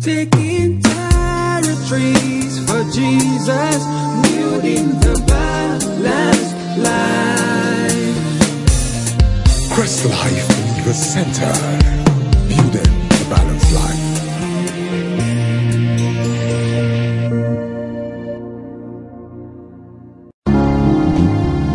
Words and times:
Taking 0.00 0.80
territories 0.80 2.58
for 2.64 2.82
Jesus, 2.90 3.84
building 4.24 4.96
the 5.04 5.22
balanced 5.28 6.56
life. 6.78 8.16
Christ 9.74 10.06
life 10.06 10.48
in 10.56 10.84
the 10.86 10.94
center. 10.94 11.52
Building 12.48 12.92
the 13.10 13.26
balanced 13.28 13.72
life. 13.74 14.06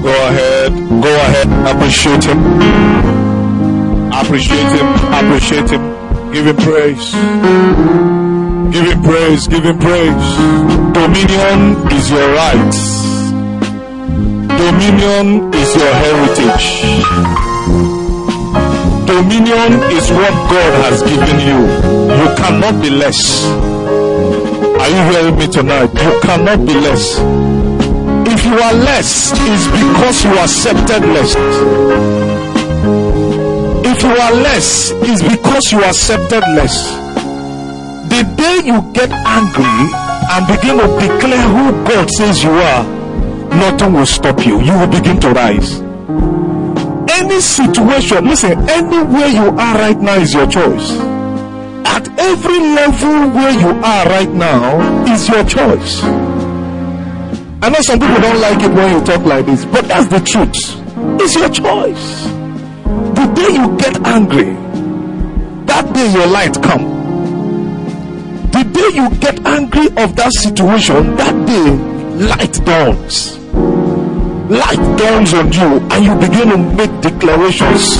Go 0.01 0.09
ahead, 0.09 0.71
go 0.99 1.11
ahead, 1.15 1.47
appreciate 1.75 2.23
him. 2.23 2.39
Appreciate 4.11 4.71
him, 4.71 4.87
appreciate 5.13 5.69
him. 5.69 6.04
Give 6.35 6.47
him 6.47 6.57
praise. 6.57 7.11
Give 8.73 8.85
him 8.91 9.03
praise, 9.03 9.47
give 9.47 9.63
him 9.63 9.79
praise. 9.79 10.27
Dominion 10.91 11.87
is 11.95 12.11
your 12.11 12.27
right. 12.35 12.75
Dominion 14.59 15.53
is 15.55 15.75
your 15.79 15.93
heritage. 16.03 16.67
Dominion 19.07 19.79
is 19.95 20.11
what 20.11 20.33
God 20.51 20.73
has 20.83 21.01
given 21.03 21.39
you. 21.39 21.59
You 22.19 22.27
cannot 22.35 22.81
be 22.81 22.89
less. 22.89 23.45
Are 24.81 24.89
you 24.89 25.01
hearing 25.13 25.37
me 25.37 25.47
tonight? 25.47 25.89
You 25.93 26.19
cannot 26.19 26.59
be 26.67 26.73
less. 26.73 27.17
If 28.27 28.45
you 28.45 28.59
are 28.59 28.73
less, 28.73 29.31
it's 29.31 29.67
because 29.71 30.25
you 30.25 30.37
accepted 30.37 31.01
less. 31.15 31.33
If 33.95 34.03
you 34.03 34.09
are 34.09 34.33
less, 34.43 34.91
it's 35.07 35.21
because 35.23 35.71
you 35.71 35.81
accepted 35.81 36.41
less. 36.51 36.91
The 38.11 38.23
day 38.35 38.67
you 38.67 38.83
get 38.91 39.09
angry 39.09 39.87
and 40.35 40.43
begin 40.51 40.75
to 40.83 40.87
declare 40.99 41.47
who 41.47 41.71
God 41.87 42.09
says 42.11 42.43
you 42.43 42.49
are, 42.51 42.83
nothing 43.55 43.93
will 43.93 44.05
stop 44.05 44.45
you. 44.45 44.59
You 44.59 44.73
will 44.77 44.87
begin 44.91 45.17
to 45.21 45.29
rise. 45.29 45.79
Any 47.09 47.39
situation, 47.39 48.25
listen, 48.25 48.67
anywhere 48.69 49.29
you 49.29 49.47
are 49.55 49.75
right 49.79 49.97
now 49.97 50.15
is 50.15 50.33
your 50.33 50.47
choice. 50.47 50.91
At 51.87 52.09
every 52.19 52.59
level 52.59 53.29
where 53.31 53.53
you 53.53 53.69
are 53.79 54.05
right 54.07 54.29
now 54.29 55.05
is 55.07 55.29
your 55.29 55.45
choice. 55.45 56.03
I 57.63 57.69
know 57.69 57.79
some 57.79 58.01
people 58.01 58.19
don't 58.19 58.41
like 58.41 58.61
it 58.61 58.73
when 58.73 58.99
you 58.99 59.05
talk 59.05 59.25
like 59.25 59.45
this, 59.45 59.63
but 59.63 59.87
that's 59.87 60.07
the 60.07 60.19
truth. 60.19 61.21
It's 61.21 61.35
your 61.35 61.47
choice. 61.47 62.44
Day 63.35 63.49
you 63.53 63.77
get 63.77 63.95
angry, 64.07 64.53
that 65.65 65.93
day 65.93 66.11
your 66.11 66.27
light 66.27 66.55
come. 66.63 66.85
The 68.51 68.63
day 68.63 68.89
you 68.95 69.09
get 69.19 69.45
angry 69.45 69.87
of 70.03 70.15
that 70.15 70.31
situation, 70.33 71.15
that 71.17 71.35
day 71.45 71.69
light 72.25 72.53
dawns. 72.65 73.37
Light 74.49 74.97
dawns 74.97 75.33
on 75.33 75.51
you 75.51 75.79
and 75.91 76.05
you 76.05 76.15
begin 76.15 76.49
to 76.49 76.57
make 76.57 77.01
declarations. 77.01 77.97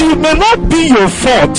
It 0.00 0.18
may 0.18 0.34
not 0.34 0.68
be 0.68 0.88
your 0.88 1.08
fault. 1.08 1.58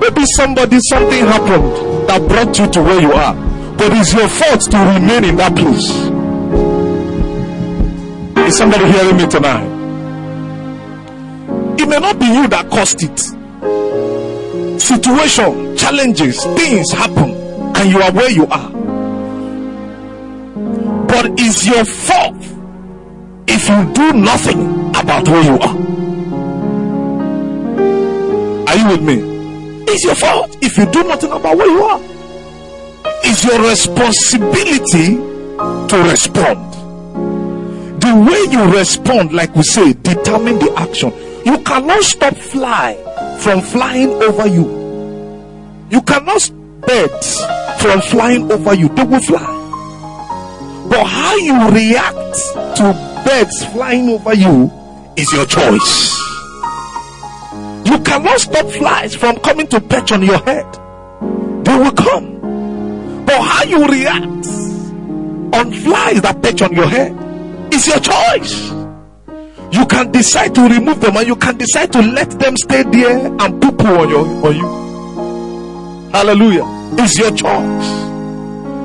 Maybe 0.00 0.24
somebody, 0.36 0.78
something 0.80 1.24
happened 1.24 2.08
that 2.08 2.26
brought 2.28 2.58
you 2.58 2.66
to 2.68 2.82
where 2.82 3.00
you 3.00 3.12
are 3.12 3.50
but 3.80 3.96
it's 3.96 4.12
your 4.12 4.28
fault 4.28 4.60
to 4.60 4.76
remain 4.76 5.24
in 5.24 5.36
that 5.36 5.56
place. 5.56 5.88
Is 8.46 8.58
somebody 8.58 8.84
hearing 8.92 9.16
me 9.16 9.26
tonight? 9.26 9.79
May 11.90 11.98
not 11.98 12.18
be 12.18 12.26
you 12.26 12.48
that 12.48 12.70
caused 12.70 13.02
it. 13.02 13.18
Situation, 14.80 15.76
challenges, 15.76 16.42
things 16.56 16.90
happen, 16.92 17.30
and 17.76 17.90
you 17.90 18.00
are 18.00 18.12
where 18.12 18.30
you 18.30 18.46
are. 18.46 18.70
But 21.06 21.26
it's 21.38 21.66
your 21.66 21.84
fault 21.84 22.36
if 23.46 23.68
you 23.68 23.92
do 23.92 24.12
nothing 24.12 24.90
about 24.96 25.28
where 25.28 25.42
you 25.42 25.58
are. 25.58 25.76
Are 28.68 28.76
you 28.78 28.88
with 28.88 29.02
me? 29.02 29.84
It's 29.92 30.04
your 30.04 30.14
fault 30.14 30.56
if 30.62 30.78
you 30.78 30.86
do 30.86 31.02
nothing 31.02 31.32
about 31.32 31.56
where 31.58 31.68
you 31.68 31.82
are 31.82 32.00
it's 33.22 33.44
your 33.44 33.60
responsibility 33.62 35.16
to 35.16 36.08
respond. 36.10 36.72
The 38.00 38.26
way 38.26 38.52
you 38.52 38.76
respond, 38.76 39.32
like 39.32 39.54
we 39.54 39.62
say, 39.62 39.92
determine 39.92 40.58
the 40.58 40.72
action. 40.76 41.12
You 41.44 41.58
cannot 41.64 42.02
stop 42.02 42.36
fly 42.36 42.96
from 43.40 43.60
flying 43.62 44.10
over 44.22 44.46
you. 44.46 44.66
You 45.90 46.02
cannot 46.02 46.40
stop 46.40 46.60
birds 46.86 47.44
from 47.80 48.00
flying 48.02 48.50
over 48.50 48.74
you. 48.74 48.88
They 48.88 49.04
will 49.04 49.20
fly. 49.20 49.56
But 50.88 51.04
how 51.04 51.36
you 51.36 51.70
react 51.70 52.36
to 52.78 53.22
birds 53.24 53.64
flying 53.66 54.08
over 54.08 54.34
you 54.34 54.70
is 55.16 55.32
your 55.32 55.46
choice. 55.46 56.18
You 57.86 57.98
cannot 58.00 58.40
stop 58.40 58.66
flies 58.66 59.14
from 59.14 59.38
coming 59.40 59.66
to 59.68 59.80
perch 59.80 60.12
on 60.12 60.22
your 60.22 60.38
head. 60.38 60.66
They 61.64 61.78
will 61.78 61.92
come. 61.92 63.24
But 63.24 63.40
how 63.40 63.64
you 63.64 63.86
react 63.86 64.46
on 65.54 65.72
flies 65.72 66.20
that 66.22 66.40
perch 66.42 66.62
on 66.62 66.72
your 66.72 66.86
head 66.86 67.12
is 67.72 67.86
your 67.86 68.00
choice. 68.00 68.79
You 69.72 69.86
can 69.86 70.10
decide 70.10 70.54
to 70.56 70.62
remove 70.62 71.00
them 71.00 71.16
and 71.16 71.26
you 71.26 71.36
can 71.36 71.56
decide 71.56 71.92
to 71.92 72.02
let 72.02 72.30
them 72.38 72.56
stay 72.56 72.82
there 72.82 73.26
and 73.26 73.62
poo 73.62 73.72
poo 73.72 73.86
on, 73.86 74.44
on 74.44 74.56
you. 74.56 76.10
Hallelujah. 76.12 76.64
It's 76.98 77.18
your 77.18 77.30
choice. 77.30 77.86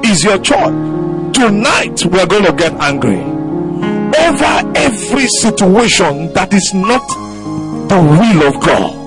It's 0.07 0.23
your 0.23 0.37
choice. 0.37 1.35
Tonight 1.35 2.05
we 2.05 2.19
are 2.19 2.27
going 2.27 2.45
to 2.45 2.53
get 2.53 2.73
angry 2.73 3.19
over 3.19 4.71
every 4.77 5.27
situation 5.27 6.31
that 6.33 6.53
is 6.53 6.71
not 6.73 7.07
the 7.89 7.97
will 7.97 8.47
of 8.47 8.61
God. 8.63 9.05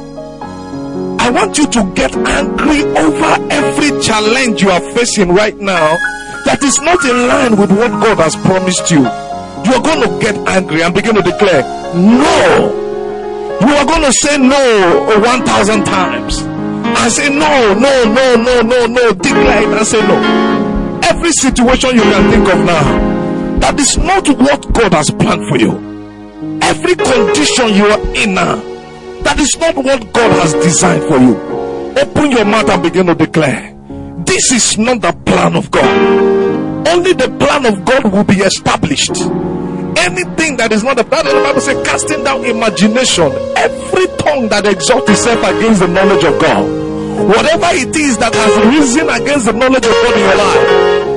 I 1.21 1.31
want 1.31 1.59
you 1.59 1.67
to 1.67 1.93
get 1.95 2.15
angry 2.15 2.83
over 2.83 3.53
every 3.53 4.01
challenge 4.03 4.63
you 4.63 4.71
are 4.71 4.81
facing 4.81 5.29
right 5.31 5.57
now 5.57 5.97
that 6.45 6.63
is 6.63 6.79
not 6.81 7.05
in 7.05 7.29
line 7.29 7.57
with 7.57 7.71
what 7.71 7.91
God 8.03 8.19
has 8.19 8.35
promised 8.37 8.91
you. 8.91 9.05
You 9.67 9.75
are 9.75 9.83
going 9.83 10.03
to 10.09 10.19
get 10.21 10.37
angry 10.49 10.83
and 10.83 10.95
begin 10.95 11.15
to 11.15 11.23
declare, 11.23 11.63
No. 11.95 12.75
You 13.61 13.75
are 13.75 13.85
going 13.87 14.03
to 14.03 14.13
say 14.13 14.39
no 14.39 15.21
1,000 15.21 15.85
times. 15.85 16.43
I 16.97 17.09
say, 17.09 17.29
No, 17.29 17.75
no, 17.75 18.05
no, 18.05 18.37
no, 18.37 18.61
no, 18.63 18.87
no. 18.87 19.13
Declare 19.13 19.63
it 19.63 19.77
and 19.79 19.87
say 19.87 20.01
no. 20.07 20.17
Every 21.05 21.33
situation 21.33 21.97
you 21.97 22.03
can 22.03 22.31
think 22.31 22.49
of 22.49 22.65
now, 22.65 23.59
that 23.61 23.79
is 23.81 23.97
not 23.99 24.29
what 24.29 24.73
God 24.73 24.93
has 24.95 25.11
planned 25.11 25.49
for 25.49 25.57
you. 25.59 25.73
Every 26.63 26.95
condition 26.95 27.75
you 27.75 27.87
are 27.87 28.01
in 28.17 28.35
now, 28.35 28.57
that 29.23 29.39
is 29.39 29.57
not 29.59 29.75
what 29.77 30.13
God 30.13 30.31
has 30.41 30.53
designed 30.55 31.03
for 31.05 31.19
you. 31.19 31.37
Open 31.99 32.31
your 32.31 32.45
mouth 32.45 32.69
and 32.69 32.83
begin 32.83 33.07
to 33.07 33.15
declare. 33.15 33.75
This 34.25 34.53
is 34.53 34.79
not 34.79 35.01
the 35.01 35.13
plan 35.25 35.57
of 35.57 35.71
God. 35.71 36.38
Only 36.87 37.13
the 37.13 37.35
plan 37.39 37.67
of 37.67 37.85
God 37.85 38.13
will 38.13 38.25
be 38.25 38.37
established. 38.45 39.17
Anything 39.99 40.57
that 40.59 40.71
is 40.73 40.85
not 40.85 40.97
the 40.97 41.05
plan 41.05 41.27
of 41.27 41.35
the 41.35 41.43
Bible 41.43 41.61
says, 41.61 41.77
casting 41.87 42.23
down 42.23 42.45
imagination, 42.45 43.33
every 43.57 44.07
tongue 44.19 44.49
that 44.49 44.67
exalts 44.67 45.11
itself 45.11 45.43
against 45.43 45.81
the 45.81 45.89
knowledge 45.89 46.25
of 46.25 46.39
God, 46.41 46.63
whatever 47.27 47.69
it 47.75 47.95
is 47.97 48.17
that 48.19 48.35
has 48.35 48.55
risen 48.71 49.09
against 49.11 49.47
the 49.47 49.53
knowledge 49.53 49.85
of 49.85 49.93
God 49.93 50.15
in 50.15 50.23
your 50.23 50.39
life, 50.39 50.67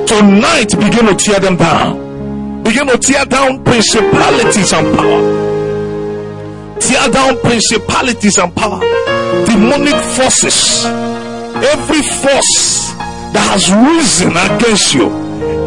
tonight 0.08 0.70
begin 0.74 1.06
to 1.06 1.14
tear 1.14 1.38
them 1.38 1.56
down. 1.56 2.62
Begin 2.64 2.86
to 2.88 2.98
tear 2.98 3.24
down 3.24 3.62
principalities 3.64 4.72
and 4.72 4.96
power 4.96 5.52
tear 6.92 7.08
down 7.10 7.38
principalities 7.40 8.38
and 8.38 8.54
power, 8.54 8.80
demonic 9.46 9.94
forces, 10.16 10.84
every 10.84 12.02
force 12.02 12.92
that 13.32 13.46
has 13.54 13.70
risen 13.70 14.30
against 14.30 14.94
you, 14.94 15.08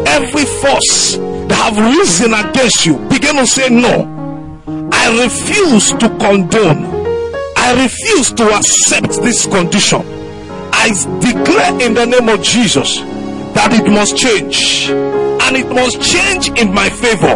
every 0.08 0.44
force 0.44 1.16
that 1.48 1.58
have 1.58 1.78
risen 1.98 2.32
against 2.34 2.86
you, 2.86 2.98
begin 3.08 3.36
to 3.36 3.46
say 3.46 3.68
no. 3.68 4.12
I 4.92 5.22
refuse 5.24 5.92
to 5.92 6.08
condone. 6.18 6.86
I 7.56 7.82
refuse 7.82 8.32
to 8.32 8.44
accept 8.54 9.22
this 9.22 9.46
condition. 9.46 10.02
I 10.72 10.90
declare 11.20 11.80
in 11.80 11.94
the 11.94 12.06
name 12.06 12.28
of 12.28 12.42
Jesus 12.42 12.98
that 13.54 13.72
it 13.72 13.90
must 13.90 14.16
change, 14.16 14.88
and 14.90 15.56
it 15.56 15.68
must 15.68 16.00
change 16.00 16.48
in 16.60 16.72
my 16.72 16.88
favor. 16.90 17.34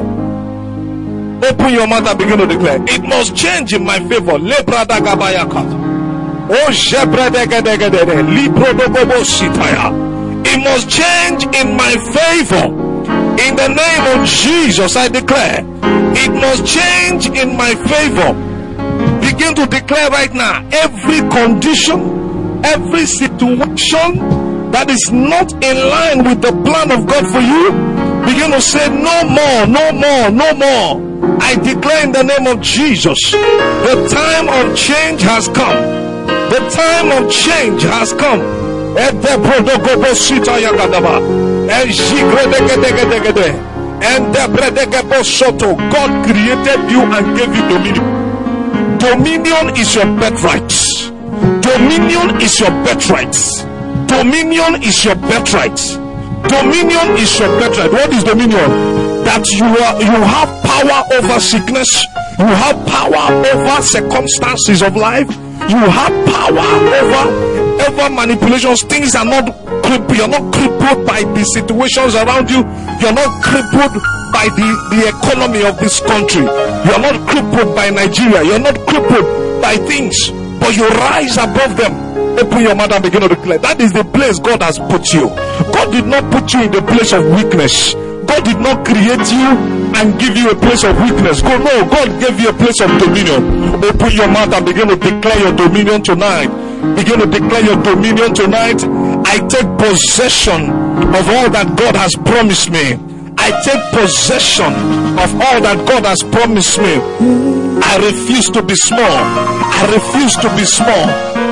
Open 1.47 1.73
your 1.73 1.87
mouth 1.87 2.07
and 2.07 2.19
begin 2.19 2.39
to 2.39 2.47
declare. 2.47 2.79
It 2.89 3.03
must 3.03 3.35
change 3.35 3.73
in 3.73 3.85
my 3.85 3.99
favor. 3.99 4.39
It 10.45 10.59
must 10.65 10.89
change 10.89 11.45
in 11.55 11.77
my 11.77 11.93
favor. 12.15 12.67
In 13.41 13.57
the 13.57 13.69
name 13.69 14.21
of 14.21 14.27
Jesus, 14.27 14.97
I 14.97 15.09
declare. 15.09 15.65
It 16.17 16.33
must 16.33 16.67
change 16.67 17.27
in 17.27 17.57
my 17.57 17.75
favor. 17.75 18.35
Begin 19.21 19.55
to 19.55 19.67
declare 19.67 20.11
right 20.11 20.33
now 20.33 20.67
every 20.73 21.21
condition, 21.31 22.65
every 22.65 23.07
situation 23.07 24.19
that 24.71 24.89
is 24.91 25.11
not 25.11 25.53
in 25.65 25.77
line 25.89 26.25
with 26.25 26.43
the 26.43 26.53
plan 26.65 26.91
of 26.91 27.07
God 27.07 27.25
for 27.33 27.41
you. 27.41 27.73
Begin 28.25 28.51
to 28.53 28.61
say, 28.61 28.89
No 28.89 29.25
more, 29.25 29.67
no 29.67 29.93
more, 29.93 30.31
no 30.31 30.53
more. 30.55 31.11
I 31.41 31.55
declare 31.57 32.05
in 32.05 32.13
the 32.13 32.23
name 32.23 32.47
of 32.47 32.61
Jesus, 32.61 33.19
the 33.33 34.09
time 34.11 34.49
of 34.49 34.77
change 34.77 35.23
has 35.23 35.49
come. 35.49 35.81
The 36.51 36.61
time 36.71 37.25
of 37.25 37.31
change 37.31 37.83
has 37.83 38.13
come 38.13 38.70
Ete 38.97 39.37
prodoko 39.39 40.15
sita 40.15 40.59
yagadaba. 40.59 41.21
And 44.03 44.35
the 44.35 44.49
God 45.93 46.11
created 46.25 46.91
you 46.91 47.03
and 47.03 47.37
gave 47.37 47.55
you 47.55 47.69
dominion. 47.69 48.21
Dominion 48.99 49.77
is 49.77 49.95
your 49.95 50.07
birthright. 50.19 50.73
Dominion 51.63 52.41
is 52.41 52.59
your 52.59 52.71
birthright. 52.83 53.37
Dominion 54.09 54.83
is 54.83 55.05
your 55.05 55.15
birthright. 55.15 55.77
Dominion 56.49 57.17
is 57.17 57.39
your 57.39 57.49
birthright. 57.61 57.93
What 57.93 58.13
is 58.13 58.25
dominion? 58.25 58.71
That 59.25 59.47
you 59.51 59.67
are 59.67 60.01
you 60.01 60.21
have 60.27 60.51
power 60.65 61.05
over 61.15 61.39
sickness, 61.39 61.89
you 62.39 62.47
have 62.47 62.85
power 62.87 63.31
over 63.47 63.83
circumstances 63.83 64.83
of 64.83 64.97
life, 64.97 65.29
you 65.69 65.77
have 65.79 66.13
power 66.27 66.67
over 66.99 67.60
whatever 67.81 68.15
manipulations, 68.15 68.83
things 68.85 69.15
are 69.15 69.25
not 69.25 69.45
crippled. 69.85 70.17
You're 70.17 70.29
not 70.29 70.53
crippled 70.53 71.07
by 71.07 71.23
the 71.25 71.45
situations 71.57 72.15
around 72.15 72.51
you. 72.51 72.61
You're 73.01 73.17
not 73.17 73.43
crippled 73.43 73.97
by 74.33 74.47
the, 74.53 74.69
the 74.93 75.09
economy 75.09 75.65
of 75.65 75.79
this 75.81 76.01
country. 76.01 76.43
You're 76.45 77.01
not 77.01 77.17
crippled 77.29 77.75
by 77.75 77.91
Nigeria. 77.91 78.45
You're 78.45 78.61
not 78.61 78.77
crippled 78.87 79.63
by 79.63 79.77
things. 79.89 80.15
But 80.61 80.77
you 80.77 80.87
rise 80.89 81.37
above 81.37 81.77
them. 81.77 81.97
Open 82.39 82.61
your 82.61 82.75
mouth 82.75 82.93
and 82.93 83.03
begin 83.03 83.23
to 83.23 83.29
declare. 83.29 83.59
That 83.59 83.81
is 83.81 83.93
the 83.93 84.05
place 84.05 84.39
God 84.39 84.63
has 84.63 84.79
put 84.79 85.13
you. 85.13 85.29
God 85.73 85.91
did 85.91 86.07
not 86.07 86.31
put 86.31 86.53
you 86.53 86.65
in 86.65 86.71
the 86.73 86.83
place 86.83 87.13
of 87.13 87.25
weakness. 87.33 87.95
God 88.29 88.45
did 88.45 88.61
not 88.61 88.85
create 88.87 89.27
you 89.33 89.49
and 89.99 90.15
give 90.21 90.37
you 90.37 90.51
a 90.51 90.55
place 90.55 90.85
of 90.85 90.95
weakness. 91.03 91.43
God, 91.43 91.65
no, 91.65 91.83
God 91.91 92.09
gave 92.21 92.39
you 92.39 92.51
a 92.51 92.53
place 92.55 92.79
of 92.81 92.93
dominion. 93.01 93.83
Open 93.83 94.13
your 94.13 94.29
mouth 94.29 94.53
and 94.55 94.65
begin 94.65 94.87
to 94.89 94.97
declare 94.97 95.39
your 95.41 95.57
dominion 95.57 96.03
tonight. 96.03 96.70
Begin 96.97 97.21
to 97.21 97.27
declare 97.27 97.65
your 97.65 97.83
dominion 97.83 98.35
tonight. 98.35 98.83
I 99.27 99.39
take 99.49 99.69
possession 99.79 100.71
of 101.15 101.25
all 101.29 101.51
that 101.51 101.77
God 101.77 101.95
has 101.97 102.13
promised 102.25 102.71
me. 102.71 102.97
I 103.37 103.51
take 103.65 103.81
possession 103.93 104.73
of 105.17 105.31
all 105.41 105.61
that 105.65 105.81
God 105.89 106.05
has 106.05 106.23
promised 106.33 106.79
me. 106.79 107.01
I 107.83 107.97
refuse 108.01 108.49
to 108.51 108.63
be 108.63 108.75
small. 108.77 109.01
I 109.01 109.89
refuse 109.93 110.37
to 110.45 110.49
be 110.57 110.65
small. 110.65 111.07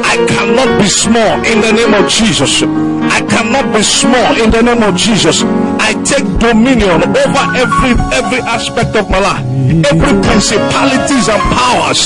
I 0.04 0.16
cannot 0.28 0.80
be 0.80 0.88
small 0.88 1.40
in 1.44 1.60
the 1.60 1.72
name 1.72 1.94
of 1.94 2.08
Jesus. 2.08 2.62
I 2.62 3.20
cannot 3.28 3.72
be 3.74 3.82
small 3.82 4.36
in 4.42 4.50
the 4.50 4.62
name 4.62 4.82
of 4.82 4.96
Jesus. 4.96 5.42
I 5.88 5.94
take 6.04 6.28
dominion 6.36 7.00
over 7.00 7.44
every 7.56 7.92
every 8.12 8.40
aspect 8.44 8.92
of 8.94 9.08
my 9.08 9.20
life, 9.24 9.40
every 9.88 10.14
principalities 10.20 11.32
and 11.32 11.40
powers 11.56 12.04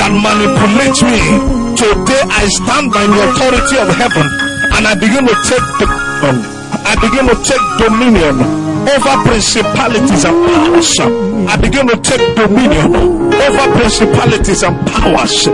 that 0.00 0.08
manipulate 0.16 0.96
me. 1.04 1.20
Today 1.76 2.24
I 2.24 2.48
stand 2.48 2.88
by 2.88 3.04
the 3.04 3.18
authority 3.28 3.76
of 3.84 3.88
heaven 4.00 4.24
and 4.72 4.82
I 4.88 4.94
begin 4.96 5.28
to 5.28 5.36
take 5.44 5.66
the, 5.76 5.86
I 6.88 6.96
begin 7.04 7.28
to 7.28 7.36
take 7.44 7.60
dominion 7.76 8.67
over 8.96 9.14
principalities 9.28 10.24
and 10.24 10.36
powers. 10.46 11.00
I 11.48 11.56
begin 11.56 11.86
to 11.88 11.96
take 11.96 12.34
dominion 12.36 12.94
over 13.46 13.66
principalities 13.78 14.62
and 14.62 14.76
powers. 14.86 15.48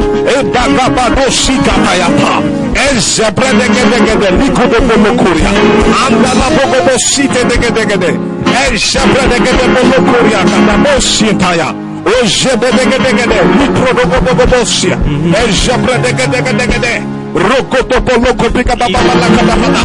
Ojebedegedegede, 12.23 13.39
mikrodogodogodosia, 13.61 14.99
ejebedegedegedegede, 15.45 17.03
Rokotopoloko 17.35 18.47
Picatapala 18.55 19.27
Catapala, 19.35 19.83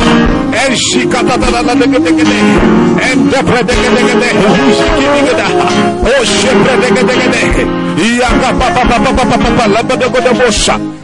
and 0.54 0.76
Shikatana 0.78 1.74
Negade, 1.74 2.38
and 3.02 3.22
Depredegade, 3.32 4.30
Shikimigada, 4.78 5.48
O 6.06 6.24
Shepredegade, 6.24 7.66
Yakapa 7.98 8.68
Papa 8.74 8.98
Papa 9.04 9.26
Papa 9.26 9.64
Labadagodabosha. 9.68 10.76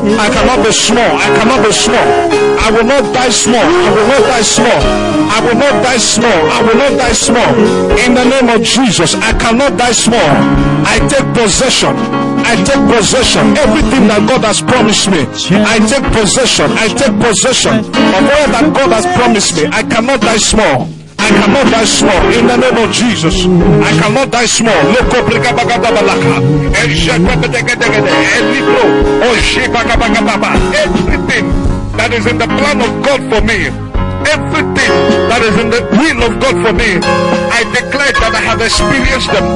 I 0.00 0.28
cannot 0.32 0.64
be 0.64 0.72
small. 0.72 1.10
I 1.20 1.28
cannot 1.36 1.60
be 1.66 1.72
small. 1.72 2.06
I 2.60 2.70
will 2.70 2.84
not 2.84 3.04
die 3.12 3.28
small. 3.30 3.60
I 3.60 3.88
will 3.92 4.08
not 4.08 4.22
die 4.28 4.42
small. 4.42 4.80
I 5.30 5.38
will 5.44 5.58
not 5.58 5.74
die 5.82 5.98
small. 5.98 6.40
I 6.50 6.58
will 6.62 6.78
not 6.78 6.92
die 6.98 7.12
small. 7.12 7.52
In 8.04 8.14
the 8.14 8.24
name 8.24 8.48
of 8.48 8.62
Jesus, 8.62 9.14
I 9.14 9.32
cannot 9.38 9.76
die 9.76 9.92
small. 9.92 10.30
I 10.84 10.98
take 11.08 11.26
possession. 11.36 11.94
I 12.44 12.56
take 12.64 12.80
possession. 12.96 13.56
Everything 13.56 14.08
that 14.08 14.24
God 14.28 14.42
has 14.44 14.60
promised 14.60 15.08
me, 15.10 15.24
I 15.64 15.78
take 15.84 16.04
possession. 16.12 16.72
I 16.76 16.88
take 16.88 17.14
possession 17.20 17.84
of 17.84 18.22
all 18.24 18.46
that 18.56 18.66
God 18.74 18.90
has 18.92 19.06
promised 19.16 19.56
me. 19.56 19.68
I 19.72 19.82
cannot 19.82 20.20
die 20.20 20.38
small. 20.38 20.88
I 21.30 21.46
cannot 21.46 21.70
die 21.70 21.84
small 21.86 22.22
in 22.34 22.46
the 22.50 22.56
name 22.58 22.78
of 22.82 22.90
Jesus. 22.90 23.46
I 23.46 23.92
cannot 24.02 24.30
die 24.34 24.50
small. 24.50 24.74
Loko 24.90 25.22
brika 25.22 25.54
baga 25.54 25.78
baba 25.78 26.02
laka. 26.02 26.42
Eshe 26.82 27.14
pepe 27.22 27.46
dege 27.54 27.74
dege 27.78 28.00
de. 28.02 28.12
Elibro. 28.34 28.82
Oshe 29.30 29.70
baga 29.72 29.94
baga 29.96 30.20
baba. 30.26 30.50
Everything 30.74 31.46
that 31.94 32.10
is 32.12 32.26
in 32.26 32.36
the 32.36 32.48
plan 32.58 32.82
of 32.82 32.90
God 33.06 33.20
for 33.30 33.40
me. 33.46 33.70
Everything 34.26 34.92
that 35.30 35.40
is 35.46 35.54
in 35.62 35.70
the 35.70 35.80
will 35.94 36.20
of 36.26 36.34
God 36.42 36.56
for 36.66 36.72
me. 36.74 36.98
I 36.98 37.62
declare 37.78 38.10
that 38.10 38.34
I 38.34 38.42
have 38.50 38.60
experienced 38.60 39.30
them. 39.30 39.46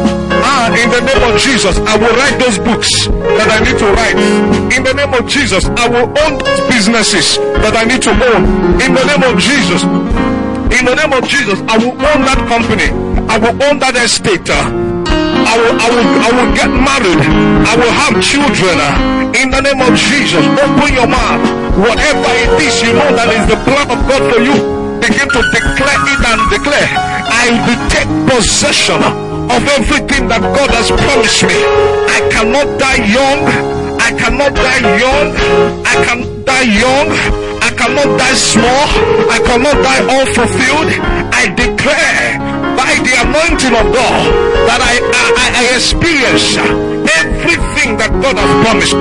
Ah, 0.47 0.71
in 0.79 0.89
the 0.95 1.03
name 1.03 1.23
of 1.27 1.41
Jesus, 1.43 1.75
I 1.91 1.99
will 1.99 2.15
write 2.15 2.39
those 2.39 2.59
books 2.63 2.89
that 3.11 3.51
I 3.51 3.59
need 3.67 3.79
to 3.83 3.89
write. 3.99 4.17
In 4.71 4.87
the 4.87 4.95
name 4.95 5.13
of 5.13 5.27
Jesus, 5.27 5.67
I 5.75 5.89
will 5.91 6.07
own 6.23 6.39
businesses 6.71 7.37
that 7.67 7.75
I 7.75 7.83
need 7.85 8.03
to 8.07 8.15
own. 8.15 8.79
In 8.79 8.95
the 8.95 9.05
name 9.05 9.25
of 9.27 9.43
Jesus, 9.43 9.83
in 10.73 10.85
the 10.87 10.95
name 10.97 11.13
of 11.13 11.27
Jesus, 11.29 11.61
I 11.69 11.77
will 11.77 11.93
own 11.93 12.21
that 12.25 12.41
company. 12.49 12.89
I 13.29 13.37
will 13.39 13.57
own 13.69 13.79
that 13.81 13.97
estate. 13.97 14.49
I 14.49 15.55
will, 15.61 15.77
I 15.77 15.89
will, 15.93 16.09
I 16.25 16.31
will 16.33 16.51
get 16.57 16.71
married. 16.73 17.21
I 17.69 17.75
will 17.77 17.93
have 17.93 18.17
children. 18.25 18.79
In 19.37 19.51
the 19.51 19.61
name 19.61 19.81
of 19.85 19.93
Jesus, 19.99 20.41
open 20.41 20.91
your 20.95 21.09
mouth. 21.11 21.43
Whatever 21.77 22.31
it 22.33 22.53
is, 22.63 22.75
you 22.81 22.95
know 22.97 23.11
that 23.13 23.29
is 23.29 23.45
the 23.51 23.59
plan 23.67 23.91
of 23.93 24.01
God 24.09 24.23
for 24.33 24.41
you. 24.41 24.57
Begin 25.05 25.29
to 25.29 25.41
declare 25.53 26.01
it 26.09 26.23
and 26.25 26.41
declare. 26.49 26.89
I 27.29 27.45
will 27.69 27.83
take 27.93 28.09
possession 28.31 29.03
of 29.53 29.61
everything 29.77 30.29
that 30.33 30.41
God 30.41 30.71
has 30.73 30.89
promised 30.89 31.45
me. 31.45 31.59
I 32.09 32.25
cannot 32.33 32.79
die 32.81 33.05
young. 33.05 33.45
I 34.01 34.11
cannot 34.17 34.55
die 34.57 34.81
young. 34.97 35.29
I 35.85 35.95
can 36.09 36.45
die 36.45 36.69
young. 36.81 37.44
I 37.75 37.77
cannot 37.77 38.07
die 38.17 38.39
small. 38.39 38.87
I 39.27 39.39
cannot 39.43 39.75
die 39.83 40.03
unfulfilled. 40.07 40.95
I 41.35 41.51
declare 41.59 42.39
by 42.79 42.95
the 43.03 43.19
anointing 43.19 43.75
of 43.75 43.91
God 43.91 44.31
that 44.71 44.79
I, 44.79 45.03
I, 45.03 45.59
I 45.59 45.63
experience 45.75 46.55
everything 47.19 47.99
that 47.99 48.15
God 48.23 48.39
has 48.39 48.51
promised. 48.63 48.95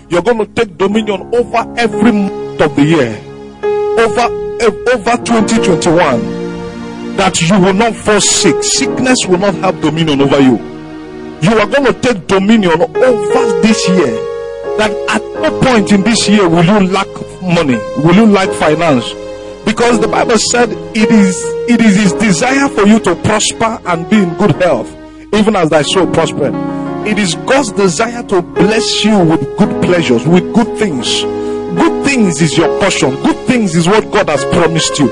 You're 0.09 0.23
going 0.23 0.39
to 0.39 0.47
take 0.47 0.77
dominion 0.77 1.33
over 1.33 1.73
every 1.79 2.11
month 2.11 2.61
of 2.61 2.75
the 2.75 2.83
year, 2.83 3.17
over 4.03 4.27
eh, 4.61 4.95
over 4.95 5.17
2021. 5.25 6.41
That 7.17 7.41
you 7.41 7.61
will 7.61 7.75
not 7.75 7.95
fall 7.95 8.21
sick. 8.21 8.63
Sickness 8.65 9.19
will 9.29 9.39
not 9.39 9.55
have 9.57 9.81
dominion 9.81 10.21
over 10.23 10.41
you. 10.41 10.57
You 11.43 11.57
are 11.59 11.67
going 11.67 11.85
to 11.87 11.95
take 12.01 12.27
dominion 12.27 12.81
over 12.83 13.61
this 13.63 13.89
year 13.89 14.11
that 14.77 14.91
at 15.09 15.23
no 15.41 15.61
point 15.61 15.93
in 15.93 16.03
this 16.03 16.29
year 16.29 16.49
will 16.49 16.65
you 16.65 16.89
lack 16.89 17.07
money, 17.43 17.77
will 18.03 18.15
you 18.15 18.27
lack 18.27 18.49
finance. 18.59 19.13
Because 19.65 20.01
the 20.01 20.09
Bible 20.09 20.39
said 20.39 20.71
it 20.97 21.11
is 21.11 21.37
it 21.69 21.81
is 21.81 21.97
his 21.97 22.13
desire 22.15 22.69
for 22.69 22.87
you 22.87 22.99
to 23.01 23.15
prosper 23.17 23.79
and 23.87 24.09
be 24.11 24.23
in 24.23 24.35
good 24.37 24.57
health, 24.63 24.91
even 25.33 25.57
as 25.57 25.71
thy 25.71 25.83
soul 25.83 26.07
prosper. 26.07 26.51
It 27.07 27.19
is 27.19 27.35
God's 27.35 27.73
desire 27.73 28.23
to 28.25 28.43
bless 28.43 29.05
you 29.05 29.19
with 29.19 29.41
good 29.57 29.83
pleasures, 29.83 30.27
with 30.27 30.53
good 30.55 30.79
things. 30.79 31.23
Good 31.23 32.05
things 32.05 32.43
is 32.43 32.59
your 32.59 32.69
portion. 32.81 33.11
Good 33.23 33.47
things 33.47 33.75
is 33.75 33.87
what 33.87 34.11
God 34.11 34.29
has 34.29 34.45
promised 34.47 34.99
you. 34.99 35.09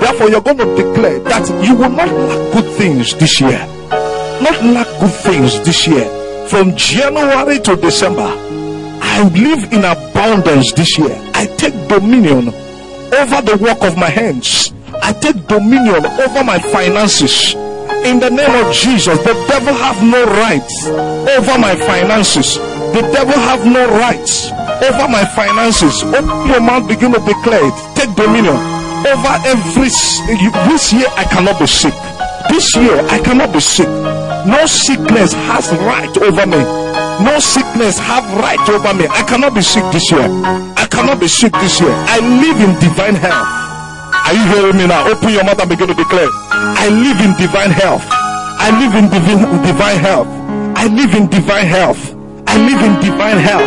Therefore, 0.00 0.30
you're 0.30 0.40
going 0.40 0.58
to 0.58 0.74
declare 0.74 1.20
that 1.20 1.48
you 1.64 1.76
will 1.76 1.90
not 1.90 2.08
lack 2.08 2.52
good 2.54 2.72
things 2.74 3.14
this 3.16 3.40
year. 3.40 3.58
Not 4.40 4.64
lack 4.64 4.86
good 5.00 5.12
things 5.12 5.60
this 5.64 5.86
year. 5.86 6.06
From 6.48 6.74
January 6.76 7.60
to 7.60 7.76
December, 7.76 8.32
I 9.00 9.28
live 9.34 9.72
in 9.72 9.84
abundance 9.84 10.72
this 10.72 10.98
year. 10.98 11.14
I 11.34 11.46
take 11.56 11.74
dominion 11.88 12.52
over 13.12 13.40
the 13.42 13.56
work 13.60 13.82
of 13.82 13.96
my 13.96 14.10
hands. 14.10 14.72
I 15.02 15.12
take 15.12 15.46
dominion 15.46 16.04
over 16.04 16.44
my 16.44 16.58
finances. 16.58 17.54
In 18.04 18.20
the 18.20 18.30
name 18.30 18.54
of 18.64 18.72
Jesus, 18.72 19.18
the 19.24 19.34
devil 19.48 19.74
have 19.74 20.02
no 20.02 20.24
rights 20.24 20.86
over 20.86 21.58
my 21.58 21.74
finances. 21.76 22.56
The 22.94 23.02
devil 23.12 23.34
have 23.34 23.66
no 23.66 23.86
rights 23.98 24.50
over 24.82 25.08
my 25.08 25.24
finances. 25.34 26.02
Open 26.04 26.46
your 26.48 26.60
mouth, 26.60 26.88
begin 26.88 27.12
to 27.12 27.20
declare 27.20 27.66
it. 27.66 27.76
Take 27.96 28.14
dominion 28.14 28.56
over 29.04 29.34
every. 29.44 29.88
This 30.68 30.92
year 30.92 31.08
I 31.16 31.24
cannot 31.24 31.58
be 31.58 31.66
sick. 31.66 31.94
This 32.50 32.74
year 32.76 33.00
I 33.10 33.18
cannot 33.18 33.52
be 33.52 33.60
sick. 33.60 33.88
No 34.46 34.64
sickness 34.66 35.32
has 35.32 35.70
right 35.84 36.16
over 36.18 36.46
me. 36.46 36.87
No 37.20 37.40
sickness 37.40 37.98
have 37.98 38.22
right 38.38 38.62
over 38.70 38.94
me. 38.94 39.06
I 39.10 39.26
cannot 39.26 39.52
be 39.52 39.60
sick 39.60 39.82
this 39.90 40.06
year. 40.10 40.22
I 40.22 40.86
cannot 40.86 41.18
be 41.18 41.26
sick 41.26 41.50
this 41.58 41.80
year. 41.80 41.90
I 41.90 42.22
live 42.22 42.58
in 42.62 42.78
divine 42.78 43.18
health. 43.18 43.42
Are 44.22 44.34
you 44.38 44.44
hearing 44.54 44.76
me 44.78 44.86
now? 44.86 45.02
Open 45.10 45.30
your 45.34 45.42
mouth 45.42 45.58
and 45.58 45.68
begin 45.68 45.88
to 45.88 45.94
declare. 45.98 46.30
I 46.54 46.86
live 46.86 47.18
in 47.18 47.34
divine 47.34 47.74
health. 47.74 48.06
I 48.06 48.70
live 48.78 48.94
in 48.94 49.10
divine, 49.10 49.66
divine 49.66 49.98
health. 49.98 50.28
I 50.78 50.86
live 50.86 51.12
in 51.14 51.26
divine 51.26 51.66
health. 51.66 52.14
I 52.46 52.54
live 52.54 52.82
in 52.86 52.94
divine 53.02 53.38
health. 53.42 53.66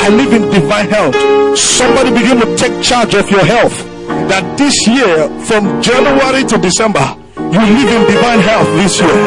I 0.00 0.08
live 0.08 0.32
in 0.32 0.42
divine 0.48 0.88
health. 0.88 1.14
Somebody 1.58 2.16
begin 2.16 2.40
to 2.40 2.56
take 2.56 2.80
charge 2.82 3.12
of 3.12 3.30
your 3.30 3.44
health. 3.44 3.76
That 4.32 4.56
this 4.56 4.72
year, 4.88 5.28
from 5.44 5.82
January 5.82 6.44
to 6.48 6.56
December, 6.56 7.04
you 7.36 7.60
live 7.60 7.90
in 7.92 8.02
divine 8.08 8.40
health 8.40 8.68
this 8.80 9.00
year. 9.04 9.20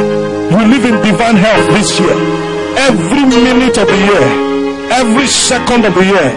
You 0.50 0.58
live 0.74 0.86
in 0.90 0.98
divine 1.06 1.36
health 1.38 1.70
this 1.78 2.00
year 2.00 2.49
every 2.78 3.24
minute 3.26 3.78
of 3.78 3.88
the 3.88 3.98
year, 3.98 4.26
every 4.92 5.28
second 5.28 5.86
of 5.86 5.94
the 5.96 6.06
year, 6.06 6.30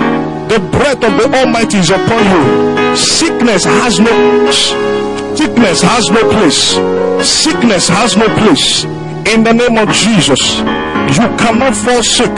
the 0.48 0.58
breath 0.70 1.02
of 1.02 1.12
the 1.18 1.26
Almighty 1.38 1.78
is 1.78 1.90
upon 1.90 2.22
you. 2.32 2.96
Sickness 2.96 3.64
has 3.64 3.98
no. 4.00 4.12
Sickness 5.34 5.80
has 5.82 6.04
no 6.10 6.22
place. 6.30 6.76
Sickness 7.26 7.88
has 7.88 8.16
no 8.16 8.26
place. 8.36 8.84
In 9.32 9.44
the 9.44 9.52
name 9.52 9.78
of 9.78 9.88
Jesus, 9.92 10.58
you 11.16 11.26
cannot 11.40 11.74
fall 11.74 12.02
sick. 12.02 12.34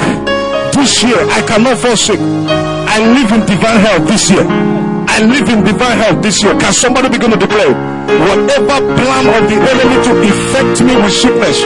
This 0.75 1.03
year, 1.03 1.19
I 1.31 1.43
cannot 1.47 1.79
fall 1.79 1.97
sick. 1.97 2.19
I 2.21 2.99
live 2.99 3.33
in 3.33 3.41
divine 3.47 3.81
health 3.81 4.07
this 4.07 4.31
year. 4.31 4.74
I 5.15 5.23
live 5.23 5.47
in 5.49 5.63
divine 5.63 5.99
health 5.99 6.23
this 6.27 6.43
year. 6.43 6.59
Can 6.59 6.73
somebody 6.73 7.09
begin 7.09 7.31
to 7.31 7.37
declare? 7.39 7.71
Whatever 7.71 8.83
plan 8.99 9.25
of 9.31 9.47
the 9.47 9.59
enemy 9.63 9.97
to 10.03 10.13
affect 10.27 10.83
me 10.83 10.91
with 10.99 11.15
sickness, 11.15 11.63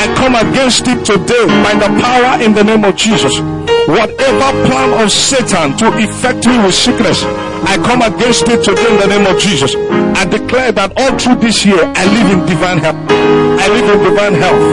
I 0.00 0.08
come 0.16 0.32
against 0.32 0.88
it 0.88 1.04
today 1.04 1.44
by 1.60 1.76
the 1.76 1.92
power 2.00 2.40
in 2.40 2.54
the 2.56 2.64
name 2.64 2.84
of 2.88 2.96
Jesus. 2.96 3.36
Whatever 3.84 4.48
plan 4.64 4.96
of 5.04 5.12
Satan 5.12 5.76
to 5.76 5.92
affect 5.92 6.46
me 6.48 6.56
with 6.64 6.72
sickness, 6.74 7.20
I 7.68 7.76
come 7.84 8.00
against 8.00 8.48
it 8.48 8.64
today 8.64 8.88
in 8.88 8.96
the 8.96 9.08
name 9.12 9.26
of 9.28 9.36
Jesus. 9.44 9.76
I 10.16 10.24
declare 10.24 10.72
that 10.72 10.96
all 10.96 11.18
through 11.20 11.36
this 11.44 11.66
year, 11.66 11.84
I 11.84 12.04
live 12.08 12.32
in 12.32 12.46
divine 12.48 12.78
health. 12.78 12.96
I 13.60 13.68
live 13.76 13.88
in 13.92 14.08
divine 14.08 14.34
health. 14.40 14.64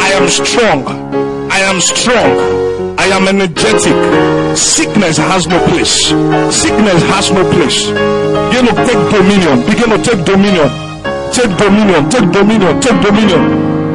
I 0.00 0.16
am 0.16 0.28
strong. 0.32 0.80
I 1.52 1.60
am 1.60 1.80
strong. 1.82 2.65
I 2.98 3.06
am 3.12 3.28
energetic. 3.28 3.96
Sickness 4.56 5.16
has 5.16 5.46
no 5.46 5.58
place. 5.68 6.08
Sickness 6.54 7.02
has 7.12 7.30
no 7.30 7.42
place. 7.52 7.86
Begin 7.86 8.66
to 8.66 8.74
take 8.88 9.02
dominion. 9.12 9.56
Begin 9.68 9.90
to 9.90 9.98
take 10.02 10.24
dominion. 10.24 10.68
Take 11.32 11.52
dominion. 11.56 12.08
Take 12.10 12.30
dominion. 12.32 12.80
Take 12.80 13.00
dominion. 13.02 13.42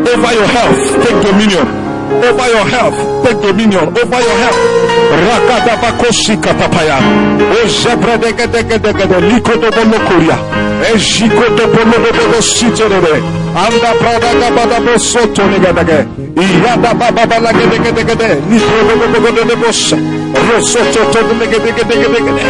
Over 0.07 0.33
your 0.33 0.47
health. 0.47 1.03
Take 1.03 1.19
dominion. 1.25 1.80
Over 2.27 2.47
your 2.53 2.67
health. 2.67 2.97
Take 3.23 3.41
dominion. 3.41 3.87
Over 3.89 4.19
your 4.27 4.37
health. 4.43 4.61
Rakadabakosi 5.11 6.37
kapapaya. 6.37 6.97
O 7.55 7.67
zebra 7.67 8.17
dege 8.17 8.47
dege 8.47 8.77
dege 8.79 9.05
de 9.07 9.19
liko 9.29 9.53
do 9.61 9.69
bolo 9.71 9.97
kuria. 10.07 10.37
E 10.87 10.97
jiko 10.97 11.45
do 11.57 11.67
bolo 11.73 11.97
do 12.03 12.11
bolo 12.17 12.41
siterere. 12.41 13.21
Anda 13.55 13.91
prada 13.99 14.31
gabada 14.39 14.79
bo 14.85 14.97
soto 14.99 15.43
nege 15.51 15.71
dege. 15.73 16.05
Iyada 16.35 16.93
baba 16.93 17.25
bala 17.27 17.51
gede 17.53 17.77
gede 17.83 18.03
gede. 18.03 18.29
Liko 18.49 18.77
do 18.87 18.95
bolo 18.99 19.19
gede 19.31 19.43
de 19.49 19.55
bossa. 19.55 19.97
Rosoto 20.47 21.01
to 21.11 21.19
nege 21.39 21.59
dege 21.65 21.83
dege 21.89 22.07
dege 22.13 22.31
de. 22.37 22.43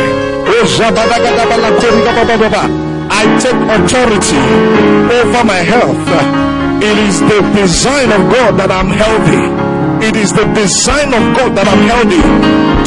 O 0.52 0.66
zabada 0.68 1.18
gada 1.24 1.46
bala 1.50 1.70
kuri 1.80 2.02
gaba 2.06 2.38
baba. 2.38 2.64
I 3.14 3.26
take 3.40 3.62
authority 3.76 4.38
over 5.20 5.44
my 5.44 5.62
health. 5.72 6.51
It 6.82 6.98
is 6.98 7.22
the 7.22 7.40
design 7.54 8.10
of 8.10 8.22
God 8.34 8.58
that 8.58 8.72
I'm 8.74 8.90
healthy. 8.90 9.46
It 10.02 10.18
is 10.18 10.34
the 10.34 10.50
design 10.58 11.14
of 11.14 11.24
God 11.38 11.54
that 11.54 11.70
I'm 11.70 11.86
healthy. 11.86 12.18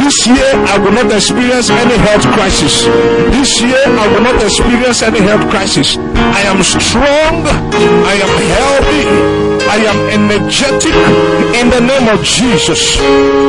This 0.03 0.27
year, 0.27 0.51
I 0.67 0.83
will 0.83 0.91
not 0.91 1.07
experience 1.15 1.71
any 1.71 1.95
health 2.03 2.27
crisis. 2.35 2.91
This 3.31 3.63
year, 3.63 3.79
I 3.87 4.07
will 4.11 4.27
not 4.27 4.35
experience 4.43 4.99
any 5.07 5.23
health 5.23 5.47
crisis. 5.47 5.95
I 6.35 6.43
am 6.51 6.59
strong. 6.67 7.47
I 8.03 8.15
am 8.19 8.33
healthy. 8.59 9.03
I 9.71 9.79
am 9.87 9.99
energetic 10.11 10.95
in 11.55 11.71
the 11.71 11.81
name 11.81 12.11
of 12.11 12.19
Jesus. 12.27 12.99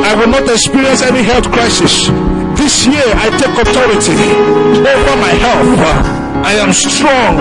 I 0.06 0.14
will 0.14 0.30
not 0.30 0.46
experience 0.46 1.02
any 1.02 1.26
health 1.26 1.50
crisis. 1.50 2.06
This 2.54 2.86
year, 2.86 3.04
I 3.18 3.34
take 3.34 3.52
authority 3.58 4.14
over 4.78 5.14
my 5.18 5.34
health. 5.42 5.74
I 6.46 6.54
am 6.62 6.72
strong. 6.72 7.34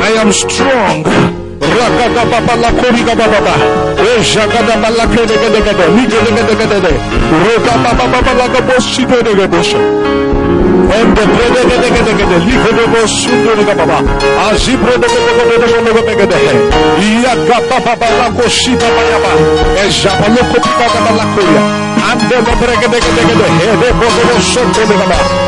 I 0.00 0.10
am 0.22 0.30
strong. 0.32 1.37
Ragada 1.60 2.24
baba 2.30 2.54
la 2.62 2.70
koriga 2.80 3.14
baba 3.14 3.40
ba. 3.46 3.54
Eja 4.16 4.46
gada 4.46 4.74
bala 4.82 5.04
kede 5.12 5.34
kede 5.42 5.60
kede. 5.66 5.84
Nige 5.96 6.18
kede 6.26 6.42
kede 6.48 6.66
kede. 6.70 6.90
Roga 7.44 7.74
baba 7.84 8.04
baba 8.12 8.32
la 8.38 8.46
ga 8.52 8.60
boshi 8.68 9.02
kede 9.10 9.30
kede 9.34 9.46
boshi. 9.48 9.76
Ende 10.98 11.22
kede 11.36 11.60
kede 11.70 11.88
kede 11.94 12.12
kede. 12.18 12.36
Lige 12.46 12.70
de 12.78 12.84
boshi 12.94 13.30
kede 13.44 13.62
kede 13.68 13.74
baba. 13.80 13.98
Aji 14.46 14.72
kede 14.84 15.06
kede 15.12 15.30
kede 15.38 15.66
kede 15.72 15.90
kede 15.96 16.12
kede 16.18 16.36
kede. 16.46 16.60
Iya 17.08 17.32
gada 17.48 17.78
baba 17.86 18.08
la 18.18 18.28
boshi 18.30 18.72
baba 18.80 19.02
ya 19.10 19.18
ba. 19.24 19.30
Eja 19.82 20.10
bala 20.20 20.42
koriga 20.50 20.86
baba 20.94 21.10
la 21.18 21.24
koria. 21.34 21.62
Ande 22.10 22.36
kede 22.46 22.74
kede 22.82 22.98
kede 23.04 23.22
kede. 23.28 23.46
Hede 23.60 23.88
boshi 24.00 24.22
kede 24.54 24.82
kede 24.86 24.94
baba. 25.00 25.47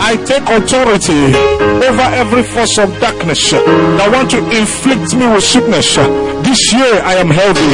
I 0.00 0.16
take 0.26 0.42
authority 0.48 1.34
over 1.84 2.06
every 2.14 2.42
force 2.42 2.78
of 2.78 2.90
darkness 3.00 3.50
that 3.52 4.08
want 4.12 4.30
to 4.32 4.38
inflict 4.50 5.14
me 5.14 5.26
with 5.28 5.44
sickness. 5.44 5.96
This 6.44 6.72
year 6.72 7.00
I 7.02 7.14
am 7.16 7.30
healthy. 7.30 7.70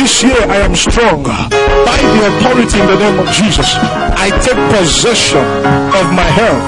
This 0.00 0.22
year 0.22 0.40
I 0.48 0.64
am 0.64 0.74
strong. 0.74 1.22
By 1.24 1.98
the 2.00 2.20
authority 2.30 2.78
in 2.80 2.86
the 2.86 2.98
name 2.98 3.18
of 3.18 3.28
Jesus, 3.34 3.68
I 4.16 4.30
take 4.42 4.60
possession 4.78 5.44
of 5.96 6.06
my 6.14 6.28
health. 6.28 6.66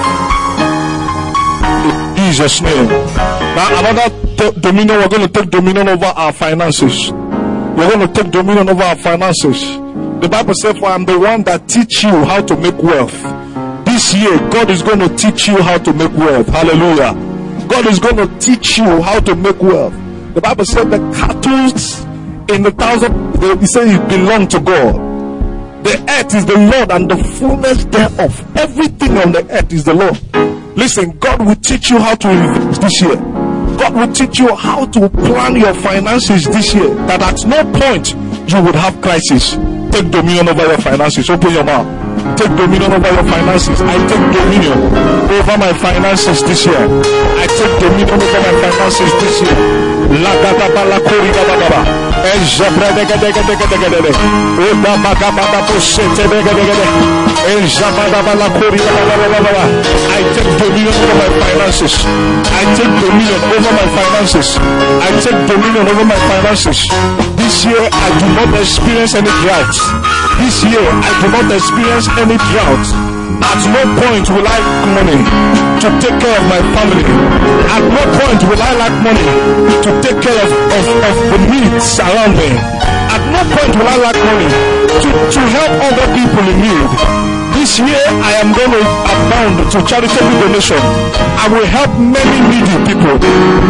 In 1.83 2.25
Jesus' 2.27 2.61
name. 2.61 2.87
Now 3.55 3.67
another 3.79 4.09
t- 4.37 4.59
dominion, 4.59 4.97
we're 4.99 5.09
going 5.09 5.27
to 5.27 5.33
take 5.33 5.49
dominion 5.49 5.89
over 5.89 6.05
our 6.05 6.33
finances. 6.33 7.11
We're 7.11 7.89
going 7.89 8.07
to 8.07 8.13
take 8.13 8.31
dominion 8.31 8.69
over 8.69 8.83
our 8.83 8.95
finances. 8.95 9.77
The 10.21 10.29
Bible 10.29 10.53
says, 10.53 10.77
For 10.77 10.85
I'm 10.85 11.05
the 11.05 11.19
one 11.19 11.43
that 11.43 11.67
teach 11.67 12.03
you 12.03 12.23
how 12.23 12.41
to 12.41 12.55
make 12.55 12.77
wealth. 12.81 13.13
This 14.03 14.15
year, 14.15 14.37
God 14.49 14.69
is 14.69 14.81
going 14.81 14.99
to 14.99 15.07
teach 15.15 15.47
you 15.47 15.61
how 15.61 15.77
to 15.77 15.93
make 15.93 16.11
wealth. 16.11 16.49
Hallelujah. 16.49 17.13
God 17.69 17.87
is 17.87 17.99
going 17.99 18.17
to 18.17 18.27
teach 18.37 18.77
you 18.77 19.01
how 19.01 19.21
to 19.21 19.33
make 19.33 19.61
wealth. 19.61 19.93
The 20.33 20.41
Bible 20.41 20.65
said 20.65 20.91
the 20.91 20.97
cattle 21.15 22.53
in 22.53 22.63
the 22.63 22.71
thousand, 22.71 23.33
they- 23.35 23.55
he 23.59 23.65
said 23.65 23.87
it 23.87 24.05
belong 24.09 24.47
to 24.49 24.59
God. 24.59 24.95
The 25.85 25.95
earth 26.19 26.35
is 26.35 26.45
the 26.45 26.57
Lord 26.57 26.91
and 26.91 27.09
the 27.09 27.15
fullness 27.15 27.85
thereof. 27.85 28.43
Everything 28.57 29.17
on 29.19 29.31
the 29.31 29.47
earth 29.49 29.71
is 29.71 29.85
the 29.85 29.93
Lord. 29.93 30.19
Listen, 30.75 31.11
God 31.21 31.41
will 31.41 31.55
teach 31.55 31.89
you 31.89 31.97
how 31.97 32.15
to 32.15 32.29
invest 32.29 32.81
this 32.81 33.01
year. 33.01 33.15
God 33.77 33.93
will 33.95 34.11
teach 34.11 34.37
you 34.37 34.53
how 34.53 34.83
to 34.85 35.07
plan 35.07 35.55
your 35.55 35.73
finances 35.75 36.43
this 36.43 36.73
year. 36.75 36.93
That 37.07 37.21
at 37.21 37.45
no 37.47 37.63
point 37.79 38.13
you 38.51 38.61
would 38.63 38.75
have 38.75 38.99
crisis. 39.01 39.57
Take 39.91 40.11
dominion 40.11 40.49
over 40.49 40.67
your 40.67 40.77
finances. 40.79 41.29
Open 41.29 41.51
your 41.53 41.63
mouth. 41.63 42.02
Take 42.37 42.53
dominion 42.55 42.91
over 42.93 43.11
your 43.11 43.23
finances. 43.25 43.81
I 43.81 43.95
take 44.07 44.25
dominion 44.33 44.77
over 45.33 45.55
my 45.57 45.73
finances 45.73 46.43
this 46.43 46.65
year. 46.65 46.83
I 47.37 47.45
take 47.47 47.73
dominion 47.79 48.21
over 48.21 48.39
my 48.45 48.53
finances 48.61 49.11
this 49.21 49.41
year. 49.41 49.57
Lagada 50.23 52.12
I 60.07 60.23
take 60.31 60.47
dominion 60.55 60.95
over 60.95 61.15
my 61.19 61.29
finances. 61.43 61.93
I 62.47 62.63
take 62.79 62.95
dominion 63.03 63.39
over 63.51 63.71
my 63.75 63.87
finances. 63.91 64.47
I 65.03 65.09
take 65.19 65.39
dominion 65.51 65.83
over 65.91 66.05
my 66.07 66.19
finances. 66.31 66.79
This 67.35 67.65
year 67.67 67.83
I 67.91 68.07
do 68.19 68.27
not 68.39 68.49
experience 68.55 69.13
any 69.19 69.31
drought. 69.43 69.75
This 70.39 70.63
year 70.63 70.79
I 70.79 71.11
do 71.19 71.27
not 71.27 71.47
experience 71.51 72.07
any 72.15 72.37
drought. 72.39 73.12
At 73.41 73.59
no 73.65 73.81
point 73.97 74.25
will 74.29 74.45
I 74.45 74.57
lack 74.61 74.85
money 74.93 75.19
to 75.81 75.87
take 76.03 76.17
care 76.21 76.35
of 76.37 76.45
my 76.51 76.61
family. 76.75 77.05
At 77.73 77.83
no 77.89 78.03
point 78.21 78.41
will 78.45 78.61
I 78.61 78.71
lack 78.77 78.93
money 79.01 79.25
to 79.81 79.89
take 80.05 80.19
care 80.21 80.37
of, 80.37 80.49
of, 80.51 80.85
of 81.09 81.15
the 81.31 81.39
needs 81.49 81.87
around 81.99 82.37
me. 82.37 82.49
At 83.09 83.23
no 83.33 83.41
point 83.49 83.73
will 83.73 83.89
I 83.89 83.97
lack 83.97 84.17
money 84.21 84.49
to, 85.01 85.09
to 85.33 85.41
help 85.57 85.73
other 85.89 86.07
people 86.13 86.43
in 86.51 86.57
need. 86.61 86.89
This 87.57 87.79
year 87.79 88.01
I 88.25 88.33
am 88.43 88.51
going 88.51 88.73
to 88.73 88.81
abound 88.81 89.55
to 89.71 89.77
charitable 89.87 90.35
donation. 90.41 90.81
I 91.37 91.47
will 91.47 91.65
help 91.65 91.91
many 92.01 92.37
needy 92.51 92.75
people. 92.83 93.15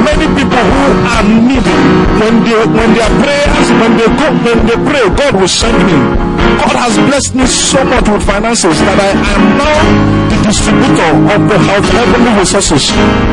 Many 0.02 0.26
people 0.34 0.64
who 0.64 0.86
are 1.14 1.24
needy. 1.28 1.78
When 2.18 2.42
they 2.48 2.58
when 2.74 2.90
their 2.96 3.12
prayers, 3.22 3.68
when 3.78 3.92
they 4.00 4.10
go, 4.18 4.28
when 4.48 4.60
they 4.66 4.78
pray, 4.88 5.06
God 5.14 5.36
will 5.38 5.52
send 5.52 5.78
me. 5.86 6.33
God 6.62 6.76
has 6.76 6.94
blessed 7.08 7.34
me 7.36 7.46
so 7.48 7.84
much 7.84 8.08
with 8.10 8.24
finances 8.26 8.78
that 8.80 8.98
I 9.00 9.12
am 9.34 9.44
now 9.58 10.24
the 10.32 10.38
distributor 10.48 11.10
of 11.34 11.42
the 11.48 11.58
of 11.58 11.84
heavenly 11.94 12.32
resources. 12.40 12.84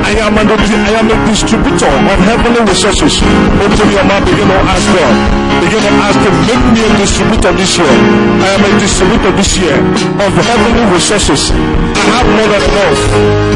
I 0.06 0.14
am 0.22 0.34
a, 0.38 0.44
I 0.46 0.92
am 1.00 1.08
a 1.10 1.16
distributor 1.26 1.90
of 1.90 2.18
heavenly 2.26 2.62
resources. 2.66 3.22
Open 3.60 3.88
your 3.90 4.04
mouth, 4.06 4.24
begin 4.26 4.48
to 4.48 4.58
ask 4.70 4.86
God. 4.94 5.14
Begin 5.60 5.82
to 5.84 5.92
ask 6.06 6.18
Him, 6.24 6.34
make 6.48 6.64
me 6.72 6.80
a 6.86 6.90
distributor 6.96 7.52
this 7.52 7.76
year. 7.76 7.94
I 8.40 8.48
am 8.56 8.62
a 8.64 8.70
distributor 8.80 9.30
this 9.36 9.52
year 9.60 9.76
of 10.24 10.32
heavenly 10.32 10.84
resources. 10.94 11.50
I 11.50 12.04
have 12.16 12.28
more 12.32 12.48
than 12.48 12.62
enough. 12.64 13.00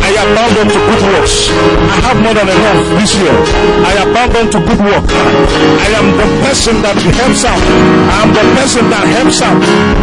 I 0.05 0.11
abound 0.21 0.69
to 0.69 0.79
good 0.85 1.03
works. 1.17 1.49
I 1.49 1.97
have 2.05 2.19
more 2.21 2.35
than 2.37 2.49
enough 2.49 2.81
this 3.01 3.13
year. 3.17 3.37
I 3.89 3.93
abound 4.05 4.53
to 4.53 4.59
good 4.61 4.81
work. 4.85 5.07
I 5.09 5.89
am 5.97 6.07
the 6.21 6.29
person 6.45 6.77
that 6.85 6.97
helps 7.01 7.43
out. 7.49 7.65
I 7.65 8.15
am 8.21 8.31
the 8.37 8.45
person 8.61 8.85
that 8.93 9.05
helps 9.17 9.39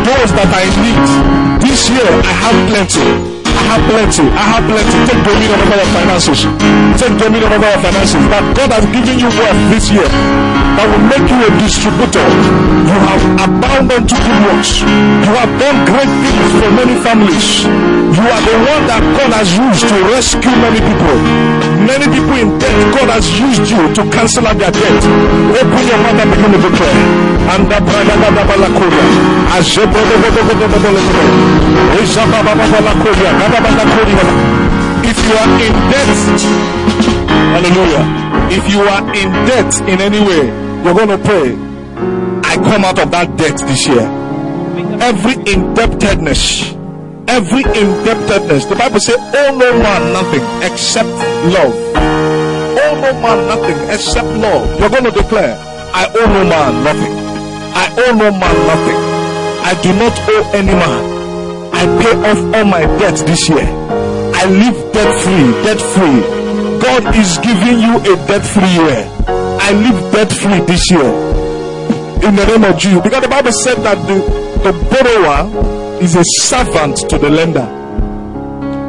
those 0.05 0.31
that 0.37 0.51
I 0.53 0.65
need. 0.83 1.61
This 1.61 1.89
year 1.89 2.05
I 2.05 2.33
have 2.43 2.69
plenty. 2.69 3.30
I 3.51 3.63
have 3.75 3.83
plenty. 3.89 4.25
I 4.31 4.43
have 4.55 4.63
plenty. 4.67 4.97
Take 5.07 5.21
dominion 5.23 5.59
over 5.59 5.77
your 5.77 5.89
finances. 5.95 6.39
Take 6.99 7.15
dominion 7.19 7.51
over 7.51 7.67
your 7.67 7.81
finances. 7.83 8.23
That 8.31 8.43
God 8.55 8.69
has 8.75 8.85
given 8.95 9.17
you 9.19 9.29
wealth 9.31 9.61
this 9.71 9.85
year 9.91 10.07
that 10.77 10.87
will 10.87 11.05
make 11.11 11.27
you 11.27 11.39
a 11.45 11.51
distributor. 11.59 12.25
You 12.87 12.97
have 13.05 13.23
abounded 13.45 14.07
to 14.09 14.15
good 14.15 14.39
works. 14.49 14.81
You 14.81 15.31
have 15.35 15.51
done 15.59 15.77
great 15.85 16.11
things 16.23 16.49
for 16.57 16.69
many 16.73 16.95
families. 17.03 17.47
You 18.11 18.23
are 18.27 18.43
the 18.43 18.57
one 18.65 18.83
that 18.91 19.03
God 19.15 19.31
has 19.35 19.49
used 19.55 19.85
to 19.87 19.95
rescue 20.11 20.51
many 20.63 20.79
people. 20.83 21.17
Many 21.85 22.05
people 22.11 22.35
in 22.37 22.49
debt, 22.59 22.77
God 22.95 23.09
has 23.13 23.25
used 23.35 23.67
you 23.71 23.81
to 23.93 24.01
cancel 24.11 24.47
out 24.47 24.57
their 24.59 24.71
debt. 24.71 25.01
Open 25.59 25.83
your 25.85 25.99
mouth 26.01 26.19
and 26.19 26.29
begin 26.33 26.51
to 26.55 26.59
declare. 26.59 26.97
And 27.51 27.61
the 27.67 27.79
brother 27.83 28.15
da 28.21 28.29
da 28.31 28.43
balakoria. 28.47 29.05
Azebo 29.57 30.01
if 33.43 35.17
you 35.25 35.33
are 35.33 35.49
in 35.65 35.73
debt, 35.89 36.41
hallelujah. 37.57 38.05
If 38.53 38.69
you 38.69 38.81
are 38.81 39.01
in 39.15 39.29
debt 39.49 39.81
in 39.89 39.99
any 39.99 40.19
way, 40.19 40.45
you're 40.83 40.93
going 40.93 41.09
to 41.09 41.17
pray. 41.17 41.55
I 42.45 42.55
come 42.57 42.85
out 42.85 42.99
of 42.99 43.09
that 43.11 43.35
debt 43.37 43.57
this 43.65 43.87
year. 43.87 44.05
Every 45.01 45.33
indebtedness, 45.51 46.73
every 47.27 47.63
indebtedness. 47.63 48.65
The 48.65 48.75
Bible 48.75 48.99
says, 48.99 49.17
"Oh 49.19 49.55
no 49.57 49.73
man 49.81 50.13
nothing 50.13 50.43
except 50.61 51.09
love. 51.49 51.73
Oh 51.97 52.93
no 53.01 53.11
man 53.25 53.47
nothing 53.47 53.77
except 53.89 54.27
love. 54.37 54.79
You're 54.79 54.89
going 54.89 55.05
to 55.05 55.11
declare, 55.11 55.57
I 55.93 56.05
owe 56.13 56.27
no 56.27 56.43
man 56.45 56.83
nothing. 56.83 57.13
I 57.73 57.89
owe 58.05 58.13
no 58.13 58.29
man 58.31 58.57
nothing. 58.69 58.99
I 59.65 59.73
do 59.81 59.93
not 59.97 60.13
owe 60.29 60.51
any 60.53 60.73
man. 60.73 61.20
I 61.73 61.85
pay 62.01 62.15
off 62.29 62.55
all 62.55 62.65
my 62.65 62.81
debts 62.99 63.21
this 63.23 63.49
year. 63.49 63.67
I 64.33 64.45
live 64.45 64.93
debt 64.93 65.11
free, 65.23 65.51
debt 65.63 65.81
free. 65.81 66.21
God 66.81 67.15
is 67.15 67.37
giving 67.39 67.79
you 67.79 67.97
a 67.99 68.15
debt 68.27 68.45
free 68.45 68.73
year. 68.73 69.07
I 69.27 69.71
live 69.73 70.11
debt 70.11 70.31
free 70.31 70.59
this 70.65 70.89
year 70.91 71.31
in 72.27 72.35
the 72.35 72.45
name 72.45 72.63
of 72.63 72.77
Jesus. 72.77 73.01
Because 73.01 73.21
the 73.23 73.29
Bible 73.29 73.51
said 73.51 73.75
that 73.83 73.97
the, 74.07 74.17
the 74.63 74.73
borrower 74.89 76.01
is 76.01 76.15
a 76.15 76.23
servant 76.41 76.97
to 77.09 77.17
the 77.17 77.29
lender. 77.29 77.65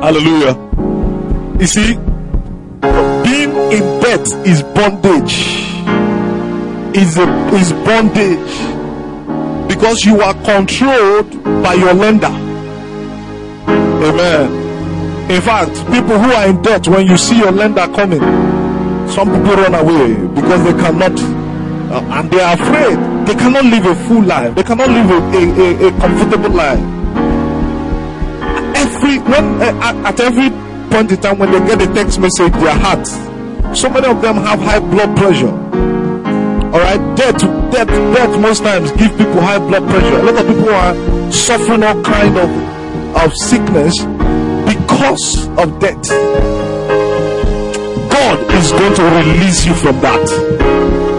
Hallelujah. 0.02 0.54
You 1.60 1.66
see, 1.66 1.94
being 3.24 3.52
in 3.72 4.00
debt 4.00 4.26
is 4.46 4.62
bondage. 4.62 5.68
Is 6.94 7.16
a 7.16 7.26
is 7.54 7.72
bondage 7.72 8.82
because 9.68 10.04
you 10.04 10.20
are 10.20 10.34
controlled 10.44 11.42
by 11.62 11.74
your 11.74 11.94
lender. 11.94 12.51
Amen. 14.02 15.30
In 15.30 15.40
fact, 15.40 15.70
people 15.92 16.18
who 16.18 16.32
are 16.32 16.48
in 16.48 16.60
debt, 16.62 16.88
when 16.88 17.06
you 17.06 17.16
see 17.16 17.38
your 17.38 17.52
lender 17.52 17.86
coming, 17.94 18.20
some 19.08 19.28
people 19.28 19.54
run 19.56 19.74
away 19.74 20.14
because 20.34 20.64
they 20.64 20.72
cannot, 20.72 21.12
uh, 21.92 22.18
and 22.18 22.30
they 22.30 22.40
are 22.40 22.54
afraid. 22.54 22.98
They 23.26 23.34
cannot 23.34 23.64
live 23.64 23.86
a 23.86 23.94
full 24.08 24.22
life. 24.22 24.54
They 24.54 24.62
cannot 24.62 24.88
live 24.88 25.10
a, 25.10 25.18
a, 25.38 25.86
a, 25.86 25.88
a 25.88 26.00
comfortable 26.00 26.50
life. 26.50 26.80
Every 28.76 29.18
when 29.18 29.62
uh, 29.62 29.80
at, 29.82 29.96
at 30.06 30.20
every 30.20 30.50
point 30.90 31.12
in 31.12 31.20
time 31.20 31.38
when 31.38 31.52
they 31.52 31.60
get 31.60 31.88
a 31.88 31.94
text 31.94 32.18
message, 32.18 32.52
their 32.54 32.74
heart. 32.74 33.06
So 33.76 33.88
many 33.88 34.08
of 34.08 34.20
them 34.20 34.36
have 34.36 34.60
high 34.60 34.80
blood 34.80 35.16
pressure. 35.16 35.48
All 36.72 36.80
right, 36.80 37.16
death, 37.16 37.40
death, 37.70 37.88
death 37.88 38.40
most 38.40 38.62
times 38.64 38.90
give 38.92 39.16
people 39.16 39.40
high 39.40 39.58
blood 39.58 39.88
pressure. 39.88 40.18
A 40.18 40.22
lot 40.24 40.44
of 40.44 40.46
people 40.46 40.68
are 40.70 41.32
suffering 41.32 41.82
all 41.82 42.02
kind 42.02 42.36
of 42.36 42.81
of 43.16 43.32
sickness 43.36 44.04
because 44.64 45.48
of 45.58 45.78
death. 45.80 46.08
God 48.12 48.38
is 48.54 48.70
going 48.72 48.94
to 48.94 49.04
release 49.20 49.64
you 49.66 49.74
from 49.74 50.00
that. 50.00 50.24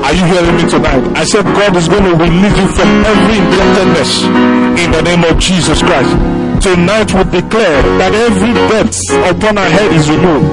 Are 0.04 0.14
you 0.14 0.26
hearing 0.26 0.56
me 0.58 0.70
tonight? 0.70 1.04
I 1.16 1.24
said 1.24 1.44
God 1.44 1.76
is 1.76 1.88
going 1.88 2.04
to 2.04 2.16
release 2.16 2.58
you 2.58 2.68
from 2.76 2.90
every 3.06 3.38
indebtedness 3.40 4.24
in 4.84 4.92
the 4.92 5.02
name 5.02 5.24
of 5.24 5.40
Jesus 5.40 5.82
Christ. 5.82 6.12
Tonight 6.64 7.12
we 7.14 7.24
declare 7.42 7.82
that 8.00 8.14
every 8.14 8.54
debt 8.72 8.96
upon 9.32 9.58
our 9.58 9.70
head 9.70 9.92
is 9.94 10.10
removed. 10.10 10.48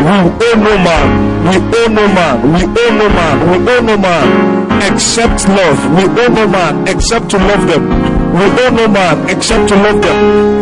We 0.00 0.06
owe 0.06 0.56
no 0.56 0.74
man. 0.80 1.08
We 1.48 1.56
owe 1.56 1.88
no 1.88 2.06
man. 2.08 2.36
We 2.52 2.62
owe 2.64 2.92
no 2.96 3.08
man. 3.08 3.36
We 3.50 3.56
owe 3.68 3.80
no 3.80 3.96
man 3.98 4.92
except 4.92 5.48
love. 5.48 5.80
We 5.96 6.04
owe 6.22 6.28
no 6.28 6.48
man 6.48 6.88
except 6.88 7.30
to 7.30 7.38
love 7.38 7.66
them. 7.66 8.19
We 8.30 8.46
owe 8.46 8.70
no 8.70 8.86
man 8.86 9.28
except 9.28 9.68
to 9.70 9.74
love 9.74 9.98
them. 9.98 10.18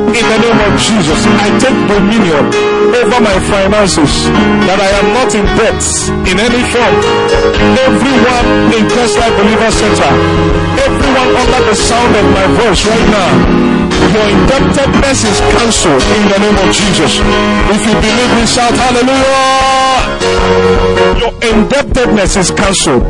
In 0.08 0.24
the 0.24 0.38
name 0.40 0.60
of 0.64 0.72
Jesus, 0.80 1.20
I 1.36 1.52
take 1.60 1.76
dominion 1.84 2.48
over 2.96 3.20
my 3.20 3.36
finances 3.44 4.24
that 4.64 4.80
I 4.80 4.90
am 5.04 5.12
not 5.12 5.30
in 5.36 5.44
debt 5.60 5.76
in 6.24 6.36
any 6.40 6.64
form. 6.72 6.96
Everyone 7.76 8.48
in 8.72 8.88
Christ 8.88 9.20
Life 9.20 9.36
Believer 9.36 9.68
Center, 9.68 10.12
everyone 10.80 11.30
under 11.36 11.60
the 11.68 11.76
sound 11.76 12.12
of 12.16 12.26
my 12.32 12.46
voice 12.56 12.82
right 12.88 13.08
now, 13.12 13.32
your 14.16 14.26
indebtedness 14.32 15.28
is 15.28 15.38
cancelled 15.52 16.02
in 16.16 16.24
the 16.32 16.38
name 16.40 16.56
of 16.56 16.68
Jesus. 16.72 17.20
If 17.68 17.84
you 17.84 17.94
believe 18.00 18.32
me, 18.32 18.44
shout 18.48 18.72
hallelujah. 18.72 20.08
Your 21.20 21.34
indebtedness 21.52 22.36
is 22.36 22.50
cancelled. 22.50 23.04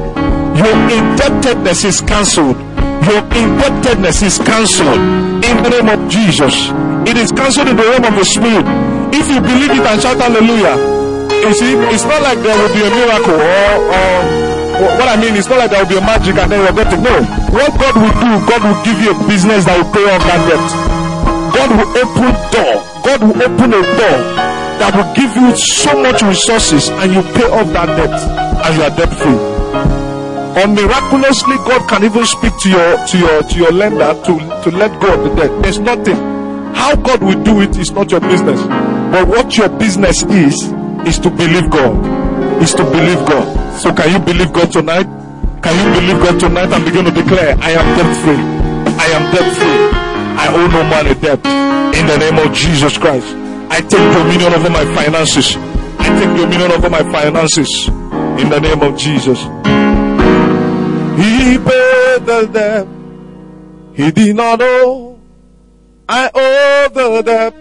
Your 0.58 0.74
indebtedness 0.90 1.84
is 1.84 2.00
cancelled. 2.02 2.67
Your 3.08 3.24
indebtedness 3.32 4.20
is 4.22 4.36
cancelled 4.38 5.00
in 5.40 5.56
the 5.64 5.70
name 5.72 5.88
of 5.88 6.00
Jesus. 6.12 6.68
It 7.08 7.16
is 7.16 7.32
cancelled 7.32 7.68
in 7.68 7.76
the 7.76 7.84
realm 7.88 8.04
of 8.04 8.14
the 8.20 8.24
spirit. 8.24 8.68
If 9.16 9.24
you 9.32 9.40
believe 9.40 9.72
it 9.72 9.80
and 9.80 9.96
shout 9.96 10.20
hallelujah, 10.20 10.76
you 11.40 11.52
see, 11.56 11.72
it's 11.88 12.04
not 12.04 12.20
like 12.20 12.36
there 12.44 12.52
will 12.52 12.68
be 12.76 12.84
a 12.84 12.90
miracle 12.92 13.32
or, 13.40 13.68
or 13.96 14.12
what 15.00 15.08
I 15.08 15.16
mean, 15.16 15.34
it's 15.40 15.48
not 15.48 15.58
like 15.58 15.70
there 15.72 15.80
will 15.82 15.88
be 15.88 15.96
a 15.96 16.04
magic 16.04 16.36
and 16.36 16.52
then 16.52 16.60
you're 16.60 16.76
going 16.76 16.92
to 16.92 17.00
know. 17.00 17.18
What 17.48 17.72
God 17.80 17.94
will 17.96 18.12
do, 18.20 18.30
God 18.44 18.60
will 18.60 18.80
give 18.84 19.00
you 19.00 19.16
a 19.16 19.18
business 19.24 19.64
that 19.64 19.74
will 19.80 19.88
pay 19.88 20.04
off 20.04 20.22
that 20.28 20.40
debt. 20.44 20.66
God 21.56 21.68
will 21.80 21.90
open 21.96 22.30
door. 22.52 22.74
God 23.08 23.18
will 23.24 23.38
open 23.40 23.68
a 23.72 23.82
door 23.96 24.18
that 24.84 24.92
will 24.94 25.10
give 25.16 25.32
you 25.34 25.56
so 25.56 25.96
much 26.02 26.20
resources 26.22 26.90
and 26.90 27.08
you 27.12 27.22
pay 27.32 27.48
off 27.48 27.72
that 27.72 27.88
debt 27.96 28.12
and 28.68 28.70
you 28.76 28.82
are 28.84 28.92
debt 28.92 29.10
free. 29.16 29.57
Or 30.56 30.66
miraculously, 30.66 31.56
God 31.66 31.88
can 31.88 32.04
even 32.04 32.24
speak 32.26 32.56
to 32.62 32.68
your 32.68 33.06
to 33.06 33.18
your 33.18 33.42
to 33.42 33.54
your 33.58 33.72
lender 33.72 34.14
to, 34.24 34.32
to 34.64 34.70
let 34.76 35.00
go 35.00 35.14
of 35.14 35.24
the 35.24 35.34
debt. 35.34 35.62
There's 35.62 35.78
nothing. 35.78 36.16
How 36.74 36.94
God 36.96 37.22
will 37.22 37.42
do 37.42 37.60
it 37.60 37.76
is 37.76 37.90
not 37.90 38.10
your 38.10 38.20
business. 38.20 38.60
But 39.10 39.26
what 39.26 39.56
your 39.56 39.68
business 39.68 40.22
is, 40.22 40.72
is 41.06 41.18
to 41.20 41.30
believe 41.30 41.70
God. 41.70 41.96
Is 42.62 42.74
to 42.74 42.84
believe 42.84 43.18
God. 43.26 43.80
So 43.80 43.92
can 43.92 44.12
you 44.12 44.18
believe 44.18 44.52
God 44.52 44.72
tonight? 44.72 45.06
Can 45.62 45.74
you 45.74 46.00
believe 46.00 46.22
God 46.22 46.38
tonight 46.40 46.70
and 46.72 46.84
begin 46.84 47.04
to 47.04 47.10
declare, 47.10 47.56
I 47.58 47.70
am 47.72 47.86
debt 47.96 48.10
free. 48.22 48.40
I 48.94 49.06
am 49.10 49.34
debt 49.34 49.48
free. 49.56 49.78
I 50.38 50.46
owe 50.54 50.66
no 50.68 50.82
man 50.86 51.06
a 51.06 51.14
debt. 51.14 51.44
In 51.98 52.06
the 52.06 52.18
name 52.18 52.38
of 52.38 52.54
Jesus 52.54 52.96
Christ. 52.96 53.26
I 53.70 53.80
take 53.80 54.06
dominion 54.14 54.54
over 54.54 54.70
my 54.70 54.84
finances. 54.94 55.56
I 55.98 56.08
take 56.18 56.36
dominion 56.40 56.72
over 56.72 56.88
my 56.88 57.02
finances. 57.10 57.88
In 57.88 58.48
the 58.50 58.60
name 58.60 58.82
of 58.82 58.96
Jesus. 58.96 59.42
He 61.18 61.58
paid 61.58 62.20
the 62.30 62.48
debt. 62.52 62.86
He 63.92 64.12
did 64.12 64.36
not 64.36 64.60
owe. 64.62 65.18
I 66.08 66.30
owe 66.32 66.88
the 66.94 67.22
debt. 67.22 67.54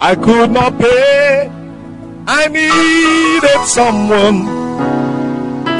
I 0.00 0.14
could 0.14 0.50
not 0.50 0.78
pay. 0.78 1.50
I 2.26 2.48
needed 2.48 3.60
someone 3.66 4.46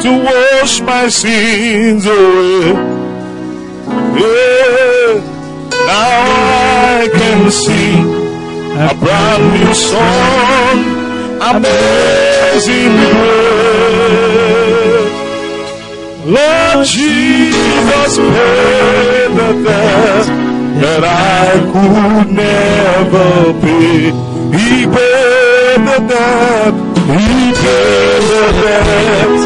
to 0.02 0.10
wash 0.28 0.82
my 0.82 1.08
sins 1.08 2.04
away. 2.04 2.72
Yeah. 4.20 5.24
Now 5.88 7.00
I 7.00 7.08
can 7.10 7.50
sing 7.50 8.04
a 8.76 8.92
brand 9.02 9.44
new 9.54 9.72
song, 9.72 10.76
amazing 11.40 12.92
grace. 13.08 14.27
Lord 16.28 16.84
Jesus 16.84 18.18
paid 18.18 19.30
the 19.32 19.52
debt 19.64 20.26
that 20.82 21.02
I 21.02 21.56
could 21.72 22.28
never 22.36 23.54
pay. 23.64 24.12
He 24.52 24.84
paid 24.84 25.80
the 25.88 25.98
debt. 26.12 26.74
He 27.08 27.32
paid 27.64 28.22
the 28.28 28.46
debt. 28.60 29.36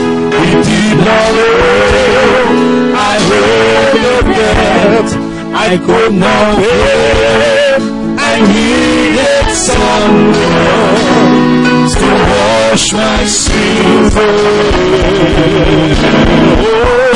He 0.43 0.51
did 0.67 0.99
not 1.07 1.33
owe. 1.39 2.51
I 2.99 3.15
owe 3.31 3.95
the 4.03 4.19
debt. 4.35 5.09
I 5.55 5.79
could 5.87 6.15
not 6.15 6.59
pay. 6.59 7.79
I 8.19 8.35
needed 8.43 9.55
someone 9.55 11.02
to 11.91 12.09
wash 12.31 12.93
my 12.93 13.25
sins 13.27 14.15
away. 14.15 15.43
Oh, 16.63 17.11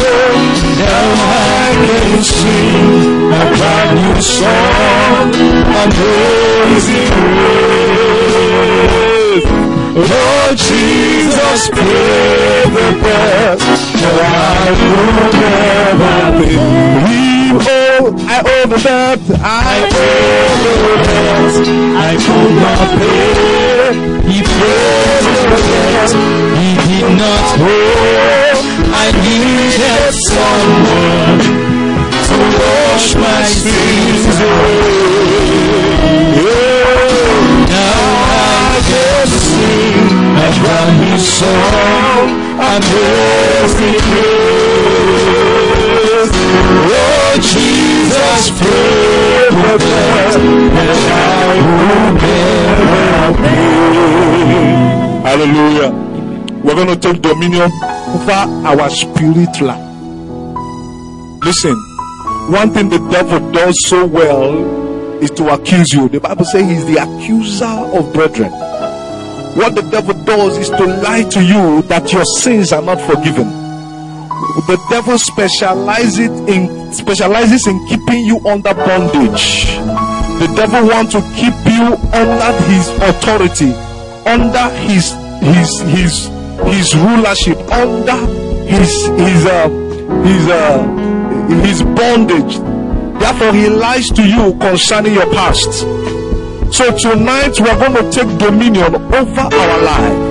now 0.79 1.07
I 1.23 1.75
can 1.87 2.23
sing 2.23 3.31
a 3.31 3.45
brand 3.57 3.91
new 3.97 4.19
song, 4.23 5.29
amazing 5.83 7.15
grace. 7.37 9.07
Lord 9.97 10.57
Jesus, 10.59 11.61
pay 11.71 12.69
the 12.75 12.89
debt 13.03 13.59
that 14.03 14.19
I 14.21 14.71
could 14.83 15.33
never. 15.41 16.17
You 17.11 17.55
owe, 17.57 18.07
I 18.29 18.31
owe 18.45 18.67
the 18.69 18.79
debt, 18.83 19.21
I 19.41 19.89
owe 19.89 20.57
the 20.65 20.75
debt, 21.07 21.55
I 21.97 22.13
could 22.25 22.55
not 22.61 22.89
pay. 22.99 23.67
He 24.27 24.39
I 28.99 29.13
needed 29.23 30.15
someone 30.33 31.41
to 32.27 32.37
wash 32.59 33.09
my 33.15 33.43
sins 33.45 34.37
away. 34.41 34.87
Now 37.69 38.01
I 38.33 38.81
can 38.89 39.29
sing 39.29 40.09
a 40.37 40.49
brand 40.61 40.97
new 41.05 41.19
song, 41.19 42.27
amazing 42.75 44.01
grace. 44.09 45.17
Lord 46.91 47.41
Jesus, 47.43 48.43
pay 48.59 49.26
Hallelujah. 55.23 55.93
We're 56.65 56.75
going 56.75 56.89
to 56.89 56.97
take 56.97 57.23
dominion 57.23 57.71
over 58.09 58.33
our 58.33 58.91
spirit 58.91 59.61
life. 59.61 59.83
Listen, 61.45 61.77
one 62.51 62.73
thing 62.73 62.89
the 62.89 62.99
devil 63.11 63.53
does 63.53 63.77
so 63.87 64.05
well 64.05 65.23
is 65.23 65.31
to 65.33 65.55
accuse 65.55 65.93
you. 65.93 66.09
The 66.09 66.19
Bible 66.19 66.45
says 66.45 66.69
he's 66.69 66.85
the 66.87 66.97
accuser 66.97 67.65
of 67.67 68.13
brethren. 68.13 68.51
What 69.57 69.77
the 69.77 69.83
devil 69.83 70.15
does 70.25 70.59
is 70.59 70.71
to 70.71 70.85
lie 70.85 71.23
to 71.23 71.45
you 71.45 71.83
that 71.83 72.13
your 72.13 72.25
sins 72.25 72.73
are 72.73 72.83
not 72.83 73.01
forgiven. 73.01 73.56
The 74.57 74.79
devil 74.89 75.19
specializes 75.19 76.31
in 76.49 76.93
specializes 76.93 77.67
in 77.67 77.87
keeping 77.89 78.25
you 78.25 78.39
under 78.49 78.73
bondage. 78.75 79.67
The 80.41 80.49
devil 80.57 80.89
wants 80.89 81.13
to 81.13 81.21
keep 81.37 81.53
you 81.69 81.93
under 82.13 82.51
his 82.65 82.89
authority, 83.05 83.73
under 84.25 84.69
his 84.89 85.13
his 85.45 85.71
his 85.93 86.29
his 86.73 86.95
rulership, 86.97 87.59
under 87.71 88.17
his 88.65 88.91
his 89.21 89.47
uh, 89.47 89.69
his 90.25 90.49
uh, 90.49 90.83
his 91.63 91.83
bondage. 91.83 92.59
Therefore, 93.21 93.53
he 93.53 93.69
lies 93.69 94.09
to 94.11 94.23
you 94.27 94.57
concerning 94.59 95.15
your 95.15 95.31
past. 95.33 95.81
So 96.75 96.97
tonight 96.97 97.59
we 97.61 97.69
are 97.69 97.79
going 97.79 97.95
to 97.95 98.11
take 98.11 98.39
dominion 98.39 98.95
over 98.95 99.41
our 99.41 99.83
life, 99.83 100.26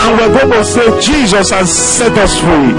and 0.00 0.16
we're 0.16 0.32
going 0.32 0.52
to 0.52 0.64
say 0.64 0.86
Jesus 1.00 1.50
has 1.50 1.68
set 1.68 2.16
us 2.16 2.32
free. 2.40 2.72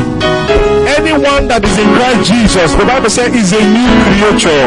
Anyone 0.98 1.48
that 1.48 1.62
is 1.64 1.78
in 1.78 1.90
Christ 1.94 2.34
Jesus, 2.34 2.74
the 2.74 2.86
Bible 2.86 3.10
says, 3.10 3.30
is 3.30 3.54
a 3.54 3.62
new 3.62 3.92
creature. 4.10 4.66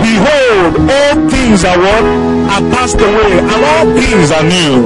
Behold, 0.00 0.72
all 0.88 1.14
things 1.28 1.64
are 1.64 1.76
what 1.76 2.04
are 2.48 2.64
passed 2.72 3.00
away, 3.00 3.38
and 3.38 3.60
all 3.76 3.86
things 3.96 4.32
are 4.32 4.44
new. 4.44 4.84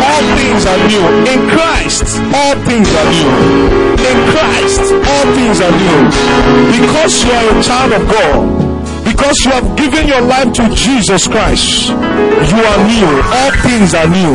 All 0.00 0.24
things 0.38 0.62
are 0.66 0.80
new. 0.86 1.04
In 1.26 1.40
Christ, 1.50 2.06
all 2.30 2.54
things 2.66 2.88
are 2.88 3.08
new. 3.10 3.30
In 4.00 4.18
Christ, 4.30 4.82
all 5.02 5.26
things 5.34 5.58
are 5.60 5.74
new. 5.74 5.98
Because 6.70 7.12
you 7.26 7.30
are 7.30 7.46
a 7.50 7.62
child 7.62 7.92
of 7.92 8.02
God, 8.08 8.69
because 9.20 9.44
you 9.44 9.52
have 9.52 9.76
given 9.76 10.08
your 10.08 10.22
life 10.22 10.48
to 10.56 10.64
Jesus 10.72 11.28
Christ, 11.28 11.92
you 11.92 12.56
are 12.56 12.80
new. 12.88 13.10
All 13.28 13.52
things 13.60 13.92
are 13.92 14.08
new. 14.08 14.32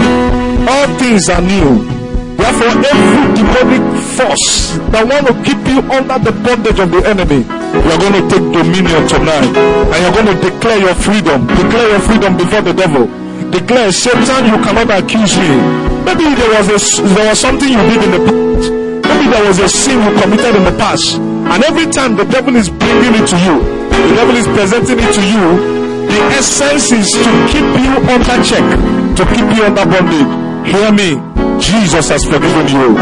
All 0.70 0.88
things 1.02 1.26
are 1.26 1.42
new. 1.42 1.82
Therefore, 2.38 2.70
every 2.86 3.26
demonic 3.34 3.82
force 4.14 4.78
that 4.94 5.02
want 5.10 5.26
to 5.26 5.34
keep 5.42 5.58
you 5.66 5.82
under 5.90 6.22
the 6.22 6.30
bondage 6.46 6.78
of 6.78 6.94
the 6.94 7.02
enemy, 7.02 7.42
you 7.42 7.90
are 7.90 7.98
going 7.98 8.14
to 8.14 8.24
take 8.30 8.46
dominion 8.54 9.02
tonight, 9.10 9.50
and 9.58 9.98
you're 10.06 10.14
going 10.22 10.30
to 10.30 10.38
declare 10.38 10.78
your 10.78 10.94
freedom. 11.02 11.50
Declare 11.50 11.90
your 11.90 12.04
freedom 12.06 12.38
before 12.38 12.62
the 12.62 12.74
devil. 12.78 13.10
Declare, 13.50 13.90
Satan, 13.90 14.54
you 14.54 14.58
cannot 14.62 14.94
accuse 14.94 15.34
me. 15.42 15.50
Maybe 16.06 16.30
there 16.38 16.62
was 16.62 16.70
a, 16.70 16.78
there 17.10 17.26
was 17.34 17.40
something 17.42 17.74
you 17.74 17.82
did 17.90 18.06
in 18.06 18.12
the 18.14 18.22
past. 18.22 18.70
Maybe 19.02 19.26
there 19.34 19.46
was 19.50 19.58
a 19.58 19.68
sin 19.68 19.98
you 19.98 20.14
committed 20.22 20.54
in 20.54 20.64
the 20.64 20.78
past, 20.78 21.18
and 21.18 21.60
every 21.66 21.90
time 21.90 22.14
the 22.14 22.26
devil 22.30 22.54
is 22.54 22.70
bringing 22.70 23.18
it 23.18 23.26
to 23.34 23.38
you, 23.42 23.75
the 24.04 24.16
devil 24.16 24.36
is 24.36 24.48
presenting 24.48 25.00
it 25.00 25.12
to 25.16 25.24
you. 25.24 25.46
The 26.12 26.20
essence 26.38 26.92
is 26.92 27.08
to 27.12 27.32
keep 27.52 27.68
you 27.82 27.94
under 28.12 28.38
check, 28.44 28.66
to 29.18 29.24
keep 29.34 29.48
you 29.56 29.64
under 29.66 29.86
bondage. 29.86 30.32
Hear 30.68 30.92
me. 30.92 31.22
Jesus 31.60 32.10
has 32.10 32.24
forgiven 32.26 32.68
you. 32.68 32.96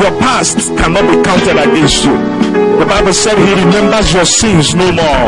Your 0.00 0.12
past 0.18 0.58
cannot 0.78 1.06
be 1.10 1.22
counted 1.22 1.58
against 1.58 2.04
you. 2.04 2.14
The 2.80 2.86
Bible 2.86 3.12
said 3.12 3.36
he 3.36 3.52
remembers 3.52 4.12
your 4.12 4.24
sins 4.24 4.74
no 4.74 4.90
more. 4.90 5.26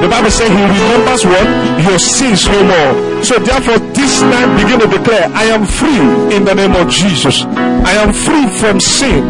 The 0.00 0.08
Bible 0.08 0.30
said 0.30 0.48
he 0.48 0.62
remembers 0.64 1.24
what? 1.26 1.46
Your 1.84 1.98
sins 1.98 2.46
no 2.48 2.64
more. 2.64 3.22
So 3.22 3.38
therefore 3.38 3.78
this 3.92 4.22
night 4.22 4.48
begin 4.56 4.80
to 4.80 4.88
declare, 4.88 5.28
I 5.34 5.44
am 5.52 5.66
free 5.66 6.00
in 6.34 6.44
the 6.44 6.54
name 6.54 6.72
of 6.72 6.88
Jesus. 6.88 7.44
I 7.44 7.92
am 8.00 8.12
free 8.12 8.46
from 8.58 8.80
sin. 8.80 9.22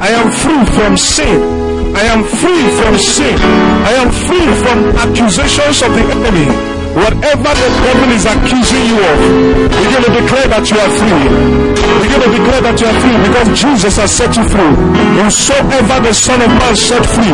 I 0.00 0.08
am 0.08 0.30
free 0.32 0.64
from 0.76 0.96
sin. 0.96 1.69
I 2.00 2.04
am 2.04 2.24
free 2.24 2.64
from 2.80 2.96
sin. 2.98 3.36
I 3.84 3.92
am 4.00 4.10
free 4.10 4.48
from 4.62 4.78
accusations 5.04 5.82
of 5.82 5.92
the 5.92 6.04
enemy. 6.16 6.79
Whatever 6.90 7.50
the 7.54 7.70
devil 7.86 8.10
is 8.10 8.26
accusing 8.26 8.84
you 8.90 8.98
of, 8.98 9.18
begin 9.70 10.00
to 10.02 10.10
declare 10.10 10.48
that 10.50 10.66
you 10.66 10.78
are 10.78 10.92
free. 10.98 11.70
Begin 12.02 12.18
to 12.18 12.30
declare 12.34 12.62
that 12.66 12.76
you 12.82 12.86
are 12.90 12.98
free 12.98 13.18
because 13.30 13.48
Jesus 13.54 13.94
has 13.94 14.10
set 14.10 14.34
you 14.34 14.42
free. 14.50 14.74
Whosoever 15.22 16.02
the 16.02 16.14
Son 16.14 16.42
of 16.42 16.50
Man 16.50 16.74
set 16.74 17.06
free, 17.06 17.30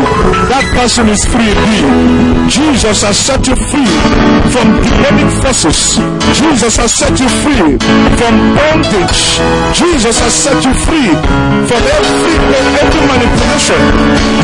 that 0.53 0.65
person 0.77 1.09
is 1.09 1.25
free 1.25 1.49
indeed. 1.49 2.53
Jesus 2.53 3.01
has 3.01 3.17
set 3.17 3.49
you 3.49 3.57
free 3.73 3.89
from 4.53 4.77
demonic 4.85 5.31
forces. 5.41 5.97
Jesus 6.37 6.77
has 6.77 6.93
set 6.93 7.17
you 7.17 7.29
free 7.41 7.81
from 8.21 8.35
bondage. 8.61 9.41
Jesus 9.73 10.21
has 10.21 10.35
set 10.37 10.61
you 10.61 10.73
free 10.85 11.11
from 11.65 11.81
every, 11.81 12.33
every 12.77 13.03
manipulation. 13.09 13.81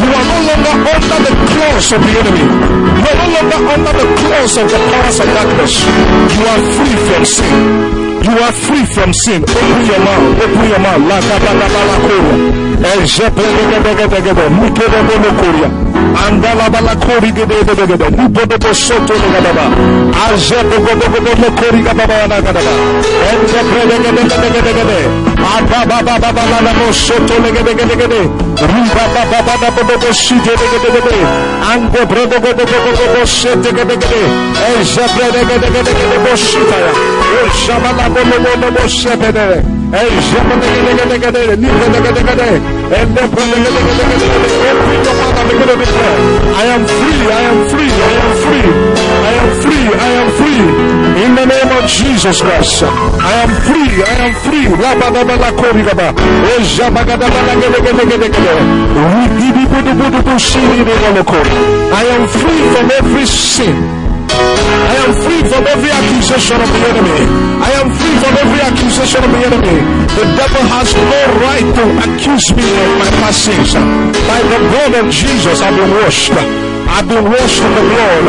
You 0.00 0.08
are 0.08 0.26
no 0.26 0.38
longer 0.48 0.74
under 0.88 1.18
the 1.20 1.34
claws 1.52 1.86
of 1.92 2.00
the 2.00 2.12
enemy. 2.16 2.46
You 2.96 3.04
are 3.06 3.18
no 3.20 3.28
longer 3.28 3.60
under 3.76 3.92
the 3.92 4.08
claws 4.24 4.54
of 4.56 4.66
the 4.72 4.80
powers 5.02 5.20
of 5.20 5.26
darkness. 5.26 5.84
You 6.36 6.46
are 6.46 6.72
free 6.72 6.96
from 6.96 7.24
sin. 7.24 8.01
You 8.22 8.38
are 8.38 8.52
free 8.52 8.84
from 8.94 9.12
sin. 9.12 9.42
Open 9.42 9.82
your 9.90 9.98
mouth. 9.98 10.42
Open 10.42 10.64
your 10.70 10.78
mouth. 10.78 11.02
Soto 13.10 13.42
kori. 13.42 14.22
Aba 25.42 25.80
ba 25.86 26.02
ba 26.02 26.16
ba 26.20 26.30
ba 26.32 26.42
soto 26.92 27.34
ba 27.42 27.50
ba 27.50 27.62
ba 27.62 27.72
gede 27.74 27.96
gede. 27.96 28.22
Ande. 31.72 32.00
I 46.62 46.64
am 46.74 46.82
free. 46.86 47.20
I 47.28 47.42
am 47.50 47.58
free. 47.72 47.90
I 47.92 48.12
am 48.24 48.32
free. 48.44 48.68
I 49.28 49.32
am 49.42 49.50
free. 49.62 49.86
I 50.06 50.10
am 50.20 50.28
free. 50.38 50.60
In 51.24 51.30
the 51.34 51.46
name 51.46 51.70
of 51.78 51.84
Jesus 51.88 52.40
Christ. 52.40 52.82
I 52.82 53.32
am 53.44 53.50
free. 53.66 54.02
I 54.02 54.14
am 54.26 54.32
free. 54.44 54.66
I 61.92 62.04
am 62.16 62.22
free 62.28 62.60
from 62.72 62.86
every 63.00 63.26
sin. 63.26 64.01
I 64.92 64.94
am 65.04 65.12
free 65.24 65.42
from 65.48 65.62
every 65.66 65.90
accusation 65.90 66.58
of 66.60 66.68
the 66.68 66.82
enemy. 66.90 67.20
I 67.62 67.70
am 67.80 67.88
free 67.94 68.16
from 68.22 68.32
every 68.42 68.60
accusation 68.60 69.20
of 69.24 69.30
the 69.30 69.42
enemy. 69.48 69.76
The 70.18 70.26
devil 70.36 70.62
has 70.74 70.88
no 70.94 71.20
right 71.44 71.66
to 71.78 71.84
accuse 72.04 72.46
me 72.54 72.66
of 72.66 72.88
my 72.98 73.10
past 73.22 73.44
sins. 73.46 73.74
By 74.28 74.40
the 74.52 74.58
blood 74.70 74.92
of 75.04 75.06
Jesus, 75.10 75.60
I've 75.62 75.76
been 75.76 75.90
washed. 76.02 76.32
I've 76.32 77.08
been 77.08 77.24
washed 77.24 77.62
in 77.62 77.72
the 77.78 77.84
blood 77.92 78.24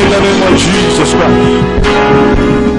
in 0.00 0.06
the 0.12 0.20
name 0.20 0.42
of 0.48 0.54
Jesus 0.58 1.10
Christ. 1.14 2.73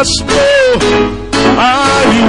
As 0.00 0.08
snow. 0.18 0.78
Are 1.58 2.04
you 2.14 2.26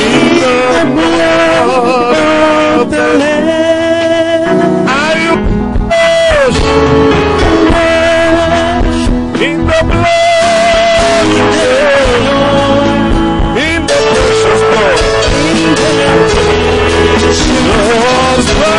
in 0.00 0.24
the 0.40 0.84
blood 0.94 2.16
of 2.80 2.86
the 2.90 3.06
Lamb? 3.20 4.58
Are 4.88 5.16
you 5.24 5.34
washed 5.90 6.66
in 9.46 9.58
the 9.70 9.80
blood, 9.90 11.28
in 13.66 13.80
the 13.90 13.98
precious 14.12 14.62
blood, 14.70 15.00
Yours 17.92 18.46
blood 18.56 18.71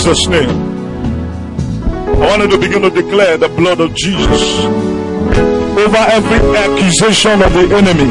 Jesus' 0.00 0.28
name. 0.28 0.48
I 2.08 2.24
wanted 2.32 2.48
to 2.52 2.58
begin 2.58 2.80
to 2.80 2.88
declare 2.88 3.36
the 3.36 3.50
blood 3.50 3.80
of 3.80 3.94
Jesus 3.94 4.64
over 5.76 6.02
every 6.08 6.40
accusation 6.56 7.42
of 7.44 7.52
the 7.52 7.68
enemy. 7.76 8.08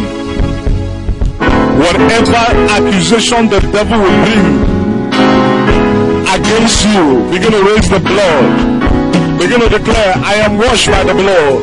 Whatever 1.82 2.46
accusation 2.78 3.50
the 3.50 3.58
devil 3.74 3.98
will 3.98 4.20
bring 4.22 4.46
against 6.30 6.86
you, 6.94 7.26
begin 7.34 7.58
to 7.58 7.64
raise 7.66 7.90
the 7.90 7.98
blood. 8.06 9.42
Begin 9.42 9.60
to 9.60 9.70
declare, 9.74 10.14
I 10.22 10.46
am 10.46 10.60
washed 10.60 10.92
by 10.94 11.04
the 11.04 11.16
blood. 11.18 11.58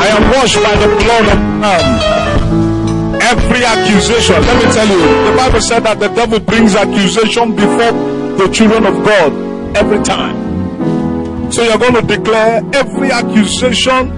I 0.00 0.08
am 0.16 0.24
washed 0.32 0.56
by 0.64 0.74
the 0.80 0.88
blood 1.04 1.26
of 1.28 1.40
Lamb. 1.60 3.20
Every 3.20 3.64
accusation, 3.68 4.40
let 4.40 4.64
me 4.64 4.72
tell 4.72 4.88
you, 4.88 5.28
the 5.28 5.36
Bible 5.36 5.60
said 5.60 5.80
that 5.80 6.00
the 6.00 6.08
devil 6.08 6.40
brings 6.40 6.74
accusation 6.74 7.54
before 7.54 8.13
the 8.38 8.48
children 8.52 8.86
of 8.86 9.04
God 9.04 9.76
every 9.76 10.02
time. 10.02 11.52
So 11.52 11.62
you're 11.62 11.78
going 11.78 11.94
to 11.94 12.02
declare 12.02 12.62
every 12.74 13.10
accusation 13.12 14.10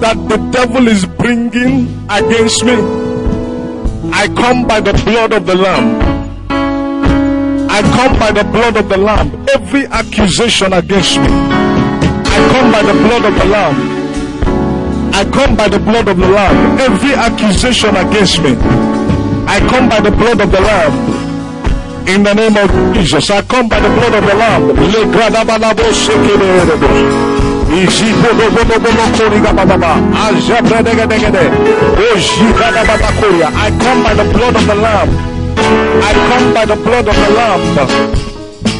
that 0.00 0.16
the 0.28 0.36
devil 0.50 0.88
is 0.88 1.06
bringing 1.06 1.86
against 2.10 2.64
me. 2.64 2.74
I 4.12 4.26
come 4.34 4.66
by 4.66 4.80
the 4.80 4.92
blood 5.04 5.32
of 5.32 5.46
the 5.46 5.54
Lamb. 5.54 6.00
I 7.70 7.82
come 7.82 8.18
by 8.18 8.32
the 8.32 8.44
blood 8.50 8.76
of 8.76 8.88
the 8.88 8.96
Lamb. 8.98 9.46
Every 9.54 9.86
accusation 9.86 10.72
against 10.72 11.18
me. 11.18 11.26
I 11.30 12.48
come 12.50 12.72
by 12.72 12.82
the 12.82 12.94
blood 12.94 13.24
of 13.24 13.34
the 13.38 13.44
Lamb. 13.46 14.02
I 15.14 15.24
come 15.30 15.54
by 15.56 15.68
the 15.68 15.78
blood 15.78 16.08
of 16.08 16.16
the 16.16 16.26
Lamb. 16.28 16.80
Every 16.80 17.14
accusation 17.14 17.94
against 17.96 18.42
me. 18.42 18.56
I 19.46 19.60
come 19.70 19.88
by 19.88 20.00
the 20.00 20.10
blood 20.10 20.40
of 20.40 20.50
the 20.50 20.60
Lamb. 20.60 21.11
In 22.06 22.22
the 22.24 22.34
name 22.34 22.56
of 22.56 22.70
Jesus, 22.94 23.30
I 23.30 23.42
come 23.42 23.68
by 23.68 23.80
the 23.80 23.88
blood 23.88 24.14
of 24.14 24.24
the 24.26 24.34
Lamb. 24.34 24.70
I 33.54 33.70
come 33.80 34.02
by 34.02 34.14
the 34.14 34.24
blood 34.32 34.56
of 34.56 34.66
the 34.66 34.74
Lamb. 34.74 35.08
I 36.02 36.12
come 36.28 36.52
by 36.54 36.64
the 36.64 36.76
blood 36.76 37.08
of 37.08 37.14
the 37.14 37.30
Lamb. 37.36 37.60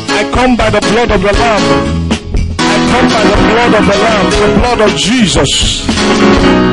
I 0.09 0.25
come 0.35 0.57
by 0.57 0.71
the 0.71 0.81
blood 0.81 1.11
of 1.11 1.23
the 1.23 1.33
Lamb. 1.33 2.02
Come 2.93 3.09
by 3.09 3.25
the 3.25 3.41
blood 3.49 3.73
of 3.73 3.89
the 3.89 3.97
Lamb, 4.05 4.27
the 4.37 4.53
blood 4.61 4.81
of 4.85 4.93
Jesus. 5.01 5.49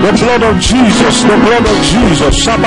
The 0.04 0.12
blood 0.20 0.44
of 0.44 0.60
Jesus, 0.60 1.24
the 1.24 1.38
blood 1.40 1.64
of 1.64 1.78
Jesus. 1.88 2.44
The 2.44 2.60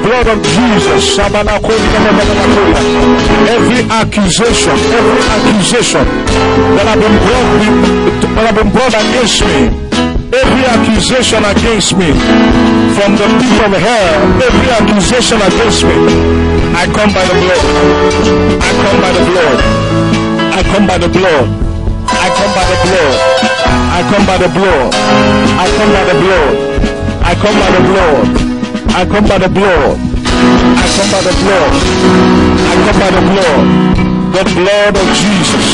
blood 0.00 0.28
of 0.32 0.40
Jesus. 0.40 1.20
Every 3.52 3.84
accusation, 4.00 4.76
every 4.96 5.20
accusation 5.36 6.08
that 6.72 6.88
have 6.88 7.00
been 7.04 7.16
brought 7.20 7.52
that 8.34 8.44
have 8.48 8.56
been 8.56 8.72
brought 8.72 8.96
against 8.96 9.44
me, 9.44 9.68
every 10.32 10.64
accusation 10.64 11.44
against 11.44 11.92
me 12.00 12.16
from 12.96 13.12
the 13.20 13.28
pit 13.44 13.60
of 13.60 13.76
hell, 13.76 14.16
every 14.40 14.68
accusation 14.72 15.36
against 15.36 15.84
me, 15.84 15.92
I 16.72 16.88
come 16.96 17.12
by 17.12 17.28
the 17.28 17.36
blood. 17.44 17.60
I 18.56 18.70
come 18.72 19.04
by 19.04 19.12
the 19.12 19.20
blood. 19.32 20.17
I 20.58 20.62
come 20.64 20.88
by 20.88 20.98
the 20.98 21.06
blood. 21.06 21.46
I 22.10 22.26
come 22.34 22.50
by 22.50 22.66
the 22.66 22.78
blood. 22.82 23.14
I 23.94 24.02
come 24.10 24.26
by 24.26 24.36
the 24.42 24.50
blood. 24.50 24.90
I 25.54 25.66
come 25.70 25.90
by 25.94 26.02
the 26.02 26.18
blood. 26.18 26.54
I 27.22 27.32
come 27.38 27.54
by 27.62 27.70
the 27.70 27.82
blood. 27.86 28.26
I 28.90 29.02
come 29.06 29.26
by 29.30 29.38
the 29.38 29.50
blood. 29.54 29.94
I 30.82 30.86
come 30.98 31.10
by 31.14 31.22
the 31.22 31.34
blood. 31.38 31.70
I 32.58 32.74
come 32.74 32.98
by 32.98 33.10
the 33.14 33.22
blood. 33.30 33.62
The 34.34 34.44
blood 34.58 34.94
of 34.98 35.06
Jesus. 35.14 35.66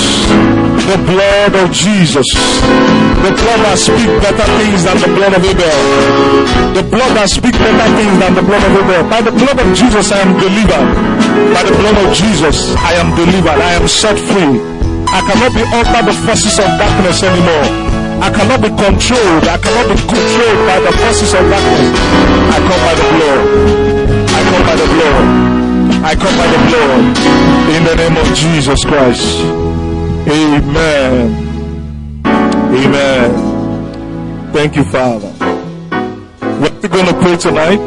The 0.84 1.00
blood 1.00 1.52
of 1.64 1.72
Jesus. 1.72 2.28
The 3.24 3.32
blood 3.40 3.60
that 3.64 3.80
speaks 3.80 4.04
better 4.20 4.48
things 4.60 4.84
than 4.84 5.00
the 5.00 5.08
blood 5.16 5.32
of 5.32 5.40
Abel. 5.48 5.80
The 6.76 6.84
blood 6.92 7.12
that 7.16 7.32
speaks 7.32 7.56
better 7.56 7.88
things 7.96 8.16
than 8.20 8.36
the 8.36 8.44
blood 8.44 8.60
of 8.60 8.72
Abel. 8.84 9.00
By 9.08 9.24
the 9.24 9.32
blood 9.32 9.56
of 9.64 9.68
Jesus, 9.72 10.12
I 10.12 10.20
am 10.20 10.36
delivered. 10.36 10.88
By 11.56 11.62
the 11.64 11.72
blood 11.72 11.96
of 12.04 12.12
Jesus, 12.12 12.76
I 12.76 13.00
am 13.00 13.16
delivered. 13.16 13.56
I 13.56 13.80
am 13.80 13.88
set 13.88 14.20
free. 14.20 14.73
I 15.14 15.20
cannot 15.22 15.54
be 15.54 15.62
under 15.62 16.10
the 16.10 16.14
forces 16.26 16.58
of 16.58 16.66
darkness 16.74 17.22
anymore. 17.22 17.66
I 18.18 18.34
cannot 18.34 18.58
be 18.66 18.68
controlled. 18.74 19.46
I 19.46 19.58
cannot 19.62 19.86
be 19.86 19.96
controlled 20.10 20.60
by 20.66 20.78
the 20.82 20.90
forces 20.90 21.30
of 21.38 21.42
darkness. 21.46 21.94
I 22.50 22.58
come 22.58 22.80
by 22.82 22.94
the 22.98 23.06
blood. 23.14 23.42
I 24.34 24.40
come 24.50 24.62
by 24.66 24.74
the 24.74 24.88
blood. 24.90 25.24
I 26.02 26.12
come 26.18 26.34
by 26.34 26.48
the 26.50 26.60
blood. 26.66 27.02
In 27.78 27.82
the 27.86 27.94
name 27.94 28.16
of 28.18 28.26
Jesus 28.34 28.82
Christ. 28.84 29.38
Amen. 30.26 31.30
Amen. 32.74 34.52
Thank 34.52 34.74
you, 34.74 34.84
Father. 34.84 35.30
What 36.58 36.72
we're 36.82 36.88
going 36.88 37.06
to 37.06 37.14
pray 37.20 37.36
tonight? 37.36 37.78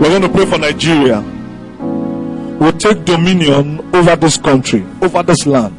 We're 0.00 0.10
going 0.10 0.22
to 0.22 0.28
pray 0.28 0.44
for 0.46 0.58
Nigeria. 0.58 1.37
We'll 2.58 2.72
take 2.72 3.04
dominion 3.04 3.94
over 3.94 4.16
this 4.16 4.36
country, 4.36 4.84
over 5.00 5.22
this 5.22 5.46
land. 5.46 5.76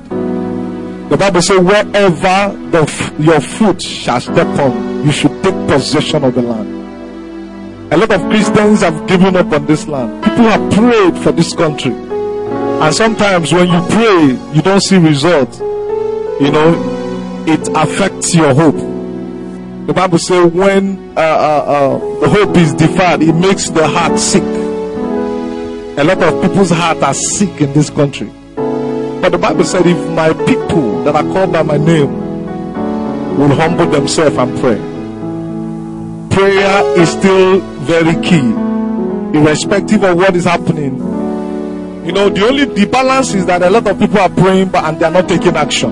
The 1.09 1.17
Bible 1.17 1.41
says, 1.41 1.59
wherever 1.59 2.55
the, 2.69 3.13
your 3.19 3.41
foot 3.41 3.81
shall 3.81 4.21
step 4.21 4.47
on, 4.59 5.05
you 5.05 5.11
should 5.11 5.43
take 5.43 5.55
possession 5.67 6.23
of 6.23 6.35
the 6.35 6.41
land. 6.41 7.91
A 7.91 7.97
lot 7.97 8.11
of 8.11 8.21
Christians 8.29 8.81
have 8.81 9.07
given 9.07 9.35
up 9.35 9.51
on 9.51 9.65
this 9.65 9.87
land. 9.87 10.23
People 10.23 10.43
have 10.43 10.71
prayed 10.71 11.17
for 11.17 11.31
this 11.31 11.53
country. 11.53 11.91
And 11.91 12.95
sometimes 12.95 13.51
when 13.51 13.67
you 13.67 13.81
pray, 13.89 14.53
you 14.53 14.61
don't 14.61 14.81
see 14.81 14.97
results. 14.97 15.59
You 15.59 16.51
know, 16.51 17.43
it 17.45 17.67
affects 17.75 18.35
your 18.35 18.53
hope. 18.53 18.75
The 19.87 19.93
Bible 19.93 20.19
says 20.19 20.51
when 20.53 21.17
uh, 21.17 21.21
uh, 21.21 21.63
uh, 21.65 22.19
the 22.19 22.29
hope 22.29 22.55
is 22.55 22.71
deferred, 22.73 23.23
it 23.23 23.33
makes 23.33 23.69
the 23.69 23.87
heart 23.87 24.19
sick. 24.19 24.58
A 25.99 26.03
lot 26.05 26.23
of 26.23 26.41
people's 26.41 26.69
hearts 26.69 27.03
are 27.03 27.13
sick 27.13 27.59
in 27.59 27.73
this 27.73 27.89
country. 27.89 28.31
But 28.55 29.33
the 29.33 29.37
Bible 29.37 29.65
said, 29.65 29.85
if 29.85 29.97
my 30.11 30.31
people 30.45 31.03
that 31.03 31.13
are 31.13 31.23
called 31.23 31.51
by 31.51 31.61
my 31.61 31.75
name 31.75 33.37
will 33.37 33.53
humble 33.53 33.85
themselves 33.85 34.37
and 34.37 34.57
pray, 34.61 34.77
prayer 36.33 36.97
is 36.97 37.09
still 37.09 37.59
very 37.83 38.13
key, 38.23 38.39
irrespective 39.37 40.05
of 40.05 40.15
what 40.15 40.37
is 40.37 40.45
happening. 40.45 40.95
You 42.05 42.13
know, 42.13 42.29
the 42.29 42.47
only 42.47 42.63
the 42.63 42.85
balance 42.85 43.33
is 43.33 43.45
that 43.47 43.61
a 43.61 43.69
lot 43.69 43.85
of 43.85 43.99
people 43.99 44.19
are 44.19 44.29
praying, 44.29 44.69
but 44.69 44.85
and 44.85 44.97
they 45.01 45.05
are 45.05 45.11
not 45.11 45.27
taking 45.27 45.57
action. 45.57 45.91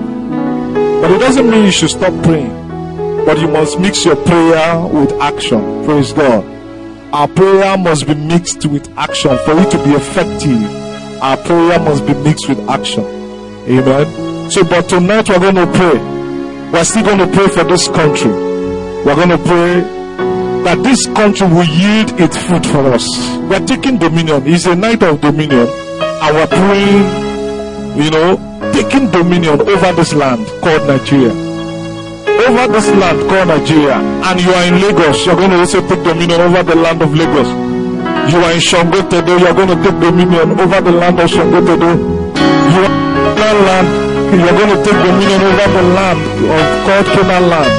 But 1.02 1.10
it 1.10 1.18
doesn't 1.18 1.50
mean 1.50 1.66
you 1.66 1.70
should 1.70 1.90
stop 1.90 2.14
praying. 2.24 3.26
But 3.26 3.38
you 3.40 3.48
must 3.48 3.78
mix 3.78 4.06
your 4.06 4.16
prayer 4.16 4.86
with 4.86 5.12
action. 5.20 5.84
Praise 5.84 6.14
God. 6.14 6.46
Our 7.12 7.28
prayer 7.28 7.76
must 7.76 8.06
be 8.06 8.14
mixed 8.28 8.66
with 8.66 8.86
action. 8.96 9.36
For 9.44 9.58
it 9.58 9.70
to 9.72 9.78
be 9.84 9.92
effective, 9.92 10.62
our 11.22 11.36
prayer 11.38 11.80
must 11.80 12.06
be 12.06 12.14
mixed 12.14 12.48
with 12.48 12.60
action. 12.68 13.04
Amen. 13.66 14.50
So, 14.50 14.62
but 14.64 14.88
tonight 14.88 15.28
we're 15.28 15.40
going 15.40 15.56
to 15.56 15.66
pray. 15.66 15.98
We're 16.72 16.84
still 16.84 17.04
going 17.04 17.18
to 17.18 17.26
pray 17.26 17.48
for 17.48 17.64
this 17.64 17.88
country. 17.88 18.30
We're 18.30 19.16
going 19.16 19.30
to 19.30 19.38
pray 19.38 19.80
that 20.64 20.82
this 20.82 21.06
country 21.16 21.46
will 21.48 21.64
yield 21.64 22.20
its 22.20 22.36
fruit 22.46 22.64
for 22.66 22.84
us. 22.92 23.06
We're 23.48 23.64
taking 23.66 23.98
dominion. 23.98 24.46
It's 24.46 24.66
a 24.66 24.76
night 24.76 25.02
of 25.02 25.20
dominion. 25.20 25.66
And 25.66 26.36
we're 26.36 26.46
praying, 26.46 28.04
you 28.04 28.10
know, 28.10 28.36
taking 28.72 29.10
dominion 29.10 29.60
over 29.60 29.92
this 29.92 30.12
land 30.14 30.46
called 30.60 30.86
Nigeria. 30.86 31.32
Over 32.48 32.72
this 32.72 32.88
land 32.94 33.18
called 33.28 33.48
Nigeria. 33.48 33.96
And 33.96 34.40
you 34.40 34.50
are 34.52 34.64
in 34.64 34.80
Lagos. 34.80 35.24
You're 35.26 35.36
going 35.36 35.50
to 35.50 35.58
also 35.58 35.80
take 35.88 36.04
dominion 36.04 36.40
over 36.40 36.62
the 36.62 36.74
land 36.74 37.02
of 37.02 37.14
Lagos. 37.14 37.48
You 38.28 38.38
are 38.44 38.52
in 38.52 38.60
Sangotedo. 38.60 39.40
You 39.40 39.46
are 39.48 39.54
going 39.54 39.68
to 39.72 39.76
take 39.82 39.98
dominion 40.00 40.52
over 40.60 40.80
the 40.84 40.92
land 40.92 41.18
of 41.18 41.30
Sangotedo. 41.30 41.90
You 41.96 42.80
are 42.84 43.52
in 43.56 43.58
land. 43.64 43.88
You 44.36 44.44
are 44.44 44.52
going 44.52 44.68
to 44.76 44.78
take 44.84 45.00
dominion 45.00 45.40
over 45.48 45.66
the 45.72 45.82
land 45.96 46.20
of 46.44 46.64
God 46.84 47.04
Canaan 47.16 47.48
land. 47.48 47.72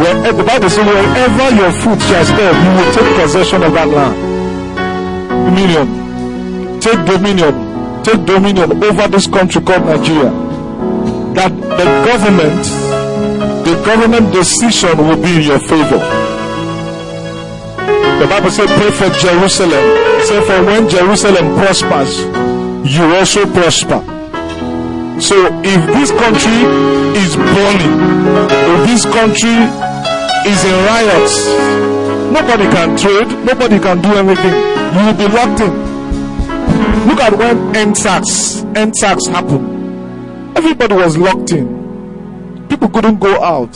Where, 0.00 0.32
the 0.32 0.42
Bible 0.42 0.70
says, 0.70 0.86
wherever 0.86 1.54
your 1.54 1.70
foot 1.84 2.00
shall 2.00 2.24
step, 2.24 2.54
you 2.64 2.70
will 2.80 2.92
take 2.96 3.20
possession 3.20 3.62
of 3.62 3.72
that 3.74 3.88
land. 3.88 4.16
Dominion. 5.52 6.80
Take 6.80 7.04
dominion. 7.04 7.52
Take 8.02 8.24
dominion 8.24 8.82
over 8.82 9.06
this 9.08 9.26
country 9.26 9.60
called 9.60 9.84
Nigeria. 9.84 10.32
That 11.36 11.52
the 11.52 11.86
government, 12.08 12.64
the 13.68 13.74
government 13.84 14.32
decision 14.32 14.96
will 14.96 15.20
be 15.22 15.36
in 15.36 15.42
your 15.42 15.60
favor. 15.60 16.31
The 18.22 18.28
Bible 18.28 18.52
says, 18.52 18.70
pray 18.78 18.90
for 18.92 19.10
Jerusalem. 19.18 19.82
Say, 20.22 20.38
for 20.46 20.64
when 20.64 20.88
Jerusalem 20.88 21.58
prospers, 21.58 22.20
you 22.86 23.02
also 23.18 23.44
prosper. 23.50 23.98
So 25.20 25.34
if 25.64 25.80
this 25.90 26.12
country 26.12 26.62
is 27.18 27.34
burning, 27.34 27.94
if 28.78 28.86
this 28.86 29.04
country 29.06 29.58
is 30.46 30.62
in 30.62 30.76
riots, 30.86 31.34
nobody 32.30 32.70
can 32.70 32.96
trade, 32.96 33.26
nobody 33.44 33.80
can 33.80 34.00
do 34.00 34.14
anything. 34.14 34.54
You 34.94 35.06
will 35.06 35.18
be 35.18 35.26
locked 35.26 35.60
in. 35.60 35.74
Look 37.08 37.18
at 37.18 37.36
when 37.36 37.74
EndSARS, 37.74 38.62
EndSARS 38.74 39.26
happened. 39.32 40.56
Everybody 40.56 40.94
was 40.94 41.18
locked 41.18 41.50
in. 41.50 42.68
People 42.68 42.88
couldn't 42.88 43.18
go 43.18 43.42
out. 43.42 43.74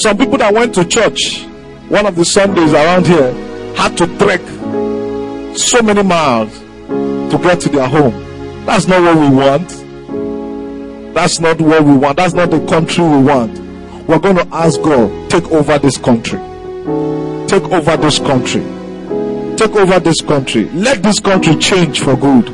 Some 0.00 0.16
people 0.16 0.38
that 0.38 0.54
went 0.54 0.74
to 0.76 0.86
church, 0.86 1.44
one 1.88 2.04
of 2.06 2.16
the 2.16 2.24
Sundays 2.24 2.72
around 2.72 3.06
here 3.06 3.32
had 3.74 3.96
to 3.96 4.06
trek 4.18 4.40
so 5.56 5.80
many 5.82 6.02
miles 6.02 6.58
to 7.30 7.38
get 7.42 7.60
to 7.62 7.68
their 7.70 7.88
home. 7.88 8.12
That's 8.66 8.86
not 8.86 9.00
what 9.02 9.16
we 9.16 9.34
want. 9.34 9.68
That's 11.14 11.40
not 11.40 11.60
what 11.60 11.82
we 11.84 11.96
want. 11.96 12.18
That's 12.18 12.34
not 12.34 12.50
the 12.50 12.64
country 12.66 13.02
we 13.04 13.22
want. 13.22 13.58
We're 14.06 14.18
going 14.18 14.36
to 14.36 14.46
ask 14.52 14.80
God, 14.82 15.30
take 15.30 15.44
over 15.50 15.78
this 15.78 15.96
country. 15.96 16.38
Take 17.48 17.64
over 17.72 17.96
this 17.96 18.18
country. 18.18 18.62
Take 19.56 19.74
over 19.74 19.98
this 19.98 20.20
country. 20.20 20.64
Let 20.70 21.02
this 21.02 21.20
country 21.20 21.56
change 21.56 22.00
for 22.00 22.16
good. 22.16 22.50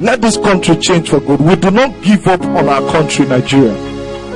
Let 0.00 0.20
this 0.20 0.36
country 0.36 0.76
change 0.76 1.08
for 1.08 1.20
good. 1.20 1.40
We 1.40 1.56
do 1.56 1.70
not 1.70 2.02
give 2.02 2.26
up 2.26 2.42
on 2.42 2.68
our 2.68 2.82
country, 2.92 3.24
Nigeria. 3.26 3.72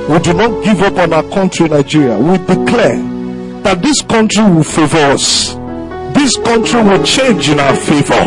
We 0.09 0.19
do 0.19 0.33
not 0.33 0.63
give 0.63 0.81
up 0.81 0.97
on 0.97 1.13
our 1.13 1.23
country, 1.23 1.67
Nigeria. 1.69 2.17
We 2.17 2.37
declare 2.39 3.16
that 3.67 3.81
this 3.81 4.01
country 4.01 4.43
will 4.47 4.63
favor 4.63 5.11
us. 5.11 5.55
This 6.15 6.31
country 6.39 6.81
will 6.87 7.03
change 7.03 7.49
in 7.49 7.59
our 7.59 7.75
favor. 7.75 8.23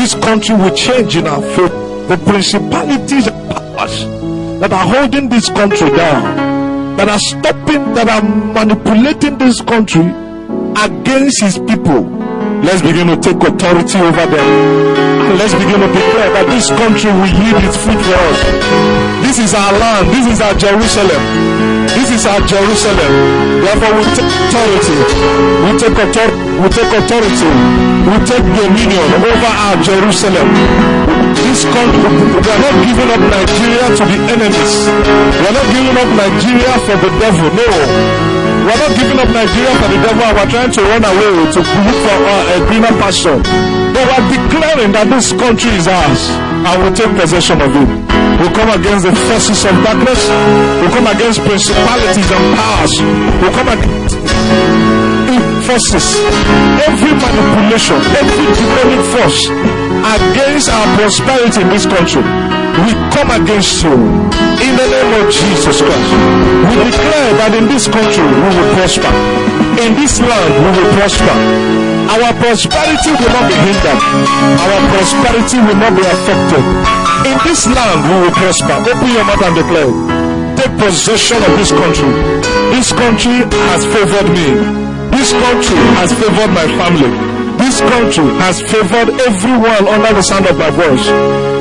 This 0.00 0.14
country 0.14 0.56
will 0.56 0.74
change 0.74 1.14
in 1.14 1.26
our 1.26 1.42
favor. 1.42 1.76
The 2.08 2.16
principalities 2.24 3.26
and 3.26 3.36
powers 3.52 4.00
that 4.60 4.72
are 4.72 4.86
holding 4.88 5.28
this 5.28 5.50
country 5.50 5.90
down, 5.92 6.96
that 6.96 7.06
are 7.06 7.18
stopping, 7.18 7.84
that 8.00 8.08
are 8.08 8.24
manipulating 8.24 9.36
this 9.36 9.60
country 9.60 10.08
against 10.80 11.42
his 11.44 11.58
people. 11.68 12.08
Let's 12.64 12.80
begin 12.80 13.12
to 13.12 13.16
take 13.20 13.36
authority 13.36 13.98
over 14.00 14.24
them. 14.24 14.48
And 15.28 15.38
let's 15.38 15.52
begin 15.52 15.84
to 15.84 15.88
declare 15.92 16.32
that 16.32 16.46
this 16.48 16.72
country 16.72 17.12
will 17.12 17.28
yield 17.44 17.60
its 17.60 17.76
fruit 17.76 18.00
for 18.00 18.16
us. 18.16 19.05
This 19.26 19.42
is 19.42 19.54
our 19.58 19.74
land. 19.74 20.06
This 20.14 20.22
is 20.30 20.38
our 20.38 20.54
Jerusalem. 20.54 21.18
This 21.98 22.14
is 22.14 22.22
our 22.30 22.38
Jerusalem. 22.46 23.10
Therefore, 23.58 23.98
we 23.98 24.06
take 24.14 24.30
authority. 24.30 24.96
We 25.66 25.70
take 25.82 25.98
authority. 25.98 26.38
We 26.62 26.68
take 26.70 26.92
authority. 26.94 27.50
We 28.06 28.16
take 28.22 28.46
dominion 28.54 29.02
over 29.18 29.50
our 29.66 29.76
Jerusalem. 29.82 30.46
This 31.42 31.66
country, 31.66 32.06
we 32.06 32.38
are 32.38 32.62
not 32.70 32.76
giving 32.86 33.10
up 33.10 33.22
Nigeria 33.26 33.86
to 33.98 34.02
the 34.06 34.18
enemies. 34.30 34.72
We 34.94 35.42
are 35.42 35.56
not 35.58 35.68
giving 35.74 35.96
up 35.98 36.10
Nigeria 36.14 36.72
for 36.86 36.96
the 37.02 37.10
devil. 37.18 37.50
No. 37.50 37.66
We 37.66 38.70
are 38.70 38.78
not 38.78 38.92
giving 38.94 39.18
up 39.18 39.30
Nigeria 39.34 39.72
for 39.82 39.88
the 39.90 39.98
devil. 40.06 40.22
We 40.22 40.38
are 40.38 40.50
trying 40.54 40.70
to 40.70 40.80
run 40.86 41.02
away 41.02 41.34
to 41.50 41.60
look 41.66 41.98
for 42.06 42.14
uh, 42.30 42.54
a 42.54 42.56
greener 42.70 42.94
pasture. 43.02 43.42
But 43.90 44.02
we 44.06 44.12
are 44.22 44.26
declaring 44.30 44.94
that 44.94 45.10
this 45.10 45.34
country 45.34 45.74
is 45.74 45.90
ours 45.90 46.30
and 46.62 46.76
we 46.78 46.94
take 46.94 47.10
possession 47.18 47.58
of 47.58 47.74
it. 47.74 48.05
We 48.40 48.46
come 48.52 48.70
against 48.78 49.04
the 49.06 49.14
forces 49.28 49.64
of 49.64 49.74
darkness. 49.84 50.20
We 50.82 50.86
come 50.92 51.06
against 51.08 51.40
principalities 51.44 52.28
and 52.30 52.44
powers. 52.56 52.94
We 53.42 53.48
come 53.52 53.68
against 53.74 53.96
forces. 55.66 56.06
Every 56.86 57.12
manipulation, 57.18 57.98
every 58.14 58.46
demonic 58.54 59.02
force 59.10 59.40
against 60.14 60.70
our 60.70 60.86
prosperity 60.96 61.60
in 61.62 61.68
this 61.74 61.86
country. 61.86 62.22
We 62.86 62.92
come 63.10 63.30
against 63.34 63.82
you 63.82 63.92
in 63.92 64.72
the 64.78 64.86
name 64.94 65.12
of 65.20 65.32
Jesus 65.32 65.82
Christ. 65.82 66.10
We 66.70 66.74
declare 66.86 67.30
that 67.40 67.52
in 67.58 67.66
this 67.66 67.88
country 67.88 68.22
we 68.24 68.48
will 68.54 68.70
prosper 68.78 69.55
in 69.80 69.92
this 69.96 70.20
land 70.20 70.50
we 70.62 70.68
will 70.72 70.90
prosper. 70.96 71.36
Our 72.16 72.30
prosperity 72.40 73.12
will 73.18 73.32
not 73.34 73.46
be 73.50 73.56
hindered. 73.60 74.00
Our 74.62 74.78
prosperity 74.94 75.58
will 75.60 75.78
not 75.78 75.92
be 75.92 76.04
affected. 76.06 76.64
In 77.28 77.36
this 77.44 77.66
land 77.68 77.98
we 78.08 78.14
will 78.24 78.34
prosper. 78.36 78.76
Open 78.88 79.10
your 79.12 79.24
mouth 79.26 79.42
and 79.44 79.54
declare. 79.58 79.92
Take 80.56 80.72
possession 80.80 81.38
of 81.44 81.52
this 81.60 81.72
country. 81.74 82.10
This 82.72 82.92
country 82.92 83.44
has 83.68 83.84
favored 83.84 84.28
me. 84.32 84.48
This 85.12 85.32
country 85.32 85.80
has 86.00 86.10
favored 86.16 86.52
my 86.56 86.66
family. 86.80 87.12
This 87.60 87.80
country 87.80 88.28
has 88.40 88.60
favored 88.62 89.12
everyone 89.28 89.84
under 89.88 90.12
the 90.14 90.22
sound 90.22 90.46
of 90.46 90.56
my 90.56 90.70
voice. 90.70 91.06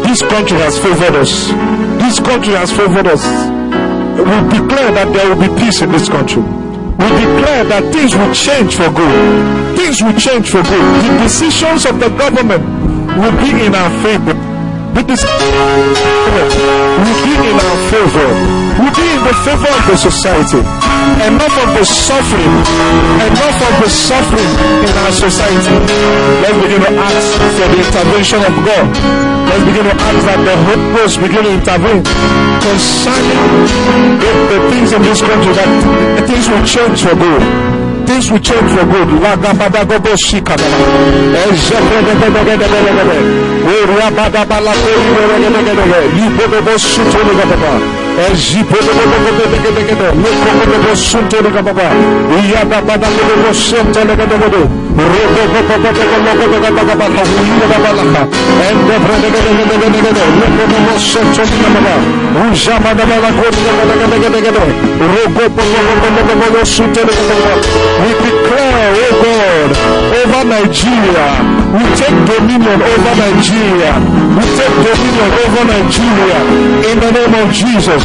This 0.08 0.22
country 0.22 0.58
has 0.64 0.78
favored 0.80 1.16
us. 1.20 1.52
This 2.00 2.20
country 2.20 2.54
has 2.54 2.72
favored 2.72 3.08
us. 3.08 3.24
We 4.16 4.38
declare 4.56 4.92
that 4.96 5.12
there 5.12 5.28
will 5.28 5.42
be 5.42 5.52
peace 5.60 5.82
in 5.82 5.92
this 5.92 6.08
country 6.08 6.65
we 7.00 7.08
declare 7.20 7.64
that 7.72 7.84
things 7.92 8.16
will 8.16 8.34
change 8.34 8.76
for 8.76 8.90
good. 8.92 9.78
Things 9.78 9.98
will 10.02 10.16
change 10.18 10.48
for 10.50 10.64
good. 10.64 10.86
The 11.04 11.12
decisions 11.28 11.86
of 11.86 12.00
the 12.00 12.10
government 12.16 12.64
will 13.20 13.36
be 13.44 13.52
in 13.66 13.76
our 13.76 13.92
favor. 14.04 14.36
The 14.96 15.04
decisions 15.04 16.00
will 17.04 17.20
be 17.28 17.34
in 17.36 17.56
our 17.60 17.78
favor. 17.92 18.30
Will 18.80 18.96
be 18.96 19.08
in 19.12 19.22
the 19.28 19.36
favor 19.44 19.72
of 19.72 19.84
the 19.92 19.98
society 19.98 20.62
enough 21.26 21.56
of 21.62 21.70
the 21.78 21.86
suffering, 21.86 22.54
enough 23.22 23.60
of 23.62 23.74
the 23.84 23.90
suffering 23.90 24.52
in 24.86 24.94
our 25.04 25.12
society. 25.14 25.76
Let's 26.42 26.58
begin 26.62 26.82
to 26.82 26.92
ask 26.98 27.28
for 27.58 27.68
the 27.70 27.78
intervention 27.80 28.40
of 28.46 28.54
God. 28.66 28.88
Let's 29.50 29.64
begin 29.66 29.86
to 29.90 29.96
ask 29.96 30.20
that 30.26 30.40
the 30.42 30.56
Holy 30.66 30.88
Ghost 30.96 31.16
begin 31.22 31.44
to 31.46 31.52
intervene 31.58 32.02
concerning 32.62 33.42
the, 34.22 34.32
the 34.50 34.60
things 34.74 34.90
in 34.94 35.02
this 35.06 35.22
country 35.22 35.54
that 35.54 35.70
the 36.18 36.24
things 36.28 36.46
will 36.50 36.64
change 36.66 37.04
for 37.06 37.16
good 37.16 37.44
things 38.06 38.30
will 38.32 38.40
change 38.40 38.70
for 38.78 38.86
good. 38.86 39.08
Lagabadagobo 39.20 40.16
shikaba. 40.26 40.64
Ezebedebedebedebedebe. 41.34 43.18
We 68.02 68.10
declare, 68.26 68.94
oh 69.04 69.14
God, 69.24 69.70
over 70.20 70.44
Nigeria. 70.46 71.55
We 71.76 71.84
take 72.00 72.16
dominion 72.24 72.80
over 72.80 73.14
Nigeria. 73.20 74.00
We 74.32 74.46
take 74.56 74.76
dominion 74.80 75.30
over 75.44 75.64
Nigeria 75.68 76.38
in 76.88 76.96
the 77.04 77.12
name 77.12 77.36
of 77.36 77.52
Jesus. 77.52 78.00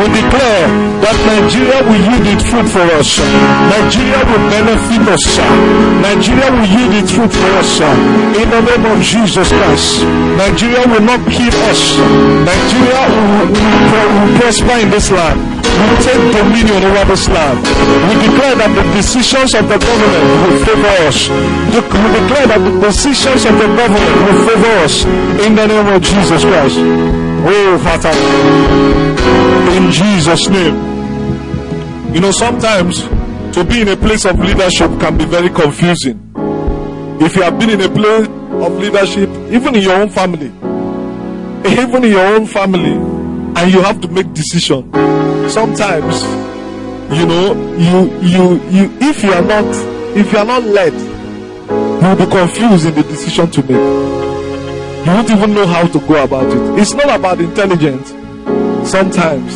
We 0.00 0.06
declare 0.16 0.64
that 1.04 1.16
Nigeria 1.28 1.84
will 1.84 2.00
yield 2.00 2.24
its 2.24 2.44
fruit 2.48 2.64
for 2.72 2.86
us. 2.96 3.20
Nigeria 3.68 4.20
will 4.24 4.44
benefit 4.48 5.04
us. 5.12 5.24
Nigeria 6.00 6.48
will 6.56 6.68
yield 6.72 6.94
its 6.96 7.12
fruit 7.12 7.28
for 7.28 7.50
us. 7.60 7.70
In 8.40 8.48
the 8.48 8.62
name 8.64 8.84
of 8.88 8.96
Jesus 9.04 9.52
Christ. 9.52 10.00
Nigeria 10.40 10.80
will 10.88 11.04
not 11.04 11.20
kill 11.28 11.52
us. 11.68 11.80
Nigeria 12.48 13.02
will, 13.12 13.52
will, 13.52 14.08
will 14.24 14.32
prosper 14.40 14.76
in 14.80 14.88
this 14.88 15.10
land. 15.12 15.49
We 15.80 15.96
take 16.04 16.22
dominion 16.36 16.84
over 16.84 17.04
this 17.08 17.28
land. 17.28 17.58
We 18.08 18.14
declare 18.20 18.54
that 18.60 18.70
the 18.76 18.84
decisions 18.92 19.54
of 19.54 19.64
the 19.68 19.78
government 19.80 20.24
will 20.44 20.58
favor 20.68 20.94
us. 21.08 21.18
We 21.72 21.80
declare 21.80 22.46
that 22.52 22.60
the 22.60 22.74
decisions 22.84 23.44
of 23.48 23.54
the 23.56 23.68
government 23.72 24.12
will 24.24 24.40
favor 24.44 24.74
us 24.84 24.94
in 25.44 25.54
the 25.56 25.66
name 25.66 25.88
of 25.88 26.02
Jesus 26.02 26.42
Christ. 26.44 26.76
Oh, 27.42 27.78
Father. 27.80 28.12
In 29.76 29.90
Jesus' 29.90 30.48
name. 30.48 30.76
You 32.14 32.20
know, 32.20 32.32
sometimes 32.32 33.00
to 33.54 33.64
be 33.64 33.80
in 33.80 33.88
a 33.88 33.96
place 33.96 34.24
of 34.26 34.38
leadership 34.38 34.90
can 35.00 35.16
be 35.16 35.24
very 35.24 35.48
confusing. 35.48 36.18
If 37.20 37.36
you 37.36 37.42
have 37.42 37.58
been 37.58 37.70
in 37.70 37.80
a 37.80 37.88
place 37.88 38.26
of 38.26 38.72
leadership, 38.78 39.28
even 39.52 39.74
in 39.74 39.82
your 39.82 39.96
own 40.02 40.08
family, 40.08 40.48
even 41.66 42.04
in 42.04 42.10
your 42.10 42.26
own 42.34 42.46
family, 42.46 42.92
and 42.92 43.72
you 43.72 43.80
have 43.82 44.00
to 44.00 44.08
make 44.08 44.32
decisions, 44.32 44.84
sometimes, 45.50 46.22
you 47.18 47.26
know, 47.26 47.54
you, 47.76 48.18
you, 48.22 48.42
you, 48.70 48.98
if 49.00 49.22
you 49.22 49.32
are 49.32 49.42
not, 49.42 49.64
if 50.16 50.32
you 50.32 50.38
are 50.38 50.44
not 50.44 50.62
led, 50.62 50.92
you 50.92 52.08
will 52.08 52.16
be 52.16 52.30
confused 52.30 52.86
in 52.86 52.94
the 52.94 53.02
decision 53.02 53.50
to 53.50 53.60
make. 53.62 55.06
You 55.06 55.12
won't 55.12 55.30
even 55.30 55.54
know 55.54 55.66
how 55.66 55.86
to 55.86 55.98
go 56.06 56.22
about 56.22 56.46
it. 56.46 56.78
It's 56.80 56.94
not 56.94 57.10
about 57.18 57.40
intelligence. 57.40 58.10
Sometimes 58.88 59.52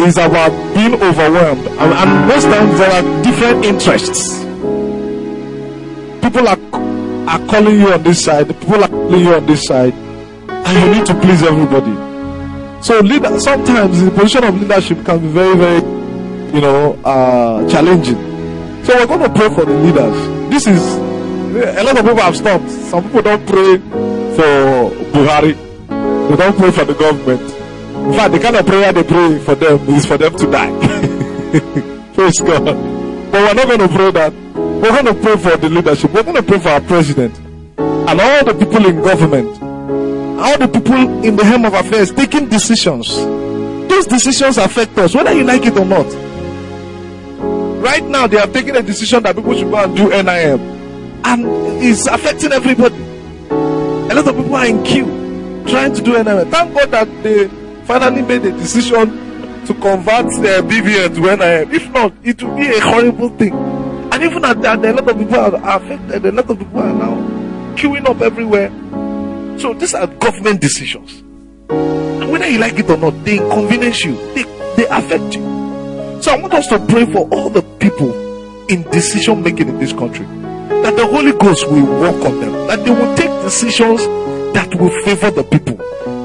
it's 0.00 0.16
about 0.16 0.50
being 0.74 0.94
overwhelmed. 0.94 1.66
And, 1.66 1.92
and 1.92 2.28
most 2.28 2.44
times 2.44 2.78
there 2.78 2.90
are 2.90 3.22
different 3.22 3.64
interests. 3.64 4.40
People 6.22 6.48
are, 6.48 6.58
are 7.28 7.46
calling 7.48 7.80
you 7.80 7.92
on 7.92 8.02
this 8.02 8.24
side, 8.24 8.48
people 8.48 8.82
are 8.82 8.88
calling 8.88 9.20
you 9.20 9.34
on 9.34 9.46
this 9.46 9.64
side, 9.64 9.92
and 9.94 10.84
you 10.84 10.94
need 10.98 11.06
to 11.06 11.14
please 11.20 11.42
everybody. 11.42 12.05
So 12.82 13.00
leader, 13.00 13.38
sometimes 13.40 14.02
the 14.02 14.10
position 14.10 14.44
of 14.44 14.60
leadership 14.60 15.04
can 15.04 15.18
be 15.20 15.28
very, 15.28 15.56
very, 15.56 15.80
you 16.54 16.60
know, 16.60 16.94
uh, 17.04 17.68
challenging. 17.68 18.16
So 18.84 18.94
we're 18.96 19.06
going 19.06 19.20
to 19.20 19.30
pray 19.30 19.48
for 19.48 19.64
the 19.64 19.74
leaders. 19.74 20.50
This 20.50 20.66
is 20.66 20.96
a 21.56 21.82
lot 21.82 21.96
of 21.98 22.04
people 22.04 22.16
have 22.22 22.36
stopped. 22.36 22.70
Some 22.70 23.02
people 23.04 23.22
don't 23.22 23.46
pray 23.46 23.78
for 24.36 24.90
Buhari. 25.12 25.54
They 26.28 26.36
don't 26.36 26.56
pray 26.56 26.70
for 26.70 26.84
the 26.84 26.94
government. 26.94 27.42
In 28.06 28.12
fact, 28.12 28.32
the 28.32 28.38
kind 28.38 28.56
of 28.56 28.66
prayer 28.66 28.92
they 28.92 29.02
pray 29.02 29.38
for 29.40 29.54
them 29.54 29.78
is 29.88 30.06
for 30.06 30.18
them 30.18 30.36
to 30.36 30.50
die. 30.50 30.70
Praise 32.14 32.38
God. 32.40 32.64
But 33.32 33.42
we're 33.42 33.54
not 33.54 33.66
going 33.66 33.80
to 33.80 33.88
pray 33.88 34.10
that. 34.12 34.32
We're 34.54 35.02
going 35.02 35.06
to 35.06 35.14
pray 35.14 35.36
for 35.36 35.56
the 35.56 35.68
leadership. 35.68 36.12
We're 36.12 36.22
going 36.22 36.36
to 36.36 36.42
pray 36.42 36.58
for 36.58 36.68
our 36.68 36.80
president 36.82 37.36
and 37.78 38.20
all 38.20 38.44
the 38.44 38.54
people 38.54 38.86
in 38.86 39.02
government, 39.02 39.60
all 40.38 40.58
the 40.58 40.68
people 40.68 41.24
in 41.24 41.36
the 41.36 41.44
helm 41.44 41.64
of 41.64 41.74
affairs 41.74 42.12
taking 42.12 42.48
decisions. 42.48 43.16
Those 43.88 44.06
decisions 44.06 44.58
affect 44.58 44.96
us, 44.98 45.14
whether 45.14 45.32
you 45.32 45.44
like 45.44 45.64
it 45.64 45.76
or 45.76 45.84
not. 45.84 46.06
Right 47.82 48.04
now, 48.04 48.26
they 48.26 48.36
have 48.38 48.52
taken 48.52 48.76
a 48.76 48.82
decision 48.82 49.22
that 49.22 49.36
people 49.36 49.54
should 49.54 49.70
go 49.70 49.76
and 49.76 49.96
do 49.96 50.08
NIN, 50.08 50.60
and 51.24 51.46
it's 51.82 52.06
affecting 52.06 52.52
everybody. 52.52 53.02
A 53.50 54.14
lot 54.14 54.28
of 54.28 54.36
people 54.36 54.54
are 54.54 54.66
in 54.66 54.82
queue 54.84 55.06
trying 55.68 55.94
to 55.94 56.02
do 56.02 56.12
NIN. 56.22 56.50
Thank 56.50 56.74
God 56.74 56.90
that 56.90 57.22
they 57.22 57.48
finally 57.84 58.22
made 58.22 58.44
a 58.44 58.52
decision 58.52 59.64
to 59.66 59.74
convert 59.74 60.30
their 60.42 60.62
BVN 60.62 61.14
to 61.14 61.36
NIN. 61.36 61.74
If 61.74 61.90
not, 61.90 62.12
it 62.22 62.42
would 62.42 62.56
be 62.56 62.66
a 62.66 62.80
horrible 62.80 63.30
thing. 63.30 63.54
And 63.54 64.22
even 64.22 64.44
at 64.44 64.60
that, 64.62 64.84
a 64.84 64.92
lot 64.92 65.08
of 65.10 65.18
people 65.18 65.36
are 65.36 65.76
affected. 65.76 66.26
A 66.26 66.32
lot 66.32 66.50
of 66.50 66.58
people 66.58 66.80
are 66.80 66.92
now 66.92 67.14
queuing 67.76 68.08
up 68.08 68.20
everywhere. 68.20 68.70
So 69.58 69.74
these 69.74 69.94
are 69.94 70.06
government 70.06 70.60
decisions. 70.60 71.22
And 71.70 72.30
whether 72.30 72.48
you 72.48 72.58
like 72.58 72.78
it 72.78 72.90
or 72.90 72.96
not, 72.96 73.24
they 73.24 73.38
inconvenience 73.38 74.04
you. 74.04 74.16
They, 74.34 74.42
they 74.76 74.86
affect 74.88 75.36
you. 75.36 75.42
So 76.22 76.32
I 76.32 76.40
want 76.40 76.54
us 76.54 76.66
to 76.68 76.78
pray 76.86 77.06
for 77.06 77.28
all 77.30 77.50
the 77.50 77.62
people 77.78 78.12
in 78.68 78.82
decision 78.90 79.42
making 79.42 79.68
in 79.68 79.78
this 79.78 79.92
country. 79.92 80.26
That 80.82 80.96
the 80.96 81.06
Holy 81.06 81.32
Ghost 81.32 81.66
will 81.70 81.86
work 82.00 82.24
on 82.24 82.40
them. 82.40 82.52
That 82.68 82.84
they 82.84 82.90
will 82.90 83.16
take 83.16 83.30
decisions 83.42 84.00
that 84.54 84.74
will 84.74 84.90
favor 85.04 85.30
the 85.30 85.44
people. 85.44 85.76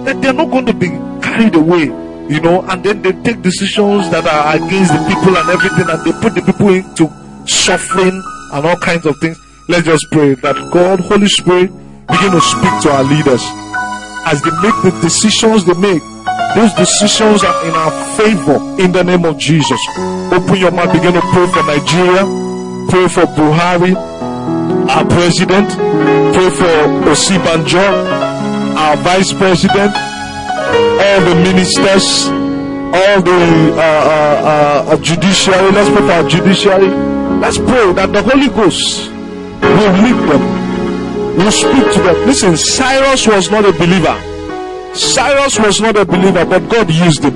That 0.05 0.21
they're 0.21 0.33
not 0.33 0.49
going 0.49 0.65
to 0.65 0.73
be 0.73 0.89
carried 1.21 1.55
away, 1.55 1.83
you 2.27 2.41
know, 2.41 2.61
and 2.63 2.83
then 2.83 3.01
they 3.01 3.11
take 3.23 3.41
decisions 3.41 4.09
that 4.09 4.25
are 4.25 4.55
against 4.55 4.93
the 4.93 4.99
people 5.07 5.37
and 5.37 5.49
everything, 5.49 5.89
and 5.89 6.03
they 6.03 6.11
put 6.21 6.35
the 6.35 6.41
people 6.41 6.69
into 6.69 7.09
suffering 7.47 8.21
and 8.53 8.65
all 8.65 8.77
kinds 8.77 9.05
of 9.05 9.17
things. 9.19 9.37
Let's 9.69 9.85
just 9.85 10.05
pray 10.11 10.33
that 10.35 10.55
God, 10.73 10.99
Holy 10.99 11.27
Spirit, 11.27 11.71
begin 12.07 12.31
to 12.31 12.41
speak 12.41 12.73
to 12.83 12.89
our 12.91 13.03
leaders 13.03 13.43
as 14.25 14.41
they 14.41 14.51
make 14.61 14.75
the 14.83 14.91
decisions 15.01 15.65
they 15.65 15.73
make. 15.75 16.03
Those 16.55 16.73
decisions 16.73 17.43
are 17.43 17.57
in 17.65 17.71
our 17.73 17.91
favor 18.17 18.57
in 18.81 18.91
the 18.91 19.03
name 19.03 19.25
of 19.25 19.37
Jesus. 19.37 19.79
Open 20.31 20.57
your 20.57 20.71
mouth, 20.71 20.91
begin 20.91 21.13
to 21.13 21.21
pray 21.21 21.47
for 21.47 21.63
Nigeria, 21.63 22.23
pray 22.89 23.07
for 23.07 23.25
Buhari, 23.35 23.95
our 24.91 25.05
president, 25.05 25.69
pray 26.35 26.49
for 26.51 26.75
Osinbajo, 27.07 27.85
our 28.75 28.97
vice 28.97 29.31
president, 29.33 29.95
all 29.95 31.19
the 31.23 31.35
ministers, 31.43 32.27
all 32.93 33.21
the 33.21 33.73
uh, 33.75 33.79
uh, 33.79 34.85
uh, 34.91 34.97
judiciary. 34.97 35.71
Let's 35.71 35.89
pray 35.89 36.05
for 36.05 36.11
our 36.11 36.27
judiciary. 36.27 36.87
Let's 37.39 37.57
pray 37.57 37.93
that 37.93 38.11
the 38.11 38.21
Holy 38.21 38.49
Ghost 38.49 39.09
will 39.09 39.93
lead 40.03 40.19
them, 40.29 40.43
will 41.37 41.51
speak 41.51 41.93
to 41.93 42.01
them. 42.01 42.15
Listen, 42.27 42.57
Cyrus 42.57 43.27
was 43.27 43.51
not 43.51 43.65
a 43.65 43.71
believer. 43.73 44.15
Cyrus 44.95 45.59
was 45.59 45.79
not 45.81 45.95
a 45.97 46.05
believer, 46.05 46.45
but 46.45 46.67
God 46.69 46.89
used 46.91 47.23
him. 47.23 47.35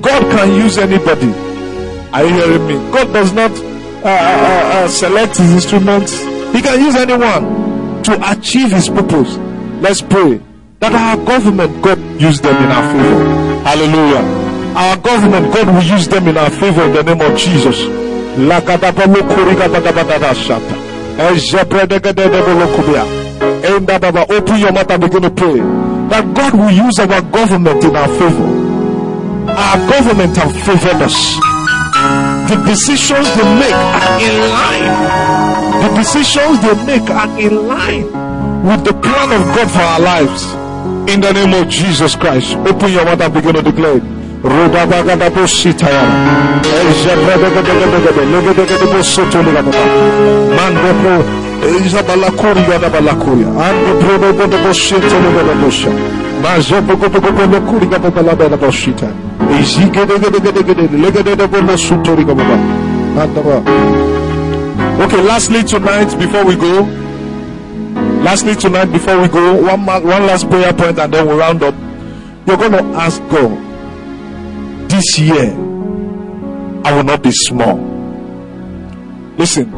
God 0.00 0.22
can 0.32 0.54
use 0.54 0.78
anybody. 0.78 1.32
Are 2.12 2.24
you 2.24 2.34
hearing 2.34 2.66
me? 2.66 2.74
God 2.92 3.12
does 3.12 3.32
not 3.32 3.50
uh, 3.50 4.08
uh, 4.08 4.84
uh, 4.84 4.88
select 4.88 5.36
his 5.36 5.52
instruments. 5.52 6.20
He 6.52 6.60
can 6.60 6.80
use 6.80 6.96
anyone 6.96 8.02
to 8.02 8.32
achieve 8.32 8.72
his 8.72 8.88
purpose. 8.88 9.36
Let's 9.80 10.02
pray 10.02 10.40
that 10.80 10.92
our 10.92 11.16
government, 11.24 11.80
God 11.82 11.98
use 12.20 12.40
them 12.40 12.56
in 12.56 12.70
our 12.70 12.92
favor. 12.92 13.24
Hallelujah. 13.62 14.24
Our 14.74 14.96
government, 14.96 15.54
God 15.54 15.68
will 15.68 15.82
use 15.82 16.08
them 16.08 16.26
in 16.26 16.36
our 16.36 16.50
favor 16.50 16.82
in 16.82 16.92
the 16.94 17.02
name 17.04 17.20
of 17.20 17.38
Jesus. 17.38 17.78
Open 24.30 24.58
your 24.60 24.72
mouth 24.72 24.90
and 24.90 25.02
begin 25.02 25.22
to 25.22 25.30
pray 25.30 25.58
that 26.10 26.24
God 26.34 26.54
will 26.54 26.70
use 26.70 26.98
our 26.98 27.22
government 27.22 27.84
in 27.84 27.96
our 27.96 28.08
favor. 28.08 28.48
Our 29.50 29.78
government 29.88 30.36
have 30.36 30.52
favored 30.64 31.02
us. 31.02 31.36
The 32.48 32.56
decisions 32.66 33.28
they 33.36 33.48
make 33.60 33.72
are 33.72 34.20
in 34.20 34.34
line. 34.50 35.82
The 35.82 35.88
decisions 35.96 36.60
they 36.60 36.76
make 36.86 37.08
are 37.10 37.28
in 37.38 37.66
line 37.68 38.04
with 38.66 38.84
the 38.84 38.92
plan 38.94 39.32
of 39.32 39.42
God 39.56 39.70
for 39.70 39.80
our 39.80 40.00
lives. 40.00 40.44
In 41.12 41.20
the 41.20 41.32
name 41.32 41.52
of 41.54 41.68
Jesus 41.68 42.14
Christ, 42.14 42.54
open 42.56 42.92
your 42.92 43.04
mouth 43.04 43.20
and 43.20 43.34
begin 43.34 43.54
to 43.54 43.62
declare. 43.62 44.00
Izigedegedegedegede. 59.60 60.88
Andaba. 63.22 63.62
Okay, 65.04 65.22
lastly 65.22 65.62
tonight, 65.62 66.18
before 66.18 66.44
we 66.44 66.56
go, 66.56 66.86
lastly 68.24 68.54
tonight, 68.56 68.90
before 68.92 69.20
we 69.20 69.28
go, 69.28 69.54
one, 69.54 69.84
one 69.86 70.26
last 70.26 70.48
prayer 70.50 70.72
point 70.72 70.98
and 70.98 71.12
then 71.12 71.26
we'll 71.26 71.38
round 71.38 71.62
up. 71.62 71.74
You're 72.46 72.56
going 72.56 72.72
to 72.72 72.84
ask 72.98 73.20
God, 73.30 73.56
this 75.02 75.18
year, 75.18 75.50
I 76.84 76.92
will 76.94 77.02
not 77.02 77.22
be 77.22 77.32
small. 77.32 77.76
Listen, 79.36 79.70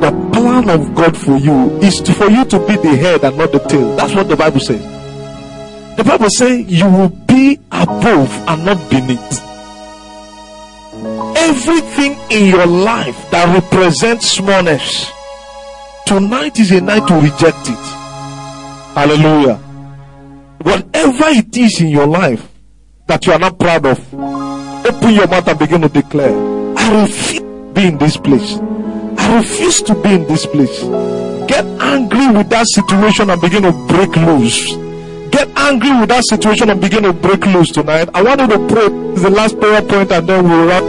the 0.00 0.10
plan 0.32 0.70
of 0.70 0.94
God 0.94 1.16
for 1.16 1.36
you 1.36 1.78
is 1.80 2.00
to, 2.02 2.12
for 2.12 2.28
you 2.30 2.44
to 2.44 2.58
be 2.66 2.76
the 2.76 2.96
head 2.96 3.24
and 3.24 3.36
not 3.36 3.50
the 3.50 3.58
tail. 3.58 3.96
That's 3.96 4.14
what 4.14 4.28
the 4.28 4.36
Bible 4.36 4.60
says. 4.60 4.82
The 5.96 6.04
Bible 6.04 6.28
says 6.30 6.66
you 6.70 6.86
will 6.86 7.08
be 7.08 7.58
above 7.72 8.30
and 8.48 8.64
not 8.64 8.90
beneath. 8.90 9.40
Everything 11.36 12.16
in 12.30 12.48
your 12.48 12.66
life 12.66 13.30
that 13.30 13.52
represents 13.60 14.30
smallness, 14.30 15.10
tonight 16.06 16.60
is 16.60 16.70
a 16.70 16.80
night 16.80 17.06
to 17.08 17.14
reject 17.14 17.68
it. 17.68 17.84
Hallelujah. 18.94 19.56
Whatever 20.62 21.24
it 21.28 21.56
is 21.56 21.80
in 21.80 21.88
your 21.88 22.06
life 22.06 22.53
that 23.06 23.26
you 23.26 23.32
are 23.32 23.38
not 23.38 23.58
proud 23.58 23.86
of, 23.86 23.98
open 24.14 25.14
your 25.14 25.26
mouth 25.28 25.46
and 25.48 25.58
begin 25.58 25.80
to 25.82 25.88
declare, 25.88 26.34
I 26.76 27.02
refuse 27.02 27.40
to 27.40 27.72
be 27.74 27.86
in 27.86 27.98
this 27.98 28.16
place. 28.16 28.58
I 29.18 29.36
refuse 29.36 29.82
to 29.82 29.94
be 29.94 30.14
in 30.14 30.26
this 30.26 30.46
place. 30.46 30.80
Get 31.48 31.64
angry 31.80 32.28
with 32.32 32.48
that 32.50 32.66
situation 32.68 33.30
and 33.30 33.40
begin 33.40 33.62
to 33.62 33.72
break 33.86 34.16
loose. 34.16 34.76
Get 35.30 35.48
angry 35.56 35.90
with 36.00 36.08
that 36.08 36.24
situation 36.24 36.70
and 36.70 36.80
begin 36.80 37.02
to 37.02 37.12
break 37.12 37.44
loose 37.46 37.70
tonight. 37.70 38.08
I 38.14 38.22
want 38.22 38.40
you 38.40 38.48
to 38.48 38.58
pray. 38.68 38.88
This 38.88 39.16
is 39.18 39.22
the 39.22 39.30
last 39.30 39.58
prayer 39.60 39.82
point 39.82 40.10
and 40.12 40.28
then 40.28 40.48
we'll 40.48 40.66
wrap. 40.66 40.82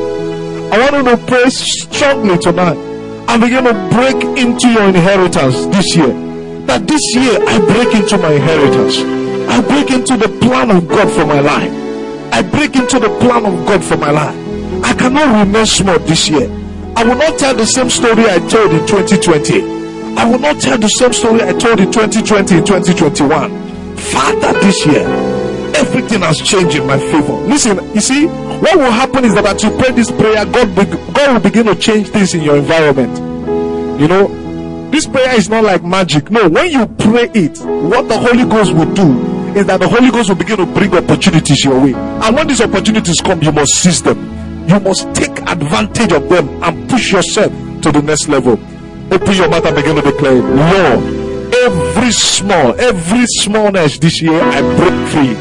I 0.74 0.80
want 0.80 0.96
you 0.96 1.16
to 1.16 1.18
pray 1.26 1.50
strongly 1.50 2.38
tonight 2.38 2.78
and 3.28 3.42
begin 3.42 3.64
to 3.66 3.74
break 3.92 4.16
into 4.38 4.70
your 4.70 4.88
inheritance 4.88 5.66
this 5.68 5.96
year. 5.96 6.14
That 6.66 6.88
this 6.88 7.02
year 7.16 7.38
I 7.46 7.60
break 7.60 7.94
into 7.96 8.18
my 8.18 8.32
inheritance. 8.32 9.00
I 9.50 9.62
break 9.62 9.92
into 9.92 10.18
the 10.18 10.30
plan 10.40 10.72
of 10.72 10.88
God 10.88 11.12
for 11.12 11.26
my 11.26 11.40
life. 11.40 11.85
I 12.32 12.42
break 12.42 12.76
into 12.76 13.00
the 13.00 13.10
plan 13.20 13.46
of 13.46 13.66
God 13.66 13.84
for 13.84 13.98
my 13.98 14.12
life. 14.12 14.36
I 14.84 14.94
cannot 14.94 15.46
remain 15.46 15.66
small 15.66 16.00
this 16.00 16.30
year. 16.30 16.50
I 16.96 17.04
will 17.04 17.16
not 17.16 17.38
tell 17.38 17.56
the 17.56 17.66
same 17.66 17.90
story 17.90 18.26
I 18.30 18.40
told 18.48 18.72
in 18.72 18.86
2020. 18.88 19.62
I 20.18 20.26
will 20.30 20.40
not 20.40 20.62
tell 20.62 20.78
the 20.78 20.88
same 20.88 21.12
story 21.14 21.42
I 21.42 21.52
told 21.54 21.80
in 21.80 21.92
2020 21.92 22.56
and 22.56 22.66
2021. 22.66 23.96
Father, 23.98 24.54
this 24.62 24.86
year, 24.86 25.06
everything 25.76 26.22
has 26.22 26.38
changed 26.40 26.76
in 26.78 26.88
my 26.88 26.98
favor. 26.98 27.34
Listen, 27.48 27.78
you 27.94 28.02
see, 28.02 28.28
what 28.28 28.78
will 28.78 28.92
happen 28.92 29.26
is 29.26 29.36
that 29.36 29.46
as 29.46 29.64
you 29.64 29.72
pray 29.78 29.92
this 29.92 30.10
prayer, 30.12 30.46
God, 30.46 30.76
God 31.14 31.34
will 31.34 31.42
begin 31.42 31.66
to 31.66 31.76
change 31.76 32.10
things 32.10 32.34
in 32.34 32.42
your 32.42 32.58
environment. 32.58 33.18
You 34.00 34.08
know, 34.08 34.90
this 34.92 35.06
prayer 35.06 35.36
is 35.36 35.50
not 35.50 35.64
like 35.66 35.84
magic. 35.84 36.32
No, 36.32 36.48
when 36.48 36.72
you 36.72 36.86
pray 36.88 37.30
it, 37.34 37.60
what 37.60 38.08
the 38.08 38.18
Holy 38.18 38.46
Ghost 38.46 38.74
will 38.74 38.94
do 38.94 39.35
is 39.56 39.66
that 39.68 39.80
the 39.80 39.88
Holy 39.88 40.12
Ghost 40.12 40.30
will 40.30 40.36
begin 40.36 40.58
to 40.58 40.66
bring 40.66 40.94
opportunities 40.94 41.64
your 41.64 41.80
way. 41.80 41.94
And 41.94 42.36
when 42.36 42.48
these 42.48 42.62
opportunities 42.62 43.22
come, 43.22 43.42
you 43.42 43.52
must 43.52 43.72
seize 43.76 44.02
them. 44.02 44.20
You 44.68 44.80
must 44.80 45.14
take 45.16 45.32
advantage 45.48 46.12
of 46.12 46.28
them 46.30 46.62
and 46.64 46.90
push 46.90 47.12
yourself 47.12 47.52
to 47.82 47.92
the 47.92 48.02
next 48.02 48.28
level. 48.28 48.54
Open 49.14 49.34
your 49.34 49.50
mouth 49.50 49.66
and 49.66 49.76
begin 49.76 49.96
to 49.96 50.02
declare, 50.02 50.42
Lord, 50.42 51.54
every 51.64 52.12
small, 52.12 52.74
every 52.80 53.26
smallness 53.28 53.98
this 54.00 54.22
year, 54.22 54.42
I 54.42 54.62
break 54.62 55.10
free. 55.10 55.36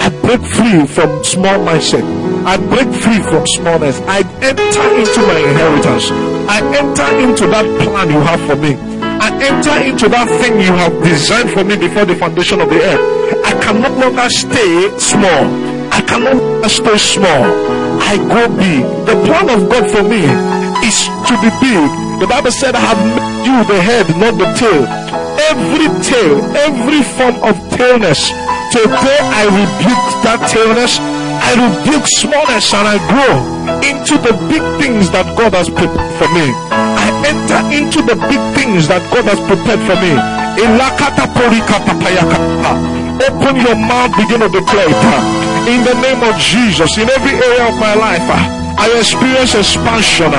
I 0.00 0.08
break 0.22 0.40
free 0.40 0.86
from 0.86 1.22
small 1.24 1.58
mindset. 1.66 2.06
I 2.46 2.56
break 2.56 2.88
free 3.02 3.20
from 3.20 3.44
smallness. 3.58 4.00
I 4.06 4.20
enter 4.40 4.86
into 4.96 5.20
my 5.26 5.38
inheritance. 5.38 6.08
I 6.48 6.62
enter 6.78 7.08
into 7.20 7.46
that 7.48 7.66
plan 7.82 8.08
you 8.08 8.20
have 8.20 8.40
for 8.46 8.56
me. 8.56 8.76
I 9.20 9.28
enter 9.42 9.84
into 9.84 10.08
that 10.08 10.28
thing 10.40 10.54
you 10.60 10.72
have 10.72 10.94
designed 11.02 11.50
for 11.50 11.64
me 11.64 11.76
before 11.76 12.04
the 12.06 12.14
foundation 12.14 12.60
of 12.60 12.70
the 12.70 12.80
earth. 12.80 13.37
I 13.68 13.72
can 13.72 13.82
no 13.84 14.00
longer 14.00 14.30
stay 14.32 14.96
small. 14.96 15.44
I 15.92 16.00
cannot 16.08 16.64
stay 16.72 16.96
small. 16.96 17.44
I 18.00 18.16
go 18.16 18.48
big. 18.56 18.80
The 19.04 19.12
plan 19.28 19.44
of 19.52 19.68
God 19.68 19.84
for 19.92 20.00
me 20.08 20.24
is 20.88 21.04
to 21.28 21.34
be 21.44 21.52
big. 21.60 21.84
The 22.16 22.24
Bible 22.24 22.48
said, 22.48 22.72
I 22.72 22.80
have 22.80 22.96
made 22.96 23.44
you 23.44 23.60
the 23.68 23.76
head, 23.76 24.08
not 24.16 24.40
the 24.40 24.48
tail. 24.56 24.88
Every 25.52 25.84
tail, 26.00 26.40
every 26.64 27.04
form 27.20 27.36
of 27.44 27.60
tailness. 27.76 28.32
Today 28.72 29.20
I 29.36 29.44
rebuke 29.52 30.06
that 30.24 30.48
tailness. 30.48 30.96
I 31.36 31.52
rebuke 31.60 32.08
smallness 32.24 32.72
and 32.72 32.88
I 32.88 32.96
grow 33.04 33.36
into 33.84 34.16
the 34.16 34.32
big 34.48 34.64
things 34.80 35.12
that 35.12 35.28
God 35.36 35.52
has 35.52 35.68
prepared 35.68 36.16
for 36.16 36.28
me. 36.32 36.56
I 36.72 37.12
enter 37.28 37.60
into 37.76 38.00
the 38.00 38.16
big 38.32 38.40
things 38.56 38.88
that 38.88 39.04
God 39.12 39.28
has 39.28 39.36
prepared 39.44 39.84
for 39.84 40.00
me. 40.00 40.16
Open 43.26 43.56
your 43.58 43.74
mouth, 43.74 44.14
begin 44.16 44.40
to 44.40 44.48
declare 44.48 44.88
it. 44.88 45.04
In 45.68 45.84
the 45.84 45.94
name 46.00 46.22
of 46.22 46.34
Jesus, 46.38 46.96
in 46.96 47.10
every 47.10 47.34
area 47.34 47.66
of 47.68 47.76
my 47.78 47.94
life, 47.94 48.24
I 48.78 48.88
experience 48.96 49.54
expansion. 49.54 50.32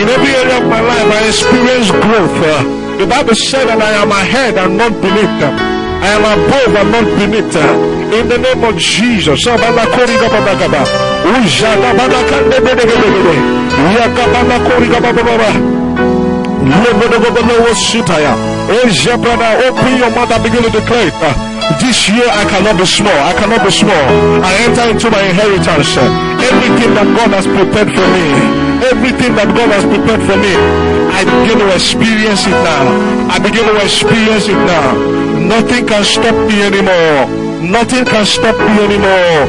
In 0.00 0.08
every 0.08 0.32
area 0.32 0.58
of 0.58 0.66
my 0.66 0.80
life, 0.80 1.06
I 1.12 1.28
experience 1.28 1.90
growth. 1.92 2.40
The 2.98 3.06
Bible 3.06 3.34
said 3.34 3.68
that 3.68 3.80
I 3.80 3.92
am 4.02 4.10
ahead 4.10 4.56
and 4.56 4.76
not 4.76 4.92
beneath. 5.00 5.28
I 6.02 6.08
am 6.16 6.24
above 6.24 6.72
and 6.72 6.88
not 6.90 7.06
beneath. 7.20 7.54
In 8.12 8.28
the 8.28 8.38
name 8.38 8.64
of 8.64 8.76
Jesus. 8.76 9.46
Open 19.68 19.96
your 19.98 20.10
mouth 20.10 20.30
and 20.32 20.42
begin 20.44 20.62
to 20.62 20.70
declare. 20.70 21.51
This 21.80 22.08
year 22.08 22.26
I 22.26 22.44
cannot 22.48 22.78
be 22.78 22.86
small. 22.86 23.14
I 23.14 23.32
cannot 23.34 23.62
be 23.64 23.70
small. 23.70 24.04
I 24.42 24.52
enter 24.66 24.90
into 24.90 25.10
my 25.10 25.22
inheritance. 25.22 25.94
Everything 25.96 26.90
that 26.94 27.06
God 27.16 27.30
has 27.36 27.46
prepared 27.46 27.90
for 27.94 28.06
me, 28.14 28.24
everything 28.90 29.34
that 29.36 29.48
God 29.54 29.70
has 29.70 29.84
prepared 29.84 30.22
for 30.26 30.36
me, 30.38 30.54
I 31.12 31.22
begin 31.24 31.58
to 31.60 31.68
experience 31.74 32.46
it 32.46 32.56
now. 32.66 32.84
I 33.30 33.38
begin 33.38 33.64
to 33.66 33.76
experience 33.82 34.48
it 34.48 34.60
now. 34.66 34.94
Nothing 35.38 35.86
can 35.86 36.04
stop 36.04 36.34
me 36.48 36.62
anymore. 36.62 37.41
Nothing 37.62 38.04
can 38.04 38.26
stop 38.26 38.56
me 38.58 38.84
anymore. 38.84 39.46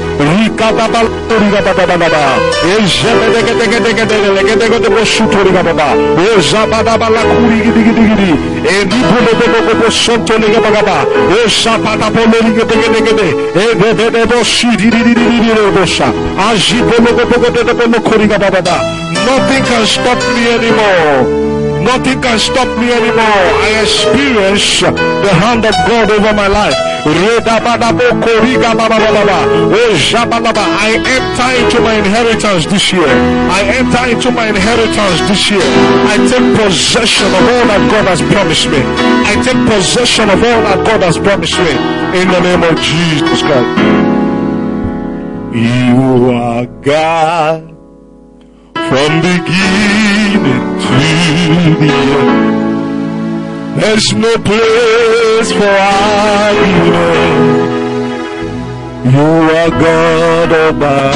Nothing 19.25 19.63
can 19.65 19.85
stop 19.87 20.19
me 20.35 20.43
anymore. 20.55 21.42
Nothing 21.83 22.21
can 22.21 22.39
stop 22.39 22.67
me 22.79 22.91
anymore. 22.91 23.43
I 23.59 23.83
experience 23.83 24.79
the 24.79 25.33
hand 25.43 25.65
of 25.65 25.75
God 25.83 26.09
over 26.09 26.33
my 26.33 26.47
life. 26.47 26.75
I 27.05 27.09
enter 31.03 31.51
into 31.59 31.83
my 31.83 31.99
inheritance 31.99 32.63
this 32.67 32.93
year. 32.93 33.09
I 33.51 33.63
enter 33.75 34.07
into 34.15 34.31
my 34.31 34.47
inheritance 34.47 35.19
this 35.27 35.51
year. 35.51 35.59
I 36.07 36.15
take 36.31 36.55
possession 36.55 37.27
of 37.27 37.43
all 37.51 37.67
that 37.67 37.83
God 37.91 38.07
has 38.07 38.23
promised 38.31 38.71
me. 38.71 38.79
I 39.27 39.35
take 39.43 39.59
possession 39.67 40.29
of 40.29 40.39
all 40.39 40.61
that 40.63 40.85
God 40.87 41.03
has 41.03 41.17
promised 41.17 41.59
me. 41.59 41.75
In 42.15 42.31
the 42.31 42.39
name 42.39 42.63
of 42.63 42.79
Jesus 42.79 43.43
Christ. 43.43 43.67
You 45.51 46.31
are 46.31 46.65
God 46.65 47.75
from 48.73 49.21
the 49.21 49.37
beginning 49.43 50.02
to 50.33 50.39
the 51.79 51.93
end. 52.13 52.53
There's 53.79 54.13
no 54.13 54.37
place 54.37 55.51
for 55.51 55.67
argument. 55.67 57.33
You 59.13 59.27
are 59.59 59.69
God 59.69 60.51
all 60.51 60.73
by 60.73 61.11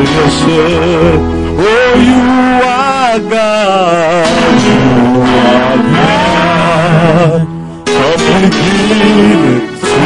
yourself. 0.00 1.20
Oh, 1.56 1.94
you 2.10 2.22
are 2.64 3.18
God. 3.34 4.26
You 4.64 4.80
are 5.32 5.78
God 5.96 7.40
from 7.86 8.18
beginning 8.42 9.32
to 9.80 9.98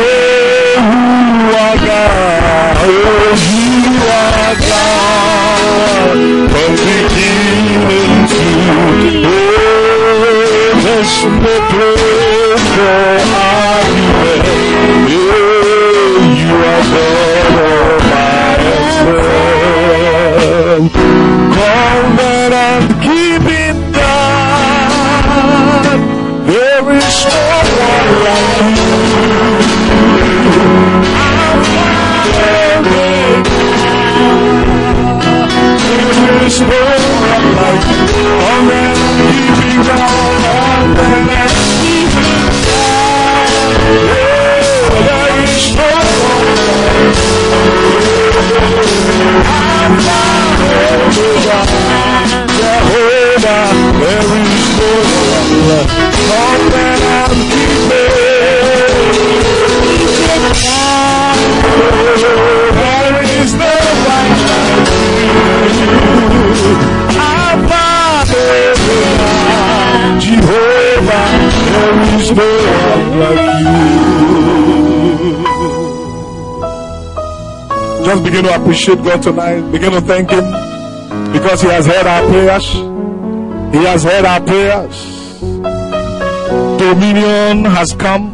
you 0.84 1.56
are 1.56 1.76
God. 1.86 2.76
Oh, 2.80 3.32
you 3.50 3.96
are 4.12 4.54
God 4.68 6.16
from 6.50 6.74
beginning 6.84 8.28
to 8.28 8.42
end. 13.20 13.43
Just 78.04 78.24
begin 78.24 78.44
to 78.44 78.54
appreciate 78.54 78.98
God 78.98 79.22
tonight. 79.22 79.60
Begin 79.72 79.92
to 79.92 80.00
thank 80.00 80.30
Him 80.30 80.44
because 81.32 81.62
He 81.62 81.68
has 81.68 81.86
heard 81.86 82.06
our 82.06 82.22
prayers. 82.28 82.72
He 83.74 83.84
has 83.84 84.04
heard 84.04 84.24
our 84.24 84.40
prayers. 84.40 85.40
Dominion 86.78 87.64
has 87.64 87.92
come. 87.94 88.33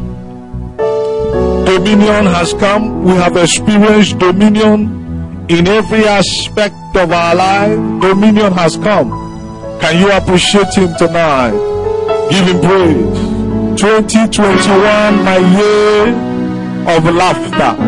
Dominion 1.70 2.26
has 2.26 2.52
come. 2.54 3.04
We 3.04 3.12
have 3.12 3.36
experienced 3.36 4.18
dominion 4.18 5.46
in 5.48 5.68
every 5.68 6.04
aspect 6.04 6.74
of 6.96 7.12
our 7.12 7.32
life. 7.36 7.78
Dominion 8.02 8.52
has 8.54 8.76
come. 8.76 9.08
Can 9.80 10.02
you 10.02 10.10
appreciate 10.10 10.74
Him 10.74 10.90
tonight? 10.98 11.54
Give 12.28 12.44
Him 12.50 12.58
praise. 12.58 13.80
2021, 13.80 15.22
my 15.22 15.38
year 15.38 16.10
of 16.90 17.04
laughter. 17.14 17.78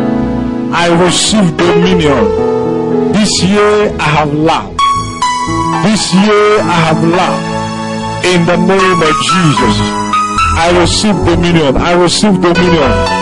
I 0.70 0.86
receive 1.02 1.56
dominion. 1.56 3.10
This 3.10 3.42
year 3.42 3.90
I 3.98 4.08
have 4.22 4.32
laughed. 4.32 4.78
This 5.82 6.14
year 6.14 6.62
I 6.62 6.78
have 6.86 7.02
laughed. 7.02 7.50
In 8.30 8.46
the 8.46 8.56
name 8.62 9.02
of 9.02 9.14
Jesus. 9.26 9.76
I 10.54 10.70
receive 10.78 11.16
dominion. 11.26 11.76
I 11.78 12.00
receive 12.00 12.40
dominion. 12.40 13.21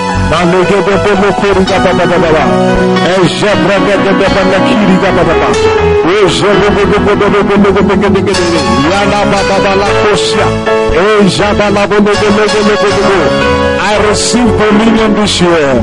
I 13.90 13.94
receive 14.10 14.50
dominion 14.60 15.10
this 15.20 15.40
year. 15.40 15.82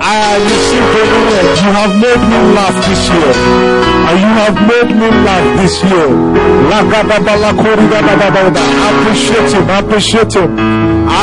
I 0.00 0.38
receive 0.48 0.86
dominion. 0.94 1.44
You 1.62 1.72
have 1.80 1.94
made 2.04 2.22
me 2.30 2.38
laugh 2.56 2.76
this 2.88 3.02
year. 3.14 3.32
And 4.08 4.16
you 4.24 4.32
have 4.42 4.58
made 4.70 4.90
me 5.00 5.08
laugh 5.26 5.46
this 5.60 5.76
year. 5.84 6.08
Appreciate 8.90 9.50
him. 9.54 9.64
Appreciate 9.78 10.32
him. 10.34 10.50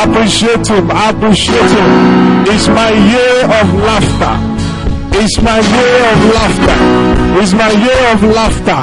Appreciate 0.02 0.66
him. 0.68 0.90
I 0.90 1.10
appreciate 1.10 1.70
him. 1.72 1.90
It's 2.52 2.68
my 2.68 2.90
year 2.92 3.48
of 3.48 3.68
laughter. 3.80 4.34
It's 5.16 5.40
my 5.40 5.58
year 5.58 5.98
of 6.12 6.18
laughter. 6.36 6.76
It's 7.40 7.52
my 7.52 7.70
year 7.72 8.02
of 8.12 8.20
laughter. 8.22 8.82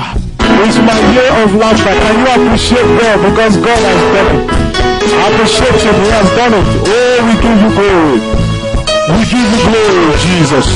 It's 0.66 0.78
my 0.82 1.00
year 1.14 1.32
of 1.44 1.56
laughter. 1.56 1.94
Can 1.94 2.16
you 2.18 2.28
appreciate 2.34 2.90
God 2.98 3.18
because 3.30 3.56
God 3.62 3.82
has 3.86 4.02
done 4.14 4.30
it? 4.34 4.64
Appreciate 5.14 5.80
him. 5.86 5.96
He 6.02 6.10
has 6.10 6.30
done 6.34 6.54
it. 6.58 6.68
Oh, 6.90 7.18
we 7.28 7.34
give 7.46 7.60
you 7.62 7.72
glory. 7.78 8.18
We 9.14 9.22
give 9.30 9.50
you 9.54 9.62
glory, 9.70 10.16
Jesus. 10.26 10.68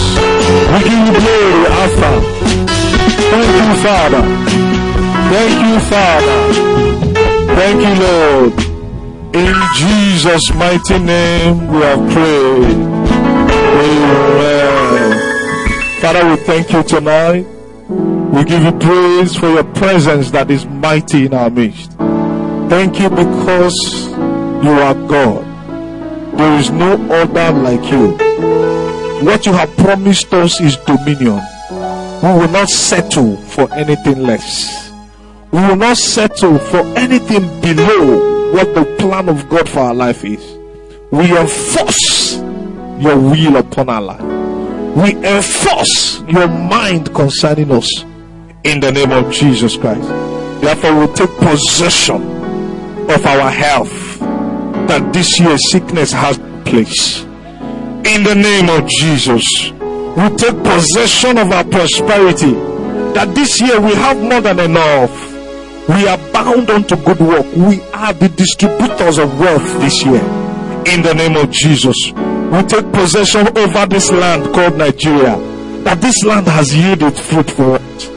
We 0.70 0.80
give 0.86 1.02
you 1.02 1.14
glory, 1.18 1.66
Alpha. 1.82 2.12
Thank 3.34 3.52
you, 3.58 3.72
Father. 3.82 4.24
Thank 5.34 5.56
you, 5.66 5.80
Father. 5.90 6.38
Thank 7.56 7.82
you, 7.82 7.94
Lord. 8.04 8.67
In 9.38 9.54
Jesus' 9.76 10.52
mighty 10.56 10.98
name 10.98 11.68
we 11.68 11.78
have 11.82 12.12
prayed. 12.12 12.78
Amen. 13.86 15.20
Father, 16.02 16.28
we 16.28 16.38
thank 16.38 16.74
you 16.74 16.82
tonight. 16.82 17.46
We 18.34 18.44
give 18.46 18.64
you 18.64 18.72
praise 18.80 19.36
for 19.36 19.50
your 19.50 19.64
presence 19.64 20.32
that 20.32 20.50
is 20.50 20.66
mighty 20.66 21.28
in 21.28 21.36
our 21.36 21.52
midst. 21.52 21.92
Thank 22.68 23.00
you 23.00 23.12
because 23.12 23.78
you 24.64 24.72
are 24.72 24.96
God. 25.08 25.46
There 26.36 26.60
is 26.60 26.72
no 26.72 26.94
other 27.12 27.52
like 27.60 27.92
you. 27.92 28.18
What 29.24 29.46
you 29.46 29.54
have 29.54 29.70
promised 29.78 30.34
us 30.34 30.60
is 30.60 30.78
dominion. 30.78 31.42
We 32.24 32.30
will 32.30 32.50
not 32.50 32.70
settle 32.70 33.38
for 33.38 33.72
anything 33.76 34.24
less. 34.24 34.92
We 35.52 35.60
will 35.60 35.76
not 35.76 35.98
settle 35.98 36.58
for 36.58 36.80
anything 36.98 37.62
below 37.62 38.37
what 38.54 38.74
the 38.76 38.86
plan 39.00 39.30
of 39.30 39.48
God 39.50 39.68
for 39.70 39.80
our 39.80 39.94
life 39.94 40.24
is. 40.24 40.58
We 41.12 41.38
enforce 41.38 42.36
your 43.00 43.18
will 43.18 43.58
upon 43.58 43.90
our 43.90 44.02
life. 44.02 44.22
We 44.98 45.16
enforce 45.26 46.22
your 46.28 46.48
mind 46.48 47.14
concerning 47.14 47.72
us 47.72 48.04
in 48.64 48.80
the 48.80 48.92
name 48.92 49.12
of 49.12 49.32
Jesus 49.32 49.78
Christ. 49.78 50.08
Therefore, 50.62 51.00
we 51.08 51.14
take 51.14 51.30
possession 51.38 52.22
of 53.10 53.26
our 53.26 53.50
health 53.52 54.20
that 54.88 55.14
this 55.14 55.40
year 55.40 55.58
sickness 55.58 56.12
has 56.12 56.38
place. 56.66 57.24
In 57.24 58.24
the 58.24 58.36
name 58.36 58.70
of 58.70 58.88
Jesus, 58.90 59.72
we 60.18 60.30
take 60.36 60.58
possession 60.64 61.38
of 61.38 61.52
our 61.52 61.64
prosperity 61.64 62.54
that 63.14 63.34
this 63.36 63.62
year 63.62 63.80
we 63.80 63.94
have 63.94 64.18
more 64.22 64.42
than 64.42 64.60
enough. 64.60 65.37
We 65.90 66.08
are 66.08 66.18
bound 66.34 66.70
unto 66.70 66.96
good 66.98 67.20
work. 67.20 67.46
We 67.56 67.82
are 67.94 68.14
the 68.14 68.30
distributors 68.30 69.18
of 69.18 69.40
wealth 69.40 69.80
this 69.80 70.06
year. 70.06 70.22
In 70.94 71.02
the 71.02 71.14
name 71.14 71.36
of 71.38 71.50
Jesus, 71.52 71.96
we 72.12 72.64
take 72.64 72.92
possession 72.94 73.48
over 73.58 73.86
this 73.86 74.12
land 74.12 74.54
called 74.54 74.78
Nigeria. 74.78 75.38
That 75.84 76.02
this 76.02 76.24
land 76.26 76.48
has 76.48 76.76
yielded 76.76 77.16
fruit 77.16 77.50
for 77.52 77.76
us. 77.76 78.10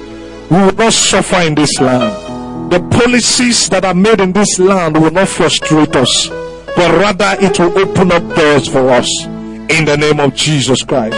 We 0.50 0.56
will 0.58 0.72
not 0.74 0.92
suffer 0.92 1.40
in 1.42 1.54
this 1.54 1.78
land. 1.80 2.72
The 2.72 2.80
policies 2.98 3.68
that 3.68 3.84
are 3.84 3.94
made 3.94 4.20
in 4.20 4.32
this 4.32 4.58
land 4.58 5.00
will 5.00 5.10
not 5.12 5.28
frustrate 5.28 5.94
us, 5.94 6.28
but 6.28 6.90
rather 6.98 7.36
it 7.40 7.58
will 7.58 7.78
open 7.78 8.10
up 8.10 8.22
doors 8.36 8.66
for 8.68 8.90
us. 8.90 9.08
In 9.24 9.84
the 9.84 9.96
name 9.96 10.18
of 10.18 10.34
Jesus 10.34 10.82
Christ, 10.82 11.16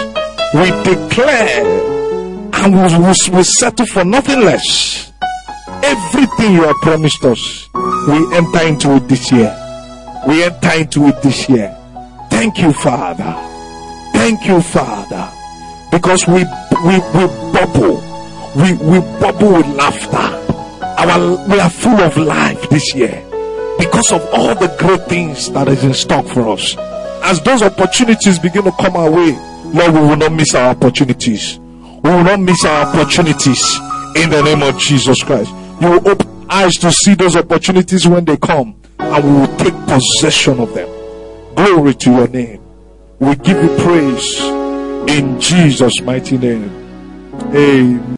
we 0.55 0.71
declare 0.85 1.65
and 2.53 2.75
we 2.75 3.35
will 3.35 3.45
settle 3.45 3.87
for 3.87 4.05
nothing 4.05 4.41
less. 4.41 4.92
Everything 5.93 6.55
you 6.55 6.63
have 6.63 6.77
promised 6.77 7.23
us, 7.25 7.69
we 8.09 8.37
enter 8.37 8.63
into 8.67 8.97
it 8.97 9.09
this 9.09 9.31
year. 9.31 9.53
We 10.27 10.43
enter 10.43 10.73
into 10.81 11.07
it 11.09 11.21
this 11.23 11.49
year. 11.51 11.77
Thank 12.31 12.59
you, 12.59 12.73
Father. 12.73 13.33
Thank 14.15 14.47
you, 14.47 14.61
Father. 14.63 15.31
Because 15.91 16.27
we 16.27 16.45
we, 16.89 16.97
we 17.13 17.25
bubble. 17.53 18.01
We 18.57 18.73
we 18.91 19.01
bubble 19.21 19.53
with 19.59 19.67
laughter. 19.77 20.29
Our 20.99 21.47
we 21.49 21.61
are 21.61 21.69
full 21.71 22.01
of 22.01 22.17
life 22.17 22.71
this 22.71 22.95
year. 22.95 23.23
Because 23.79 24.13
of 24.13 24.23
all 24.33 24.55
the 24.55 24.75
great 24.79 25.07
things 25.09 25.51
that 25.53 25.69
is 25.69 25.85
in 25.85 25.93
stock 25.93 26.25
for 26.27 26.49
us. 26.49 26.75
As 27.25 27.43
those 27.43 27.63
opportunities 27.63 28.39
begin 28.39 28.65
to 28.65 28.73
come 28.73 28.97
our 28.97 29.11
way, 29.11 29.33
Lord, 29.75 29.93
we 29.95 30.01
will 30.01 30.17
not 30.17 30.33
miss 30.33 30.55
our 30.55 30.71
opportunities. 30.71 31.59
We 31.59 32.11
will 32.11 32.25
not 32.25 32.41
miss 32.41 32.65
our 32.65 32.87
opportunities 32.87 33.63
in 34.17 34.31
the 34.31 34.43
name 34.43 34.63
of 34.63 34.79
Jesus 34.79 35.23
Christ. 35.23 35.53
You 35.83 35.91
will 35.91 36.09
open 36.11 36.47
eyes 36.49 36.75
to 36.75 36.93
see 36.93 37.15
those 37.15 37.35
opportunities 37.35 38.07
when 38.07 38.25
they 38.25 38.37
come, 38.37 38.77
and 39.01 39.25
we 39.25 39.33
will 39.33 39.57
take 39.57 39.75
possession 39.89 40.61
of 40.61 40.73
them. 40.75 40.89
Glory 41.57 41.93
to 41.95 42.11
your 42.13 42.29
name. 42.29 42.63
We 43.19 43.35
give 43.35 43.61
you 43.61 43.69
praise 43.79 44.41
in 45.11 45.41
Jesus' 45.41 46.01
mighty 46.01 46.39
name. 46.39 46.71
Amen. 47.53 48.11